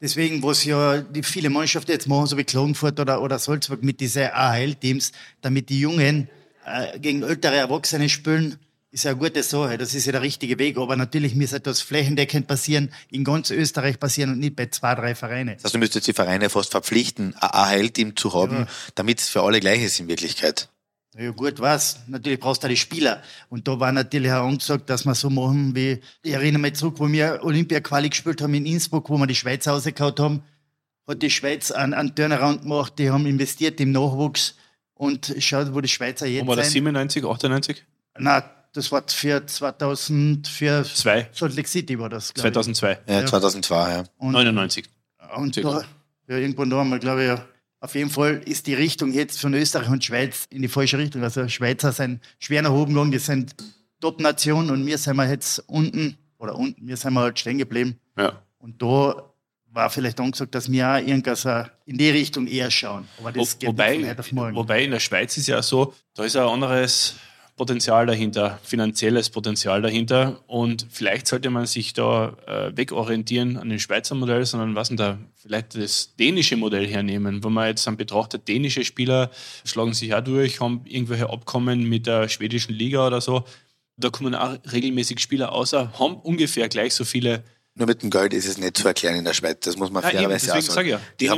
Deswegen, 0.00 0.42
was 0.42 0.64
ja 0.64 0.98
die 0.98 1.22
viele 1.22 1.48
Mannschaften 1.50 1.90
jetzt 1.92 2.06
machen, 2.08 2.26
so 2.26 2.36
wie 2.36 2.44
Klagenfurt 2.44 2.98
oder, 3.00 3.22
oder 3.22 3.38
Salzburg 3.38 3.82
mit 3.82 4.00
diesen 4.00 4.24
AHL-Teams, 4.32 5.12
damit 5.40 5.68
die 5.68 5.80
Jungen 5.80 6.28
äh, 6.66 6.98
gegen 6.98 7.22
ältere 7.22 7.56
Erwachsene 7.56 8.08
spielen, 8.08 8.58
ist 8.96 9.04
ja 9.04 9.10
eine 9.12 9.20
gute 9.20 9.42
Sache. 9.42 9.76
Das 9.78 9.94
ist 9.94 10.06
ja 10.06 10.12
der 10.12 10.22
richtige 10.22 10.58
Weg. 10.58 10.78
Aber 10.78 10.96
natürlich 10.96 11.34
müsste 11.34 11.60
das 11.60 11.80
flächendeckend 11.82 12.46
passieren, 12.46 12.92
in 13.10 13.24
ganz 13.24 13.50
Österreich 13.50 14.00
passieren 14.00 14.32
und 14.32 14.38
nicht 14.40 14.56
bei 14.56 14.66
zwei, 14.66 14.94
drei 14.94 15.14
Vereinen. 15.14 15.54
Das 15.56 15.64
heißt, 15.64 15.74
du 15.74 15.78
müsstest 15.78 16.06
die 16.06 16.12
Vereine 16.14 16.48
fast 16.50 16.70
verpflichten, 16.70 17.34
ein 17.34 17.50
AHL-Team 17.52 18.16
zu 18.16 18.32
haben, 18.32 18.56
Ja. 18.60 18.66
damit 18.94 19.20
es 19.20 19.28
für 19.28 19.42
alle 19.42 19.60
gleich 19.60 19.82
ist 19.82 20.00
in 20.00 20.08
Wirklichkeit. 20.08 20.68
Ja 21.18 21.30
gut, 21.30 21.60
was? 21.60 22.00
Natürlich 22.08 22.40
brauchst 22.40 22.62
du 22.64 22.68
die 22.68 22.76
Spieler. 22.76 23.22
Und 23.48 23.68
da 23.68 23.78
war 23.80 23.92
natürlich 23.92 24.30
auch 24.32 24.46
angesagt, 24.46 24.88
dass 24.90 25.04
wir 25.04 25.14
so 25.14 25.30
machen 25.30 25.74
wie, 25.74 26.00
ich 26.22 26.32
erinnere 26.32 26.60
mich 26.60 26.74
zurück, 26.74 26.94
wo 26.98 27.08
wir 27.10 27.40
Olympia-Quali 27.42 28.08
gespielt 28.10 28.40
haben 28.42 28.52
in 28.54 28.66
Innsbruck, 28.66 29.08
wo 29.10 29.16
wir 29.18 29.26
die 29.26 29.34
Schweiz 29.34 29.66
rausgehauen 29.68 30.14
haben, 30.18 30.42
hat 31.06 31.22
die 31.22 31.30
Schweiz 31.30 31.70
einen, 31.70 31.94
einen 31.94 32.14
Turnaround 32.14 32.62
gemacht, 32.62 32.94
die 32.98 33.10
haben 33.10 33.26
investiert 33.26 33.80
im 33.80 33.92
Nachwuchs 33.92 34.56
und 34.94 35.34
schaut, 35.38 35.72
wo 35.74 35.80
die 35.80 35.88
Schweizer 35.88 36.26
jetzt 36.26 36.44
Wo 36.44 36.48
war 36.48 36.56
das 36.56 36.66
sind. 36.66 36.84
97, 36.84 37.24
98? 37.24 37.84
Nein, 38.18 38.42
das 38.76 38.92
war 38.92 39.02
für 39.06 39.44
2000, 39.46 40.46
für 40.48 40.84
Zwei. 40.84 41.28
Salt 41.32 41.56
Lake 41.56 41.68
City 41.68 41.98
war 41.98 42.08
das, 42.08 42.32
glaube 42.34 42.48
ich. 42.48 42.54
2002. 42.54 42.98
Ja, 43.06 43.20
Ja. 43.20 43.26
2002, 43.26 43.90
ja. 43.92 44.04
Und, 44.18 44.32
99. 44.32 44.84
und 45.36 45.56
da, 45.56 45.82
ja, 46.28 46.36
irgendwann 46.36 46.70
da 46.70 46.76
haben 46.76 46.90
wir, 46.90 46.98
glaube 46.98 47.22
ich, 47.22 47.28
ja, 47.28 47.44
auf 47.80 47.94
jeden 47.94 48.10
Fall 48.10 48.42
ist 48.44 48.66
die 48.66 48.74
Richtung 48.74 49.12
jetzt 49.12 49.40
von 49.40 49.54
Österreich 49.54 49.88
und 49.88 50.04
Schweiz 50.04 50.46
in 50.50 50.62
die 50.62 50.68
falsche 50.68 50.98
Richtung. 50.98 51.22
Also 51.22 51.46
Schweizer 51.48 51.92
sind 51.92 52.20
schwer 52.38 52.62
nach 52.62 52.70
oben 52.72 52.92
gegangen, 52.94 53.12
die 53.12 53.18
sind 53.18 53.54
Top-Nation 54.00 54.70
und 54.70 54.86
wir 54.86 54.98
sind 54.98 55.16
wir 55.16 55.28
jetzt 55.28 55.60
unten, 55.68 56.18
oder 56.38 56.54
unten, 56.56 56.86
wir 56.86 56.96
sind 56.96 57.14
wir 57.14 57.20
halt 57.20 57.38
stehen 57.38 57.58
geblieben. 57.58 57.98
Ja. 58.18 58.42
Und 58.58 58.80
da 58.82 59.22
war 59.72 59.90
vielleicht 59.90 60.18
angesagt, 60.20 60.54
dass 60.54 60.70
wir 60.70 60.88
auch 60.88 60.96
irgendwas 60.96 61.46
in 61.84 61.98
die 61.98 62.08
Richtung 62.10 62.46
eher 62.46 62.70
schauen. 62.70 63.06
Aber 63.18 63.30
das 63.32 63.54
Wo, 63.54 63.58
geht 63.58 63.60
nicht 63.60 63.66
von 63.66 63.72
wobei, 63.76 64.10
heute 64.10 64.20
auf 64.20 64.32
morgen. 64.32 64.56
wobei 64.56 64.84
in 64.84 64.90
der 64.90 65.00
Schweiz 65.00 65.36
ist 65.36 65.46
ja 65.48 65.62
so, 65.62 65.94
da 66.14 66.24
ist 66.24 66.36
ein 66.36 66.42
anderes 66.46 67.14
Potenzial 67.56 68.04
dahinter, 68.04 68.58
finanzielles 68.62 69.30
Potenzial 69.30 69.80
dahinter. 69.80 70.42
Und 70.46 70.86
vielleicht 70.90 71.26
sollte 71.26 71.48
man 71.48 71.64
sich 71.64 71.94
da 71.94 72.36
äh, 72.46 72.76
wegorientieren 72.76 73.56
an 73.56 73.70
den 73.70 73.80
Schweizer 73.80 74.14
Modell, 74.14 74.44
sondern 74.44 74.74
was 74.74 74.88
denn 74.88 74.98
da 74.98 75.18
vielleicht 75.34 75.74
das 75.74 76.14
dänische 76.16 76.56
Modell 76.56 76.86
hernehmen. 76.86 77.42
Wenn 77.42 77.52
man 77.52 77.68
jetzt 77.68 77.86
dann 77.86 77.96
betrachtet, 77.96 78.46
dänische 78.46 78.84
Spieler 78.84 79.30
schlagen 79.64 79.94
sich 79.94 80.14
auch 80.14 80.20
durch, 80.20 80.60
haben 80.60 80.82
irgendwelche 80.84 81.30
Abkommen 81.30 81.88
mit 81.88 82.06
der 82.06 82.28
schwedischen 82.28 82.74
Liga 82.74 83.06
oder 83.06 83.22
so. 83.22 83.44
Da 83.96 84.10
kommen 84.10 84.34
auch 84.34 84.58
regelmäßig 84.70 85.20
Spieler 85.20 85.52
außer, 85.52 85.98
haben 85.98 86.16
ungefähr 86.16 86.68
gleich 86.68 86.92
so 86.92 87.06
viele 87.06 87.42
Nur 87.74 87.86
mit 87.86 88.02
dem 88.02 88.10
Geld 88.10 88.34
ist 88.34 88.46
es 88.46 88.58
nicht 88.58 88.76
zu 88.76 88.86
erklären 88.86 89.16
in 89.16 89.24
der 89.24 89.32
Schweiz. 89.32 89.60
Das 89.60 89.78
muss 89.78 89.90
man 89.90 90.02
Ja, 90.02 90.10
fairerweise 90.10 90.60
sagen. 90.60 90.88
ja. 90.88 91.00
Die, 91.20 91.30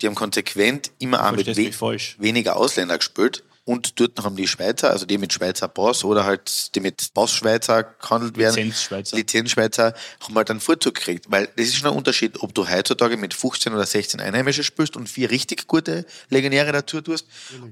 die 0.00 0.06
haben 0.06 0.14
konsequent 0.14 0.92
immer 1.00 1.26
auch 1.26 1.32
mit 1.32 1.48
we 1.56 1.72
weniger 2.18 2.54
Ausländer 2.54 2.98
gespielt. 2.98 3.42
Und 3.64 4.00
dort 4.00 4.18
haben 4.24 4.34
die 4.34 4.48
Schweizer, 4.48 4.90
also 4.90 5.06
die 5.06 5.18
mit 5.18 5.32
Schweizer 5.32 5.68
Pass 5.68 6.02
oder 6.02 6.24
halt 6.24 6.74
die 6.74 6.80
mit 6.80 7.14
Pass-Schweizer 7.14 7.84
gehandelt 7.84 8.36
werden, 8.36 8.56
Lizenz-Schweizer. 8.56 9.16
Lizenzschweizer, 9.16 9.94
haben 10.20 10.34
halt 10.34 10.50
einen 10.50 10.60
Vorzug 10.60 10.96
gekriegt. 10.96 11.26
Weil 11.28 11.48
das 11.56 11.66
ist 11.66 11.76
schon 11.76 11.88
ein 11.88 11.96
Unterschied, 11.96 12.42
ob 12.42 12.54
du 12.54 12.68
heutzutage 12.68 13.16
mit 13.16 13.34
15 13.34 13.72
oder 13.72 13.86
16 13.86 14.20
Einheimische 14.20 14.64
spielst 14.64 14.96
und 14.96 15.08
vier 15.08 15.30
richtig 15.30 15.68
gute 15.68 16.04
Legionäre 16.28 16.72
dazu 16.72 17.00
tust, 17.00 17.26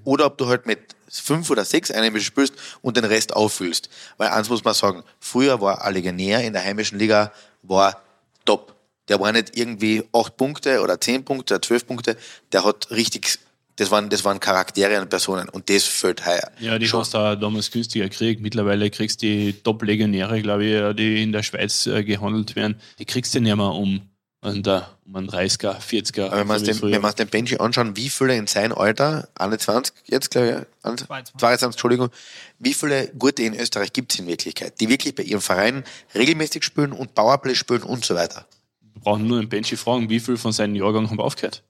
oder 0.04 0.26
ob 0.26 0.38
du 0.38 0.46
halt 0.46 0.66
mit 0.66 0.78
fünf 1.08 1.50
oder 1.50 1.64
sechs 1.64 1.90
Einheimische 1.90 2.26
spielst 2.26 2.54
und 2.82 2.96
den 2.96 3.04
Rest 3.04 3.34
auffüllst. 3.34 3.90
Weil 4.16 4.28
eins 4.28 4.48
muss 4.48 4.62
man 4.62 4.74
sagen, 4.74 5.02
früher 5.18 5.60
war 5.60 5.84
ein 5.84 5.94
Legionär 5.94 6.44
in 6.44 6.52
der 6.52 6.62
heimischen 6.62 6.98
Liga 6.98 7.32
war 7.62 8.00
top. 8.44 8.74
Der 9.08 9.18
war 9.18 9.32
nicht 9.32 9.56
irgendwie 9.56 10.04
acht 10.12 10.36
Punkte 10.36 10.80
oder 10.82 11.00
zehn 11.00 11.24
Punkte 11.24 11.54
oder 11.54 11.62
zwölf 11.62 11.84
Punkte, 11.84 12.16
der 12.52 12.64
hat 12.64 12.90
richtig, 12.92 13.38
das 13.80 13.90
waren, 13.90 14.10
das 14.10 14.24
waren 14.26 14.38
Charaktere 14.38 15.00
und 15.00 15.08
Personen 15.08 15.48
und 15.48 15.70
das 15.70 15.84
fällt 15.84 16.26
heuer. 16.26 16.50
Ja, 16.60 16.78
die 16.78 16.86
Schon. 16.86 17.00
hast 17.00 17.14
du 17.14 17.18
auch 17.18 17.34
damals 17.34 17.70
günstiger 17.70 18.08
gekriegt. 18.10 18.42
Mittlerweile 18.42 18.90
kriegst 18.90 19.22
du 19.22 19.26
die 19.26 19.54
Top-Legionäre, 19.54 20.42
glaube 20.42 20.64
ich, 20.66 20.96
die 20.96 21.22
in 21.22 21.32
der 21.32 21.42
Schweiz 21.42 21.86
äh, 21.86 22.04
gehandelt 22.04 22.54
werden. 22.56 22.78
Die 22.98 23.06
kriegst 23.06 23.34
du 23.34 23.40
nicht 23.40 23.56
mehr 23.56 23.64
um, 23.64 24.02
um, 24.42 24.62
da, 24.62 24.90
um 25.06 25.16
einen 25.16 25.30
30er, 25.30 25.80
40er. 25.80 26.26
Aber 26.26 26.40
wenn 26.40 26.48
wir 26.48 26.54
uns 26.56 26.64
den, 26.64 26.82
wenn 26.82 27.02
den 27.02 27.28
Benji 27.28 27.56
anschauen, 27.56 27.96
wie 27.96 28.10
viele 28.10 28.36
in 28.36 28.46
seinem 28.46 28.76
Alter, 28.76 29.30
21 29.36 29.94
jetzt, 30.04 30.30
glaube 30.30 30.66
ich, 30.82 30.82
22. 30.82 31.36
22, 31.38 31.66
Entschuldigung, 31.74 32.10
wie 32.58 32.74
viele 32.74 33.08
gute 33.18 33.42
in 33.42 33.58
Österreich 33.58 33.94
gibt 33.94 34.12
es 34.12 34.18
in 34.18 34.26
Wirklichkeit, 34.26 34.78
die 34.78 34.90
wirklich 34.90 35.14
bei 35.14 35.22
ihrem 35.22 35.40
Verein 35.40 35.84
regelmäßig 36.14 36.64
spielen 36.64 36.92
und 36.92 37.14
Powerplay 37.14 37.54
spielen 37.54 37.82
und 37.82 38.04
so 38.04 38.14
weiter? 38.14 38.44
Wir 38.92 39.00
brauchen 39.00 39.26
nur 39.26 39.40
den 39.40 39.48
Benji 39.48 39.78
fragen, 39.78 40.10
wie 40.10 40.20
viel 40.20 40.36
von 40.36 40.52
seinen 40.52 40.74
Jahrgang 40.74 41.08
haben 41.08 41.18
aufgehört. 41.18 41.62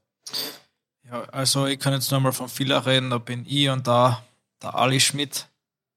Ja, 1.10 1.24
also 1.32 1.66
ich 1.66 1.80
kann 1.80 1.92
jetzt 1.92 2.12
nochmal 2.12 2.32
von 2.32 2.48
Villa 2.56 2.78
reden, 2.78 3.10
da 3.10 3.18
bin 3.18 3.44
ich 3.46 3.68
und 3.68 3.86
da 3.86 4.22
der 4.62 4.74
Ali 4.76 5.00
Schmidt, 5.00 5.48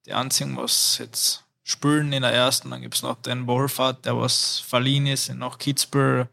die 0.06 0.14
einzigen, 0.14 0.58
was 0.58 0.98
jetzt 0.98 1.44
spielen 1.62 2.12
in 2.14 2.24
der 2.24 2.34
ersten. 2.34 2.72
Dann 2.72 2.82
gibt 2.82 2.96
es 2.96 3.04
noch 3.04 3.22
den 3.22 3.46
Wolfert, 3.46 4.06
der 4.06 4.18
was 4.18 4.60
verliehen 4.60 5.06
ist, 5.06 5.32
nach 5.36 5.60
Kitzbühel, 5.60 6.30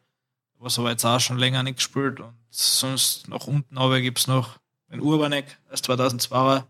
was 0.58 0.78
aber 0.78 0.90
jetzt 0.90 1.04
auch 1.04 1.20
schon 1.20 1.38
länger 1.38 1.62
nicht 1.62 1.76
gespielt. 1.76 2.20
Und 2.20 2.34
sonst 2.50 3.28
nach 3.28 3.46
unten 3.46 3.76
aber 3.76 4.00
gibt 4.00 4.18
es 4.18 4.26
noch 4.26 4.58
den 4.90 5.00
Urbanek, 5.00 5.58
erst 5.70 5.84
2002 5.84 6.64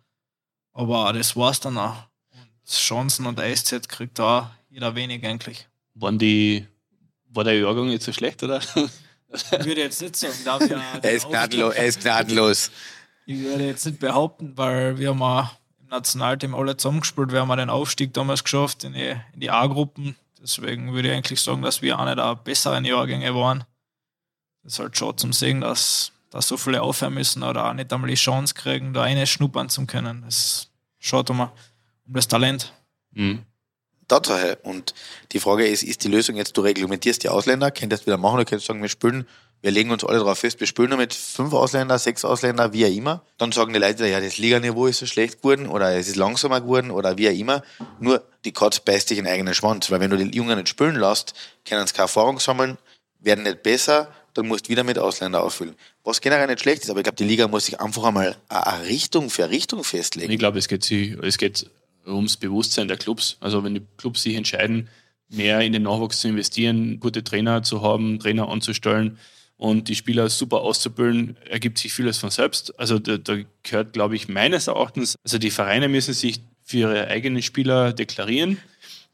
Aber 0.73 1.13
das 1.13 1.37
war's 1.37 1.61
dann 1.61 1.79
auch. 1.79 2.09
Und 2.33 2.69
Chancen 2.69 3.27
und 3.27 3.39
SZ 3.39 3.89
kriegt 3.89 4.19
da 4.19 4.57
jeder 4.69 4.97
wenig 4.97 5.25
eigentlich. 5.25 5.69
Waren 5.95 6.19
die, 6.19 6.67
war 7.29 7.45
der 7.45 7.59
Jahrgang 7.59 7.87
nicht 7.87 8.03
so 8.03 8.13
schlecht, 8.13 8.43
oder? 8.43 8.61
Ich 9.33 9.65
würde 9.65 9.83
jetzt 9.83 10.01
nicht 10.01 10.17
sagen, 10.17 10.35
da 10.45 10.61
wir 10.61 10.83
Er 11.03 11.13
ist 11.13 11.29
gnadenlos, 11.29 11.75
er 11.75 11.87
ist 11.87 12.01
gnadenlos. 12.03 12.71
Ich 13.27 13.41
würde 13.41 13.67
jetzt 13.67 13.87
nicht 13.87 14.01
behaupten, 14.01 14.57
weil 14.57 14.99
wir 14.99 15.11
haben 15.11 15.51
im 15.81 15.89
Nationalteam 15.89 16.55
alle 16.55 16.77
zusammengespielt. 16.77 17.33
Wir 17.33 17.41
haben 17.41 17.57
den 17.57 17.71
Aufstieg 17.71 18.13
damals 18.13 18.43
geschafft 18.43 18.85
in 18.85 18.95
die, 18.95 19.15
in 19.33 19.41
die 19.41 19.51
A-Gruppen. 19.51 20.17
Deswegen 20.43 20.93
würde 20.93 21.09
ich 21.09 21.15
eigentlich 21.15 21.41
sagen, 21.41 21.63
dass 21.63 21.83
wir 21.83 21.99
auch 21.99 22.05
nicht 22.07 22.19
auch 22.19 22.37
besseren 22.37 22.85
Jahrgänge 22.85 23.35
waren. 23.35 23.65
Das 24.63 24.75
ist 24.75 24.79
halt 24.79 24.97
schon 24.97 25.17
zum 25.17 25.33
Sehen, 25.33 25.61
dass, 25.61 26.13
dass 26.31 26.49
so 26.49 26.57
viele 26.57 26.83
aufhören 26.83 27.15
müssen 27.15 27.43
oder 27.43 27.69
auch 27.69 27.75
nicht 27.75 27.93
einmal 27.93 28.11
die 28.11 28.17
Chance 28.17 28.55
kriegen, 28.55 28.93
da 28.93 29.03
eine 29.03 29.27
schnuppern 29.27 29.69
zu 29.69 29.87
können. 29.87 30.23
Das 30.23 30.71
schaut 30.99 31.31
um, 31.31 31.41
um 31.41 31.51
das 32.07 32.27
Talent. 32.27 32.73
Mhm. 33.13 33.45
Tatsache. 34.11 34.59
Und 34.63 34.95
die 35.33 35.41
Frage 35.41 35.67
ist, 35.67 35.83
ist 35.83 36.05
die 36.05 36.09
Lösung 36.09 36.37
jetzt, 36.37 36.57
du 36.57 36.61
reglementierst 36.61 37.23
die 37.23 37.29
Ausländer, 37.29 37.71
könntest 37.71 38.07
wieder 38.07 38.19
machen, 38.19 38.39
du 38.39 38.45
könntest 38.45 38.67
sagen, 38.67 38.83
wir 38.83 38.89
spielen, 38.89 39.27
wir 39.63 39.71
legen 39.71 39.91
uns 39.91 40.05
alle 40.05 40.19
darauf 40.19 40.39
fest, 40.39 40.59
wir 40.61 40.67
spielen 40.67 40.89
nur 40.89 40.99
mit 40.99 41.15
fünf 41.15 41.53
Ausländer, 41.53 41.99
sechs 41.99 42.25
Ausländer, 42.25 42.73
wie 42.73 42.87
auch 42.87 42.91
immer. 42.91 43.23
Dann 43.39 43.53
sagen 43.53 43.73
die 43.73 43.79
Leute, 43.79 44.07
ja, 44.07 44.21
das 44.21 44.39
Liganiveau 44.39 44.87
ist 44.87 44.99
so 44.99 45.07
schlecht 45.07 45.43
geworden 45.43 45.69
oder 45.69 45.95
es 45.97 46.09
ist 46.09 46.17
langsamer 46.17 46.61
geworden 46.61 46.91
oder 46.91 47.19
wie 47.19 47.29
auch 47.29 47.35
immer. 47.35 47.63
Nur 48.01 48.25
die 48.45 48.53
Katz 48.53 48.81
beißt 48.81 49.11
dich 49.11 49.19
in 49.19 49.25
den 49.25 49.33
eigenen 49.33 49.55
Schwanz, 49.55 49.91
weil 49.91 50.01
wenn 50.01 50.11
du 50.11 50.17
die 50.17 50.37
Jungen 50.37 50.57
nicht 50.57 50.69
spielen 50.69 50.97
lässt, 50.97 51.35
können 51.69 51.87
sie 51.87 51.93
keine 51.93 52.05
Erfahrung 52.05 52.41
sammeln, 52.41 52.79
werden 53.21 53.45
nicht 53.45 53.63
besser, 53.63 54.09
dann 54.35 54.47
musst 54.47 54.67
du 54.67 54.71
wieder 54.71 54.85
mit 54.85 54.99
Ausländer 54.99 55.43
auffüllen. 55.43 55.75
Was 56.05 56.21
generell 56.21 56.47
nicht 56.47 56.61
schlecht 56.61 56.83
ist, 56.83 56.91
aber 56.91 57.01
ich 57.01 57.05
glaube, 57.05 57.17
die 57.17 57.25
Liga 57.25 57.49
muss 57.49 57.67
sich 57.67 57.81
einfach 57.81 58.05
einmal 58.05 58.37
eine 58.49 58.87
Richtung 58.87 59.29
für 59.29 59.45
eine 59.45 59.53
Richtung 59.53 59.85
festlegen. 59.85 60.33
Ich 60.33 60.39
glaube, 60.39 60.59
es 60.59 60.69
geht, 60.69 60.91
es 60.91 61.39
geht 61.39 61.67
ums 62.07 62.37
Bewusstsein 62.37 62.89
der 62.89 62.97
Clubs. 62.97 63.37
Also 63.41 63.65
wenn 63.65 63.75
die 63.75 63.83
Clubs 63.97 64.23
sich 64.23 64.35
entscheiden, 64.35 64.89
mehr 65.29 65.61
in 65.61 65.73
den 65.73 65.83
Nachwuchs 65.83 66.21
zu 66.21 66.29
investieren, 66.29 67.01
gute 67.01 67.23
Trainer 67.23 67.63
zu 67.63 67.83
haben, 67.83 68.19
Trainer 68.19 68.49
anzustellen 68.49 69.19
und 69.57 69.89
die 69.89 69.95
Spieler 69.95 70.29
super 70.29 70.63
auszubilden, 70.63 71.37
ergibt 71.49 71.79
sich 71.79 71.93
vieles 71.93 72.19
von 72.19 72.31
selbst. 72.31 72.79
Also 72.79 72.99
da, 72.99 73.17
da 73.17 73.37
gehört, 73.63 73.93
glaube 73.93 74.17
ich, 74.17 74.29
meines 74.29 74.67
Erachtens, 74.67 75.17
also 75.23 75.39
die 75.39 75.51
Vereine 75.51 75.89
müssen 75.89 76.15
sich 76.15 76.41
für 76.65 76.79
ihre 76.79 77.07
eigenen 77.09 77.43
Spieler 77.43 77.93
deklarieren 77.93 78.59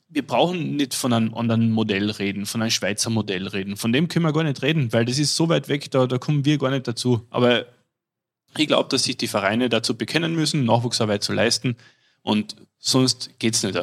wir 0.09 0.27
brauchen 0.27 0.77
nicht 0.77 0.95
von 0.95 1.13
einem 1.13 1.35
anderen 1.35 1.73
Modell 1.73 2.11
reden, 2.11 2.47
von 2.47 2.63
einem 2.63 2.71
Schweizer 2.71 3.11
Modell 3.11 3.49
reden. 3.49 3.77
Von 3.77 3.93
dem 3.93 4.09
können 4.09 4.25
wir 4.25 4.33
gar 4.33 4.45
nicht 4.45 4.63
reden, 4.63 4.93
weil 4.93 5.05
das 5.05 5.19
ist 5.19 5.37
so 5.37 5.49
weit 5.49 5.69
weg, 5.69 5.91
da, 5.91 6.07
da 6.07 6.19
kommen 6.19 6.45
wir 6.45 6.59
gar 6.59 6.71
nicht 6.71 6.87
dazu. 6.87 7.27
Aber 7.31 7.67
ich 8.57 8.69
glaube, 8.69 8.89
dass 8.89 9.05
sich 9.05 9.17
die 9.17 9.27
Vereine 9.27 9.69
dazu 9.69 9.97
bekennen 9.97 10.35
müssen, 10.35 10.65
Nachwuchsarbeit 10.65 11.23
zu 11.23 11.33
leisten 11.33 11.77
und 12.27 12.57
sonst 12.79 13.31
geht 13.39 13.55
es 13.55 13.63
nicht. 13.63 13.79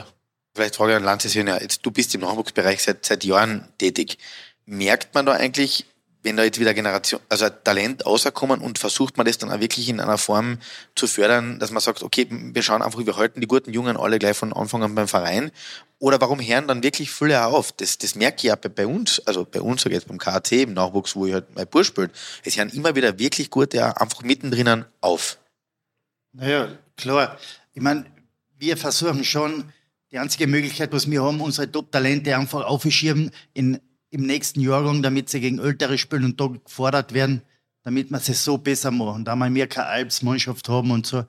Vielleicht 0.54 0.76
frage 0.76 0.92
ich 0.92 0.98
an 0.98 1.04
Lanzes 1.04 1.34
jetzt 1.34 1.86
du 1.86 1.92
bist 1.92 2.14
im 2.14 2.22
Nachwuchsbereich 2.22 2.84
seit, 2.84 3.06
seit 3.06 3.24
Jahren 3.24 3.68
tätig. 3.78 4.18
Merkt 4.66 5.16
man 5.16 5.26
da 5.26 5.34
eigentlich 5.34 5.86
wenn 6.24 6.38
da 6.38 6.44
jetzt 6.44 6.60
wieder 6.60 6.74
Generation, 6.74 7.20
also 7.30 7.50
Talent 7.50 8.06
außerkommen 8.06 8.62
und 8.62 8.80
versucht 8.80 9.18
man 9.18 9.26
das 9.26 9.38
dann 9.38 9.52
auch 9.52 9.60
wirklich 9.60 9.90
in 9.90 10.00
einer 10.00 10.18
Form 10.18 10.58
zu 10.96 11.06
fördern, 11.06 11.60
dass 11.60 11.72
man 11.72 11.82
sagt, 11.82 12.02
okay, 12.02 12.26
wir 12.30 12.64
schauen 12.64 12.82
einfach, 12.82 13.06
wir 13.06 13.18
halten 13.18 13.42
die 13.42 13.48
guten 13.48 13.74
Jungen 13.74 13.98
alle 13.98 14.20
gleich 14.20 14.38
von 14.38 14.54
Anfang 14.54 14.84
an 14.84 14.96
beim 14.96 15.10
Verein. 15.10 15.52
Oder 16.00 16.20
warum 16.22 16.40
hören 16.40 16.68
dann 16.68 16.82
wirklich 16.82 17.12
viele 17.12 17.46
auf? 17.46 17.74
Das, 17.74 17.98
das 17.98 18.16
merke 18.16 18.38
ich 18.38 18.44
ja 18.44 18.56
bei, 18.56 18.70
bei 18.70 18.88
uns, 18.88 19.22
also 19.26 19.46
bei 19.46 19.62
uns, 19.62 19.86
ich 19.86 19.92
jetzt 19.92 20.08
beim 20.08 20.18
KAC, 20.18 20.54
im 20.54 20.74
Nachwuchs, 20.74 21.16
wo 21.16 21.26
ich 21.26 21.34
halt 21.34 21.54
mein 21.56 21.68
Bursch 21.68 21.88
spielt. 21.88 22.12
Es 22.44 22.58
hören 22.58 22.70
immer 22.70 22.96
wieder 22.96 23.20
wirklich 23.20 23.50
gute 23.50 24.00
einfach 24.00 24.22
mittendrin 24.22 24.86
auf. 25.02 25.38
Naja, 26.32 26.70
klar. 26.96 27.38
Ich 27.74 27.82
meine, 27.82 28.06
wir 28.64 28.78
versuchen 28.78 29.24
schon, 29.24 29.66
die 30.12 30.20
einzige 30.20 30.48
Möglichkeit, 30.48 30.92
was 30.94 31.10
wir 31.10 31.24
haben, 31.24 31.42
unsere 31.42 31.72
Top-Talente 31.72 32.36
einfach 32.38 32.66
aufzuschirmen 32.66 33.32
in 33.54 33.80
im 34.14 34.28
nächsten 34.28 34.62
Jahrgang, 34.62 35.02
damit 35.02 35.30
sie 35.30 35.42
gegen 35.42 35.58
Ältere 35.58 35.98
spielen 35.98 36.24
und 36.26 36.40
da 36.40 36.46
gefordert 36.46 37.16
werden, 37.16 37.42
damit 37.82 38.12
wir 38.12 38.20
sie 38.20 38.34
so 38.34 38.60
besser 38.60 38.92
machen. 38.92 39.26
Da 39.26 39.36
wir 39.36 39.68
keine 39.68 39.88
Alpsmannschaft 39.88 40.70
haben 40.70 40.92
und 40.92 41.08
so, 41.08 41.26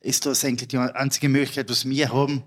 ist 0.00 0.26
das 0.26 0.44
eigentlich 0.44 0.68
die 0.68 0.76
einzige 0.76 1.30
Möglichkeit, 1.30 1.70
was 1.70 1.88
wir 1.88 2.12
haben. 2.12 2.42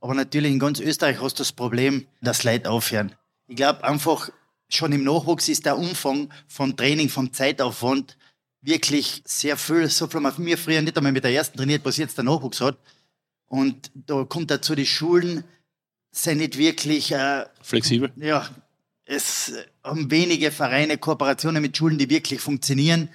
Aber 0.00 0.14
natürlich 0.14 0.52
in 0.52 0.60
ganz 0.60 0.78
Österreich 0.78 1.20
hast 1.20 1.34
du 1.34 1.40
das 1.40 1.50
Problem, 1.50 2.06
dass 2.20 2.44
Leute 2.44 2.70
aufhören. 2.70 3.12
Ich 3.48 3.56
glaube 3.56 3.82
einfach, 3.82 4.30
schon 4.68 4.92
im 4.92 5.02
Nachwuchs 5.02 5.48
ist 5.48 5.66
der 5.66 5.78
Umfang 5.78 6.32
von 6.46 6.76
Training, 6.76 7.08
vom 7.08 7.32
Zeitaufwand 7.32 8.16
wirklich 8.62 9.20
sehr 9.24 9.56
viel. 9.56 9.88
So 9.88 10.06
viel 10.06 10.22
haben 10.22 10.46
wir 10.46 10.56
früher 10.56 10.80
nicht 10.80 10.96
einmal 10.96 11.12
mit 11.12 11.24
der 11.24 11.32
ersten 11.32 11.58
trainiert, 11.58 11.84
was 11.84 11.96
jetzt 11.96 12.16
der 12.16 12.24
Nachwuchs 12.24 12.60
hat. 12.60 12.78
Und 13.54 13.92
da 13.94 14.24
kommt 14.24 14.50
dazu, 14.50 14.74
die 14.74 14.84
Schulen 14.84 15.44
sind 16.10 16.38
nicht 16.38 16.58
wirklich 16.58 17.12
äh, 17.12 17.44
flexibel. 17.62 18.10
Ja, 18.16 18.48
es 19.04 19.52
haben 19.84 20.10
wenige 20.10 20.50
Vereine 20.50 20.98
Kooperationen 20.98 21.62
mit 21.62 21.76
Schulen, 21.76 21.96
die 21.96 22.10
wirklich 22.10 22.40
funktionieren. 22.40 23.08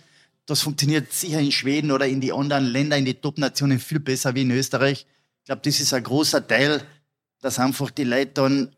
Das 0.45 0.61
funktioniert 0.61 1.11
sicher 1.11 1.41
in 1.41 1.51
Schweden 1.51 1.91
oder 1.91 2.07
in 2.07 2.21
die 2.21 2.31
anderen 2.31 2.63
Länder, 2.67 2.95
in 2.95 3.03
die 3.03 3.15
Top-Nationen 3.15 3.79
viel 3.79 3.99
besser 3.99 4.33
wie 4.33 4.43
in 4.43 4.51
Österreich. 4.51 5.05
Ich 5.39 5.45
glaube, 5.45 5.61
das 5.61 5.81
ist 5.81 5.93
ein 5.93 6.03
großer 6.03 6.47
Teil, 6.47 6.83
dass 7.41 7.59
einfach 7.59 7.91
die 7.91 8.05
Leute 8.05 8.31
dann 8.35 8.73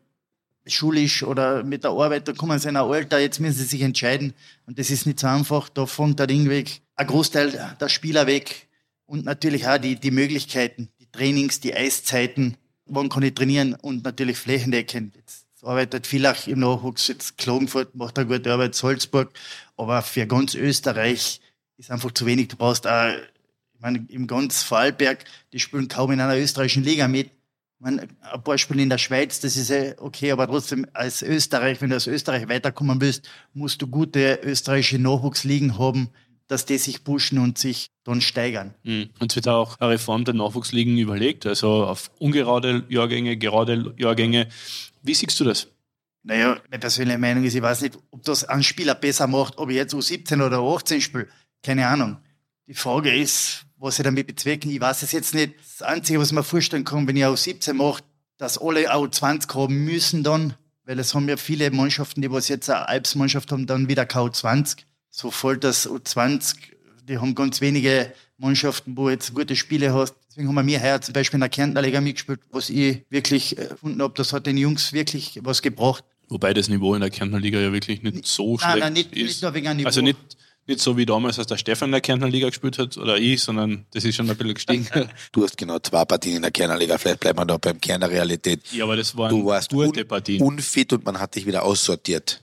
schulisch 0.66 1.22
oder 1.22 1.62
mit 1.62 1.84
der 1.84 1.92
Arbeit, 1.92 2.26
da 2.26 2.32
kommen 2.32 2.58
sie 2.58 2.70
in 2.70 2.76
ein 2.76 2.82
Alter, 2.82 3.20
jetzt 3.20 3.38
müssen 3.38 3.58
sie 3.58 3.66
sich 3.66 3.82
entscheiden. 3.82 4.34
Und 4.66 4.80
das 4.80 4.90
ist 4.90 5.06
nicht 5.06 5.20
so 5.20 5.28
einfach. 5.28 5.68
Da 5.68 5.86
fängt 5.86 6.18
der 6.18 6.26
Ding 6.26 6.48
weg. 6.48 6.80
Ein 6.96 7.06
Großteil 7.06 7.76
der 7.80 7.88
Spieler 7.88 8.26
weg. 8.26 8.66
Und 9.06 9.24
natürlich 9.24 9.68
auch 9.68 9.78
die, 9.78 9.94
die 9.94 10.10
Möglichkeiten, 10.10 10.88
Trainings, 11.12 11.60
die 11.60 11.74
Eiszeiten. 11.74 12.56
Wann 12.86 13.08
kann 13.08 13.22
ich 13.22 13.34
trainieren? 13.34 13.74
Und 13.74 14.04
natürlich 14.04 14.38
flächendeckend. 14.38 15.14
Jetzt 15.16 15.46
arbeitet 15.62 16.06
vielleicht 16.06 16.48
im 16.48 16.60
Nachwuchs, 16.60 17.08
jetzt 17.08 17.38
Klagenfurt 17.38 17.94
macht 17.94 18.18
eine 18.18 18.26
gute 18.26 18.52
Arbeit, 18.52 18.74
Salzburg, 18.74 19.30
aber 19.76 20.02
für 20.02 20.26
ganz 20.26 20.54
Österreich 20.54 21.40
ist 21.76 21.90
einfach 21.90 22.10
zu 22.12 22.26
wenig. 22.26 22.48
Du 22.48 22.56
brauchst 22.56 22.86
auch, 22.86 23.12
ich 23.74 23.80
meine, 23.80 24.04
im 24.08 24.26
ganz 24.26 24.62
Vorarlberg, 24.62 25.24
die 25.52 25.60
spielen 25.60 25.88
kaum 25.88 26.10
in 26.10 26.20
einer 26.20 26.36
österreichischen 26.36 26.82
Liga 26.82 27.06
mit. 27.06 27.28
Ich 27.28 27.80
meine, 27.84 28.08
ein 28.20 28.42
paar 28.42 28.58
spielen 28.58 28.80
in 28.80 28.90
der 28.90 28.98
Schweiz, 28.98 29.40
das 29.40 29.56
ist 29.56 29.72
okay, 30.00 30.32
aber 30.32 30.46
trotzdem 30.46 30.86
als 30.92 31.22
Österreich, 31.22 31.80
wenn 31.80 31.90
du 31.90 31.96
aus 31.96 32.06
Österreich 32.06 32.48
weiterkommen 32.48 33.00
willst, 33.00 33.28
musst 33.54 33.82
du 33.82 33.86
gute 33.86 34.40
österreichische 34.42 34.98
Nachwuchsligen 34.98 35.78
haben, 35.78 36.10
dass 36.52 36.66
die 36.66 36.76
sich 36.76 37.02
pushen 37.02 37.38
und 37.38 37.56
sich 37.56 37.90
dann 38.04 38.20
steigern. 38.20 38.74
Mhm. 38.82 39.08
Und 39.18 39.32
es 39.32 39.36
wird 39.36 39.48
auch 39.48 39.80
eine 39.80 39.92
Reform 39.92 40.26
der 40.26 40.34
Nachwuchsligen 40.34 40.98
überlegt, 40.98 41.46
also 41.46 41.86
auf 41.86 42.10
ungerade 42.18 42.84
Jahrgänge, 42.90 43.38
gerade 43.38 43.94
Jahrgänge. 43.96 44.48
Wie 45.02 45.14
siehst 45.14 45.40
du 45.40 45.44
das? 45.44 45.68
Naja, 46.22 46.60
meine 46.70 46.78
persönliche 46.78 47.18
Meinung 47.18 47.44
ist, 47.44 47.54
ich 47.54 47.62
weiß 47.62 47.80
nicht, 47.80 47.98
ob 48.10 48.22
das 48.24 48.44
ein 48.44 48.62
Spieler 48.62 48.94
besser 48.94 49.26
macht, 49.26 49.56
ob 49.56 49.70
ich 49.70 49.76
jetzt 49.76 49.94
U17 49.94 50.44
oder 50.44 50.58
U18 50.58 51.00
spiele. 51.00 51.28
Keine 51.62 51.88
Ahnung. 51.88 52.18
Die 52.66 52.74
Frage 52.74 53.16
ist, 53.16 53.64
was 53.78 53.98
ich 53.98 54.04
damit 54.04 54.26
bezwecken. 54.26 54.70
Ich 54.70 54.80
weiß 54.80 55.02
es 55.02 55.12
jetzt 55.12 55.34
nicht. 55.34 55.54
Das 55.58 55.80
Einzige, 55.80 56.20
was 56.20 56.32
mir 56.32 56.44
vorstellen 56.44 56.84
kann, 56.84 57.08
wenn 57.08 57.16
ich 57.16 57.24
U17 57.24 57.72
mache, 57.72 58.02
dass 58.36 58.58
alle 58.58 58.92
U20 58.92 59.54
haben 59.54 59.84
müssen 59.84 60.22
dann, 60.22 60.54
weil 60.84 60.98
es 60.98 61.14
haben 61.14 61.28
ja 61.28 61.38
viele 61.38 61.70
Mannschaften, 61.70 62.20
die 62.20 62.30
was 62.30 62.48
jetzt 62.48 62.68
eine 62.68 62.88
Alpsmannschaft 62.88 63.50
haben, 63.50 63.66
dann 63.66 63.88
wieder 63.88 64.02
K20. 64.02 64.84
So 65.14 65.30
voll 65.30 65.58
das 65.58 65.86
U20, 65.86 66.54
die 67.06 67.18
haben 67.18 67.34
ganz 67.34 67.60
wenige 67.60 68.14
Mannschaften, 68.38 68.96
wo 68.96 69.10
jetzt 69.10 69.34
gute 69.34 69.54
Spiele 69.56 69.92
hast. 69.92 70.14
Deswegen 70.30 70.48
haben 70.48 70.54
wir 70.54 70.62
mir 70.62 70.82
heuer 70.82 71.02
zum 71.02 71.12
Beispiel 71.12 71.36
in 71.36 71.42
der 71.42 71.50
Kärntner 71.50 71.82
Liga 71.82 72.00
mitgespielt, 72.00 72.40
was 72.50 72.70
ich 72.70 73.02
wirklich 73.10 73.58
äh, 73.58 73.66
gefunden 73.66 74.00
habe, 74.00 74.14
das 74.16 74.32
hat 74.32 74.46
den 74.46 74.56
Jungs 74.56 74.94
wirklich 74.94 75.38
was 75.42 75.60
gebracht. 75.60 76.02
Wobei 76.30 76.54
das 76.54 76.70
Niveau 76.70 76.94
in 76.94 77.02
der 77.02 77.10
Kärntner 77.10 77.38
Liga 77.38 77.60
ja 77.60 77.74
wirklich 77.74 78.02
nicht 78.02 78.26
so 78.26 78.56
nein, 78.56 78.70
schlecht 78.70 78.78
nein, 78.78 78.92
nicht, 78.94 79.12
ist. 79.12 79.22
Nicht 79.22 79.42
nur 79.42 79.52
wegen 79.52 79.76
Niveau. 79.76 79.86
Also 79.86 80.00
nicht, 80.00 80.18
nicht 80.66 80.80
so 80.80 80.96
wie 80.96 81.04
damals, 81.04 81.38
als 81.38 81.48
der 81.48 81.58
Stefan 81.58 81.88
in 81.88 81.92
der 81.92 82.00
Kärntner 82.00 82.30
Liga 82.30 82.48
gespielt 82.48 82.78
hat 82.78 82.96
oder 82.96 83.18
ich, 83.18 83.42
sondern 83.42 83.84
das 83.92 84.04
ist 84.04 84.16
schon 84.16 84.30
ein 84.30 84.34
bisschen 84.34 84.54
gestiegen. 84.54 84.88
du 85.32 85.44
hast 85.44 85.58
genau 85.58 85.78
zwei 85.80 86.06
Partien 86.06 86.36
in 86.36 86.42
der 86.42 86.52
Kärntner 86.52 86.78
Liga, 86.78 86.96
vielleicht 86.96 87.20
bleibt 87.20 87.36
man 87.36 87.46
da 87.46 87.58
beim 87.58 87.78
Kern 87.78 88.00
der 88.00 88.10
Realität. 88.10 88.62
Ja, 88.72 88.84
aber 88.84 88.96
das 88.96 89.14
waren 89.14 89.28
du 89.28 89.44
warst 89.44 89.68
gute 89.68 90.00
un 90.00 90.08
Partien. 90.08 90.40
unfit 90.40 90.94
und 90.94 91.04
man 91.04 91.20
hat 91.20 91.34
dich 91.34 91.44
wieder 91.44 91.64
aussortiert. 91.64 92.42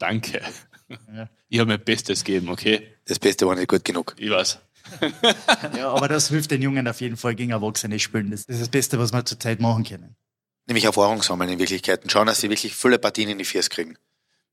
Danke. 0.00 0.42
Ja. 1.14 1.28
Ich 1.48 1.60
habe 1.60 1.68
mein 1.68 1.84
Bestes 1.84 2.24
gegeben, 2.24 2.48
okay? 2.48 2.88
Das 3.04 3.20
Beste 3.20 3.46
war 3.46 3.54
nicht 3.54 3.68
gut 3.68 3.84
genug. 3.84 4.16
Ich 4.18 4.30
weiß. 4.30 4.58
ja, 5.76 5.92
aber 5.92 6.08
das 6.08 6.28
hilft 6.28 6.50
den 6.50 6.62
Jungen 6.62 6.88
auf 6.88 7.00
jeden 7.00 7.16
Fall 7.16 7.36
gegen 7.36 7.52
Erwachsene 7.52 7.98
spielen. 8.00 8.32
Das 8.32 8.40
ist 8.40 8.60
das 8.60 8.68
Beste, 8.68 8.98
was 8.98 9.12
wir 9.12 9.24
zurzeit 9.24 9.60
machen 9.60 9.84
können. 9.84 10.16
Nämlich 10.66 10.84
Erfahrung 10.84 11.22
sammeln 11.22 11.50
in 11.50 11.58
Wirklichkeit 11.58 12.02
und 12.02 12.10
schauen, 12.10 12.26
dass 12.26 12.40
sie 12.40 12.50
wirklich 12.50 12.74
viele 12.74 12.98
Partien 12.98 13.28
in 13.28 13.38
die 13.38 13.44
Viers 13.44 13.70
kriegen. 13.70 13.96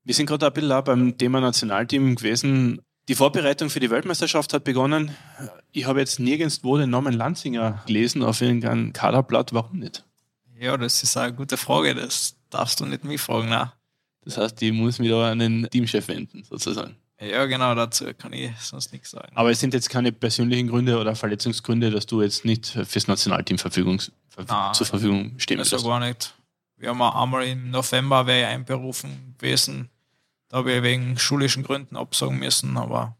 Wir 0.04 0.14
sind 0.14 0.26
gerade 0.26 0.46
ein 0.46 0.52
bisschen 0.52 0.72
auch 0.72 0.82
beim 0.82 1.18
Thema 1.18 1.40
Nationalteam 1.40 2.14
gewesen. 2.14 2.82
Die 3.08 3.14
Vorbereitung 3.14 3.70
für 3.70 3.80
die 3.80 3.90
Weltmeisterschaft 3.90 4.52
hat 4.52 4.64
begonnen. 4.64 5.16
Ich 5.72 5.86
habe 5.86 6.00
jetzt 6.00 6.20
nirgendwo 6.20 6.76
den 6.76 6.90
Namen 6.90 7.14
Lanzinger 7.14 7.82
gelesen 7.86 8.22
auf 8.22 8.40
irgendeinem 8.40 8.92
Kaderblatt. 8.92 9.54
Warum 9.54 9.78
nicht? 9.78 10.04
Ja, 10.60 10.76
das 10.76 11.02
ist 11.02 11.16
eine 11.16 11.34
gute 11.34 11.56
Frage. 11.56 11.94
Das 11.94 12.36
darfst 12.50 12.80
du 12.80 12.86
nicht 12.86 13.04
mich 13.04 13.20
fragen. 13.20 13.48
Nein. 13.48 13.70
Das 14.28 14.36
heißt, 14.36 14.60
ich 14.60 14.72
muss 14.72 14.98
mich 14.98 15.08
da 15.08 15.30
an 15.30 15.38
den 15.38 15.66
Teamchef 15.70 16.06
wenden, 16.06 16.44
sozusagen. 16.44 16.94
Ja, 17.18 17.46
genau, 17.46 17.74
dazu 17.74 18.12
kann 18.12 18.34
ich 18.34 18.50
sonst 18.60 18.92
nichts 18.92 19.10
sagen. 19.10 19.32
Aber 19.34 19.50
es 19.50 19.58
sind 19.58 19.72
jetzt 19.72 19.88
keine 19.88 20.12
persönlichen 20.12 20.68
Gründe 20.68 20.98
oder 20.98 21.16
Verletzungsgründe, 21.16 21.90
dass 21.90 22.04
du 22.04 22.20
jetzt 22.20 22.44
nicht 22.44 22.66
fürs 22.66 23.08
Nationalteam 23.08 23.56
Verfügung, 23.56 24.02
Nein, 24.36 24.74
zur 24.74 24.86
Verfügung 24.86 25.32
stehen 25.38 25.56
willst? 25.56 25.72
Also 25.72 25.88
gar 25.88 26.00
nicht. 26.00 26.34
Wir 26.76 26.90
haben 26.90 27.00
einmal 27.00 27.46
im 27.46 27.70
November 27.70 28.26
wäre 28.26 28.40
ich 28.40 28.46
einberufen 28.48 29.34
gewesen. 29.38 29.88
Da 30.50 30.58
habe 30.58 30.72
ich 30.72 30.82
wegen 30.82 31.18
schulischen 31.18 31.62
Gründen 31.62 31.96
absagen 31.96 32.38
müssen, 32.38 32.76
aber 32.76 33.16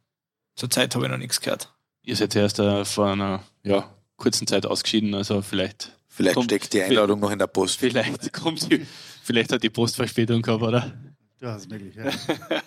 zurzeit 0.57 0.95
habe 0.95 1.07
ich 1.07 1.11
noch 1.11 1.17
nichts 1.17 1.41
gehört. 1.41 1.73
Ihr 2.03 2.17
seid 2.17 2.37
erst 2.37 2.61
uh, 2.61 2.85
vor 2.85 3.13
einer 3.13 3.43
ja, 3.63 3.89
kurzen 4.19 4.47
Zeit 4.47 4.67
ausgeschieden, 4.67 5.15
also 5.15 5.41
vielleicht. 5.41 5.98
Vielleicht 6.19 6.35
kommt, 6.35 6.47
steckt 6.47 6.73
die 6.73 6.83
Einladung 6.83 7.21
noch 7.21 7.31
in 7.31 7.39
der 7.39 7.47
Post. 7.47 7.79
Vielleicht 7.79 8.33
kommt 8.33 8.73
die, 8.73 8.85
vielleicht 9.23 9.53
hat 9.53 9.63
die 9.63 9.71
Post 9.71 9.95
Verspätung 9.95 10.43
gehabt, 10.43 10.65
oder? 10.65 10.93
Ja, 11.41 11.55
ist 11.55 11.71
möglich, 11.71 11.95
ja. 11.95 12.11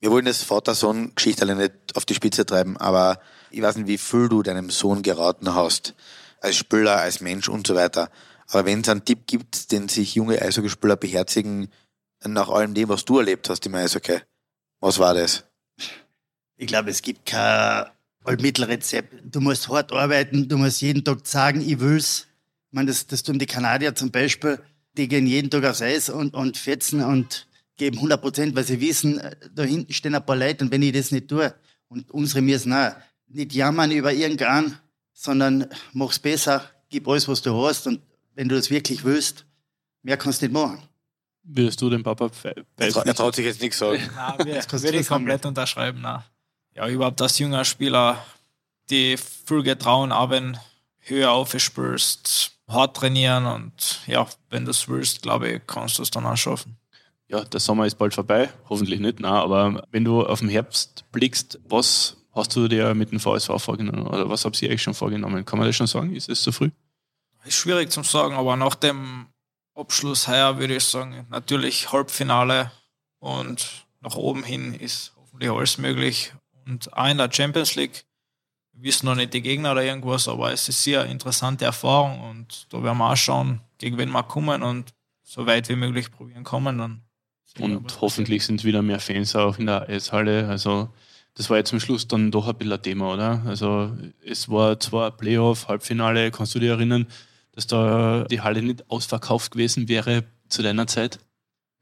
Wir 0.00 0.12
wollen 0.12 0.24
das 0.24 0.44
Vater-Sohn-Geschichte 0.44 1.44
nicht 1.56 1.72
auf 1.94 2.04
die 2.04 2.14
Spitze 2.14 2.46
treiben, 2.46 2.76
aber 2.76 3.20
ich 3.50 3.60
weiß 3.60 3.74
nicht, 3.76 3.88
wie 3.88 3.98
viel 3.98 4.28
du 4.28 4.44
deinem 4.44 4.70
Sohn 4.70 5.02
geraten 5.02 5.56
hast. 5.56 5.96
Als 6.40 6.54
Spieler, 6.54 6.98
als 6.98 7.20
Mensch 7.20 7.48
und 7.48 7.66
so 7.66 7.74
weiter. 7.74 8.10
Aber 8.46 8.64
wenn 8.64 8.82
es 8.82 8.88
einen 8.88 9.04
Tipp 9.04 9.26
gibt, 9.26 9.72
den 9.72 9.88
sich 9.88 10.14
junge 10.14 10.40
Eishockeyspieler 10.40 10.94
beherzigen, 10.94 11.68
nach 12.24 12.48
allem 12.48 12.74
dem, 12.74 12.88
was 12.90 13.04
du 13.04 13.18
erlebt 13.18 13.50
hast 13.50 13.66
im 13.66 13.74
Eishockey, 13.74 14.20
was 14.78 15.00
war 15.00 15.14
das? 15.14 15.44
Ich 16.56 16.68
glaube, 16.68 16.90
es 16.90 17.02
gibt 17.02 17.26
kein 17.26 17.86
Mittelrezept. 18.24 19.14
Du 19.24 19.40
musst 19.40 19.68
hart 19.68 19.90
arbeiten, 19.90 20.48
du 20.48 20.58
musst 20.58 20.80
jeden 20.80 21.02
Tag 21.02 21.26
sagen, 21.26 21.60
ich 21.60 21.80
will's. 21.80 22.28
Ich 22.72 22.74
meine, 22.74 22.86
das, 22.86 23.06
das 23.06 23.22
tun 23.22 23.38
die 23.38 23.44
Kanadier 23.44 23.94
zum 23.94 24.10
Beispiel, 24.10 24.58
die 24.96 25.06
gehen 25.06 25.26
jeden 25.26 25.50
Tag 25.50 25.64
aufs 25.64 25.82
Eis 25.82 26.08
und, 26.08 26.32
und 26.32 26.56
fetzen 26.56 27.04
und 27.04 27.46
geben 27.76 27.98
100 27.98 28.18
Prozent, 28.18 28.56
weil 28.56 28.64
sie 28.64 28.80
wissen, 28.80 29.18
äh, 29.18 29.36
da 29.54 29.62
hinten 29.62 29.92
stehen 29.92 30.14
ein 30.14 30.24
paar 30.24 30.36
Leute 30.36 30.64
und 30.64 30.70
wenn 30.70 30.82
ich 30.82 30.92
das 30.92 31.10
nicht 31.10 31.28
tue, 31.28 31.54
und 31.88 32.10
unsere 32.10 32.40
müssen 32.40 32.72
auch 32.72 32.92
nicht 33.28 33.52
jammern 33.52 33.90
über 33.90 34.10
irgendeinen, 34.10 34.78
sondern 35.12 35.66
mach's 35.92 36.18
besser, 36.18 36.64
gib 36.88 37.06
alles, 37.06 37.28
was 37.28 37.42
du 37.42 37.54
hast 37.62 37.86
und 37.86 38.00
wenn 38.34 38.48
du 38.48 38.56
das 38.56 38.70
wirklich 38.70 39.04
willst, 39.04 39.44
mehr 40.02 40.16
kannst 40.16 40.40
du 40.40 40.46
nicht 40.46 40.54
machen. 40.54 40.82
Würdest 41.42 41.78
du 41.82 41.90
den 41.90 42.02
Papa 42.02 42.30
Er, 42.44 42.64
er 42.78 43.14
traut 43.14 43.34
sich 43.34 43.44
jetzt 43.44 43.60
nichts 43.60 43.78
sagen. 43.78 44.08
Nein, 44.16 44.46
wir, 44.46 44.62
das 44.62 44.82
würde 44.82 44.98
ich 44.98 45.08
komplett 45.08 45.44
unterschreiben. 45.44 46.00
Nein. 46.00 46.22
Ja, 46.74 46.88
überhaupt 46.88 47.20
als 47.20 47.38
junger 47.38 47.66
Spieler, 47.66 48.24
die 48.88 49.18
viel 49.18 49.62
getrauen, 49.62 50.12
auch 50.12 50.30
wenn 50.30 50.56
höher 51.00 51.32
aufspielst, 51.32 52.52
hart 52.72 52.96
trainieren 52.96 53.46
und 53.46 54.00
ja, 54.06 54.26
wenn 54.50 54.64
du 54.64 54.70
es 54.70 54.88
willst, 54.88 55.22
glaube 55.22 55.48
ich, 55.48 55.62
kannst 55.66 55.98
du 55.98 56.02
es 56.02 56.10
dann 56.10 56.26
auch 56.26 56.36
schaffen. 56.36 56.78
Ja, 57.28 57.44
der 57.44 57.60
Sommer 57.60 57.86
ist 57.86 57.96
bald 57.96 58.14
vorbei, 58.14 58.50
hoffentlich 58.68 59.00
nicht, 59.00 59.20
nein, 59.20 59.32
aber 59.32 59.86
wenn 59.90 60.04
du 60.04 60.24
auf 60.24 60.40
den 60.40 60.48
Herbst 60.48 61.04
blickst, 61.12 61.60
was 61.64 62.16
hast 62.34 62.54
du 62.56 62.68
dir 62.68 62.94
mit 62.94 63.10
dem 63.10 63.20
VSV 63.20 63.50
vorgenommen 63.58 64.06
oder 64.06 64.28
was 64.28 64.44
habt 64.44 64.60
ihr 64.62 64.70
euch 64.70 64.82
schon 64.82 64.94
vorgenommen? 64.94 65.44
Kann 65.44 65.58
man 65.58 65.68
das 65.68 65.76
schon 65.76 65.86
sagen? 65.86 66.14
Ist 66.14 66.28
es 66.28 66.42
zu 66.42 66.52
früh? 66.52 66.70
Ist 67.44 67.56
schwierig 67.56 67.90
zu 67.90 68.02
sagen, 68.02 68.34
aber 68.34 68.56
nach 68.56 68.74
dem 68.74 69.26
Abschluss 69.74 70.28
heuer 70.28 70.58
würde 70.58 70.76
ich 70.76 70.84
sagen, 70.84 71.26
natürlich 71.30 71.92
Halbfinale 71.92 72.70
und 73.18 73.86
nach 74.00 74.16
oben 74.16 74.44
hin 74.44 74.74
ist 74.74 75.12
hoffentlich 75.16 75.50
alles 75.50 75.78
möglich. 75.78 76.32
Und 76.66 76.92
auch 76.92 77.08
in 77.08 77.18
der 77.18 77.32
Champions 77.32 77.74
League, 77.74 78.04
wissen 78.72 79.06
noch 79.06 79.14
nicht 79.14 79.34
die 79.34 79.42
Gegner 79.42 79.72
oder 79.72 79.84
irgendwas, 79.84 80.28
aber 80.28 80.52
es 80.52 80.68
ist 80.68 80.82
sehr 80.82 81.06
interessante 81.06 81.64
Erfahrung 81.64 82.20
und 82.30 82.66
da 82.72 82.82
werden 82.82 82.98
wir 82.98 83.12
auch 83.12 83.16
schauen, 83.16 83.60
gegen 83.78 83.98
wen 83.98 84.10
wir 84.10 84.22
kommen 84.22 84.62
und 84.62 84.92
so 85.22 85.46
weit 85.46 85.68
wie 85.68 85.76
möglich 85.76 86.10
probieren 86.10 86.44
kommen. 86.44 86.78
Dann 86.78 87.02
und 87.58 88.00
hoffentlich 88.00 88.44
sind 88.44 88.64
wieder 88.64 88.82
mehr 88.82 89.00
Fans 89.00 89.36
auch 89.36 89.58
in 89.58 89.66
der 89.66 89.88
Eishalle. 89.88 90.48
Also 90.48 90.88
das 91.34 91.50
war 91.50 91.58
jetzt 91.58 91.70
zum 91.70 91.80
Schluss 91.80 92.08
dann 92.08 92.30
doch 92.30 92.48
ein 92.48 92.56
bisschen 92.56 92.72
ein 92.72 92.82
Thema, 92.82 93.14
oder? 93.14 93.42
Also 93.46 93.96
es 94.24 94.48
war 94.48 94.78
zwar 94.80 95.10
ein 95.10 95.16
Playoff, 95.16 95.68
Halbfinale, 95.68 96.30
kannst 96.30 96.54
du 96.54 96.58
dir 96.58 96.72
erinnern, 96.72 97.06
dass 97.52 97.66
da 97.66 98.24
die 98.24 98.40
Halle 98.40 98.62
nicht 98.62 98.90
ausverkauft 98.90 99.52
gewesen 99.52 99.88
wäre 99.88 100.24
zu 100.48 100.62
deiner 100.62 100.86
Zeit? 100.86 101.18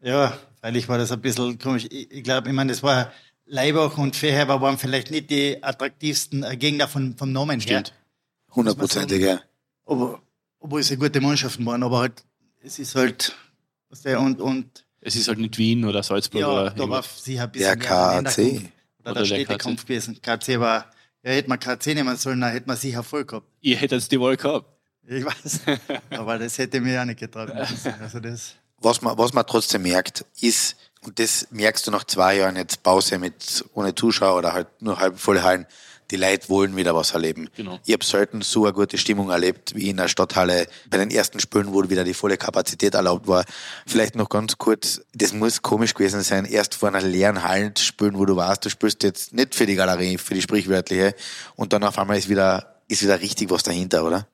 Ja, 0.03 0.37
freilich 0.61 0.89
war 0.89 0.99
das 0.99 1.13
ein 1.13 1.21
bisschen 1.21 1.59
komisch. 1.59 1.87
Ich, 1.91 2.11
ich 2.11 2.25
glaube, 2.25 2.49
ich 2.49 2.55
meine, 2.55 2.73
das 2.73 2.83
war 2.83 3.13
Leibach 3.51 3.99
und 3.99 4.15
Feherber 4.15 4.61
waren 4.61 4.79
vielleicht 4.79 5.11
nicht 5.11 5.29
die 5.31 5.63
attraktivsten 5.63 6.45
äh, 6.45 6.57
Gegner 6.57 6.87
von, 6.87 7.17
vom 7.17 7.33
Namen 7.33 7.61
Stimmt. 7.61 7.89
her. 7.89 7.97
Hundertprozentig, 8.55 9.21
ja. 9.23 9.41
Aber, 9.87 10.23
obwohl 10.61 10.81
es 10.81 10.89
ja 10.89 10.97
gute 10.97 11.21
Mannschaften 11.21 11.67
waren, 11.67 11.83
aber 11.83 11.99
halt, 11.99 12.25
es 12.63 12.79
ist 12.79 12.95
halt, 12.95 13.35
was 13.89 14.03
der, 14.03 14.21
und, 14.21 14.41
und 14.41 14.85
es 15.01 15.17
ist 15.17 15.29
halt 15.29 15.39
nicht 15.39 15.59
Wien 15.59 15.85
oder 15.85 16.03
Salzburg 16.03 16.43
ja, 16.43 16.49
oder. 16.49 16.71
Da 16.71 16.89
war 16.89 17.03
sicher 17.03 17.45
ein 17.45 17.53
bisschen 17.53 17.79
der 17.79 17.89
KAC. 17.89 18.39
Oder, 18.39 19.11
oder 19.11 19.15
der 19.15 19.25
Städtekampf 19.25 19.85
gewesen. 19.85 20.21
KC 20.21 20.61
war, 20.61 20.91
ja, 21.25 21.33
hätte 21.33 21.49
man 21.49 21.59
KC 21.59 21.95
nehmen 21.95 22.17
sollen, 22.17 22.41
dann 22.41 22.53
hätte 22.53 22.69
man 22.69 22.77
sicher 22.77 23.03
voll 23.03 23.25
gehabt. 23.25 23.47
Ihr 23.63 23.77
hättet 23.77 24.13
die 24.13 24.21
Wahl 24.21 24.37
gehabt. 24.37 24.67
Ich 25.09 25.25
weiß. 25.25 25.61
Aber 26.11 26.39
das 26.39 26.57
hätte 26.59 26.81
mir 26.81 27.01
auch 27.01 27.07
nicht 27.07 27.19
getraut. 27.19 27.51
Also 28.01 28.21
das. 28.21 28.55
Was 28.79 29.03
man, 29.03 29.19
was 29.19 29.33
man 29.33 29.47
trotzdem 29.47 29.83
merkt, 29.83 30.25
ist, 30.41 30.77
und 31.05 31.19
das 31.19 31.49
merkst 31.51 31.87
du 31.87 31.91
nach 31.91 32.05
zwei 32.05 32.37
Jahren 32.37 32.57
jetzt 32.57 32.83
Pause 32.83 33.19
mit 33.19 33.65
ohne 33.75 33.95
Zuschauer 33.95 34.37
oder 34.39 34.53
halt 34.53 34.69
nur 34.81 34.99
halb 34.99 35.19
volle 35.19 35.43
Hallen, 35.43 35.67
die 36.11 36.17
Leute 36.17 36.49
wollen 36.49 36.77
wieder 36.77 36.95
was 36.95 37.13
erleben. 37.13 37.49
Genau. 37.57 37.79
Ich 37.85 37.93
habe 37.93 38.05
selten 38.05 38.43
so 38.43 38.65
eine 38.65 38.73
gute 38.73 38.99
Stimmung 38.99 39.31
erlebt 39.31 39.75
wie 39.75 39.91
in 39.91 39.97
der 39.97 40.09
Stadthalle 40.09 40.67
bei 40.89 40.99
den 40.99 41.11
ersten 41.11 41.41
Spielen, 41.41 41.73
wo 41.73 41.89
wieder 41.89 42.05
die 42.05 42.15
volle 42.15 42.37
Kapazität 42.37 42.95
erlaubt 42.95 43.29
war. 43.29 43.45
Vielleicht 43.87 44.17
noch 44.17 44.29
ganz 44.29 44.59
kurz, 44.59 45.01
das 45.15 45.33
muss 45.33 45.63
komisch 45.63 45.95
gewesen 45.95 46.23
sein, 46.23 46.45
erst 46.45 46.75
vor 46.75 46.89
einer 46.89 47.01
leeren 47.01 47.43
Halle 47.43 47.73
zu 47.75 47.85
spielen, 47.85 48.19
wo 48.19 48.25
du 48.25 48.37
warst, 48.37 48.65
du 48.65 48.71
spielst 48.71 49.03
jetzt 49.03 49.33
nicht 49.33 49.55
für 49.55 49.67
die 49.67 49.77
Galerie, 49.77 50.19
für 50.19 50.35
die 50.35 50.43
sprichwörtliche 50.43 51.15
und 51.57 51.73
dann 51.73 51.85
auf 51.85 51.99
einmal 51.99 52.19
ist 52.19 52.29
wieder, 52.29 52.81
ist 52.89 53.03
wieder 53.03 53.21
richtig 53.21 53.51
was 53.51 53.63
dahinter, 53.63 54.05
oder? 54.05 54.27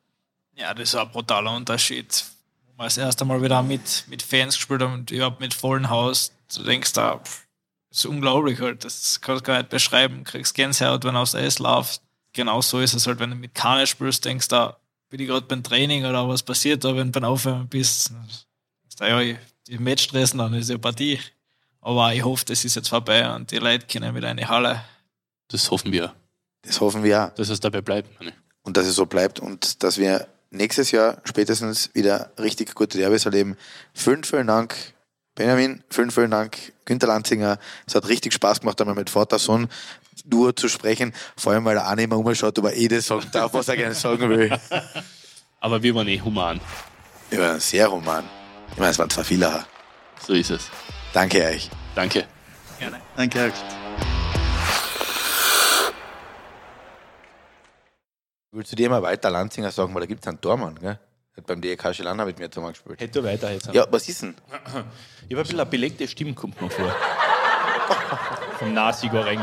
Ja, 0.54 0.72
das 0.72 0.88
ist 0.88 0.94
ein 0.96 1.10
brutaler 1.10 1.54
Unterschied. 1.54 2.24
Wo 2.68 2.82
wir 2.82 2.84
das 2.84 2.96
erste 2.96 3.24
Mal 3.26 3.42
wieder 3.42 3.62
mit, 3.62 4.04
mit 4.08 4.22
Fans 4.22 4.56
gespielt 4.56 4.80
haben 4.80 4.94
und 4.94 5.10
überhaupt 5.10 5.40
mit 5.40 5.52
vollem 5.52 5.90
Haus, 5.90 6.32
du 6.54 6.62
denkst 6.62 6.92
da, 6.92 7.20
das 7.90 7.98
ist 7.98 8.06
unglaublich 8.06 8.60
halt. 8.60 8.84
Das 8.84 9.20
kannst 9.20 9.42
du 9.42 9.46
gar 9.46 9.58
nicht 9.58 9.70
beschreiben. 9.70 10.18
Du 10.18 10.30
kriegst 10.30 10.54
Gänsehaut, 10.54 11.04
wenn 11.04 11.14
du 11.14 11.20
aufs 11.20 11.34
Eis 11.34 11.58
laufst. 11.58 12.02
Genau 12.32 12.60
so 12.60 12.80
ist 12.80 12.94
es 12.94 13.06
halt, 13.06 13.18
wenn 13.18 13.30
du 13.30 13.36
mit 13.36 13.54
Kanne 13.54 13.86
spielst, 13.86 14.24
denkst 14.24 14.48
du, 14.48 14.76
bin 15.08 15.20
ich 15.20 15.28
gerade 15.28 15.46
beim 15.46 15.62
Training 15.62 16.04
oder 16.04 16.28
was 16.28 16.42
passiert 16.42 16.84
da, 16.84 16.94
wenn 16.94 17.10
du 17.10 17.20
beim 17.20 17.30
Aufwärmen 17.30 17.68
bist. 17.68 18.10
Denkst 18.10 18.96
du, 18.98 19.04
ja, 19.04 19.38
die 19.66 19.78
Match 19.78 20.04
stressen, 20.04 20.38
dann 20.38 20.52
ist 20.54 20.68
ja 20.68 20.78
Partie. 20.78 21.18
Aber 21.80 22.12
ich 22.12 22.24
hoffe, 22.24 22.44
das 22.44 22.64
ist 22.64 22.74
jetzt 22.74 22.88
vorbei 22.88 23.32
und 23.34 23.50
die 23.50 23.58
Leute 23.58 23.86
können 23.86 24.14
wieder 24.14 24.30
in 24.30 24.36
die 24.36 24.46
Halle. 24.46 24.84
Das 25.48 25.70
hoffen 25.70 25.92
wir. 25.92 26.12
Das 26.62 26.80
hoffen 26.80 27.02
wir 27.02 27.24
auch. 27.24 27.34
Dass 27.34 27.48
es 27.48 27.60
dabei 27.60 27.80
bleibt. 27.80 28.10
Und 28.62 28.76
dass 28.76 28.86
es 28.86 28.96
so 28.96 29.06
bleibt 29.06 29.38
und 29.38 29.82
dass 29.84 29.96
wir 29.96 30.26
nächstes 30.50 30.90
Jahr 30.90 31.22
spätestens 31.24 31.94
wieder 31.94 32.32
richtig 32.38 32.74
gute 32.74 32.98
Derbys 32.98 33.24
erleben. 33.24 33.56
Vielen, 33.94 34.24
vielen 34.24 34.48
Dank 34.48 34.74
Benjamin, 35.36 35.84
vielen, 35.90 36.10
vielen 36.10 36.30
Dank. 36.30 36.72
Günter 36.86 37.06
Lanzinger, 37.06 37.58
es 37.86 37.94
hat 37.94 38.08
richtig 38.08 38.32
Spaß 38.32 38.60
gemacht, 38.60 38.80
einmal 38.80 38.96
mit 38.96 39.10
Vater-Sohn 39.10 39.68
nur 40.24 40.56
zu 40.56 40.68
sprechen. 40.68 41.12
Vor 41.36 41.52
allem, 41.52 41.64
weil 41.66 41.76
er 41.76 41.88
auch 41.88 41.94
nicht 41.94 42.08
mehr 42.08 42.18
umschaut, 42.18 42.58
aber 42.58 42.74
eh 42.74 42.88
das 42.88 43.06
sagen 43.06 43.26
darf, 43.32 43.52
was 43.52 43.68
er 43.68 43.76
gerne 43.76 43.94
sagen 43.94 44.28
will. 44.30 44.50
Aber 45.60 45.82
wir 45.82 45.94
waren 45.94 46.06
eh 46.06 46.20
human. 46.20 46.60
Wir 47.30 47.40
waren 47.40 47.58
sehr 47.58 47.90
human. 47.90 48.24
Ich 48.72 48.78
meine, 48.78 48.90
es 48.90 48.98
waren 48.98 49.10
zwei 49.10 49.24
viele. 49.24 49.64
So 50.24 50.34
ist 50.34 50.50
es. 50.50 50.70
Danke 51.12 51.42
euch. 51.44 51.70
Danke. 51.94 52.26
Gerne. 52.78 53.00
Danke 53.16 53.40
euch. 53.40 53.54
Willst 58.52 58.70
du 58.72 58.76
dir 58.76 58.88
mal 58.90 59.02
weiter 59.02 59.30
Lanzinger 59.30 59.70
sagen, 59.70 59.92
weil 59.94 60.02
da 60.02 60.06
gibt 60.06 60.24
es 60.24 60.28
einen 60.28 60.40
Tormann, 60.40 60.78
gell? 60.78 60.98
Beim 61.44 61.60
DEK 61.60 61.94
Schilana 61.94 62.24
mit 62.24 62.38
mir 62.38 62.50
zusammen 62.50 62.72
gespielt. 62.72 63.00
Hätte 63.00 63.22
weiter 63.22 63.50
jetzt. 63.52 63.72
Ja, 63.74 63.86
was 63.90 64.08
ist 64.08 64.22
denn? 64.22 64.34
Ich 64.48 64.72
habe 64.72 64.86
ein 65.28 65.36
bisschen 65.36 65.60
eine 65.60 65.68
belegte 65.68 66.08
Stimme, 66.08 66.32
kommt 66.32 66.60
noch 66.60 66.72
vor. 66.72 66.94
Vom 68.58 68.72
Nasi 68.72 69.08
Goreng. 69.08 69.40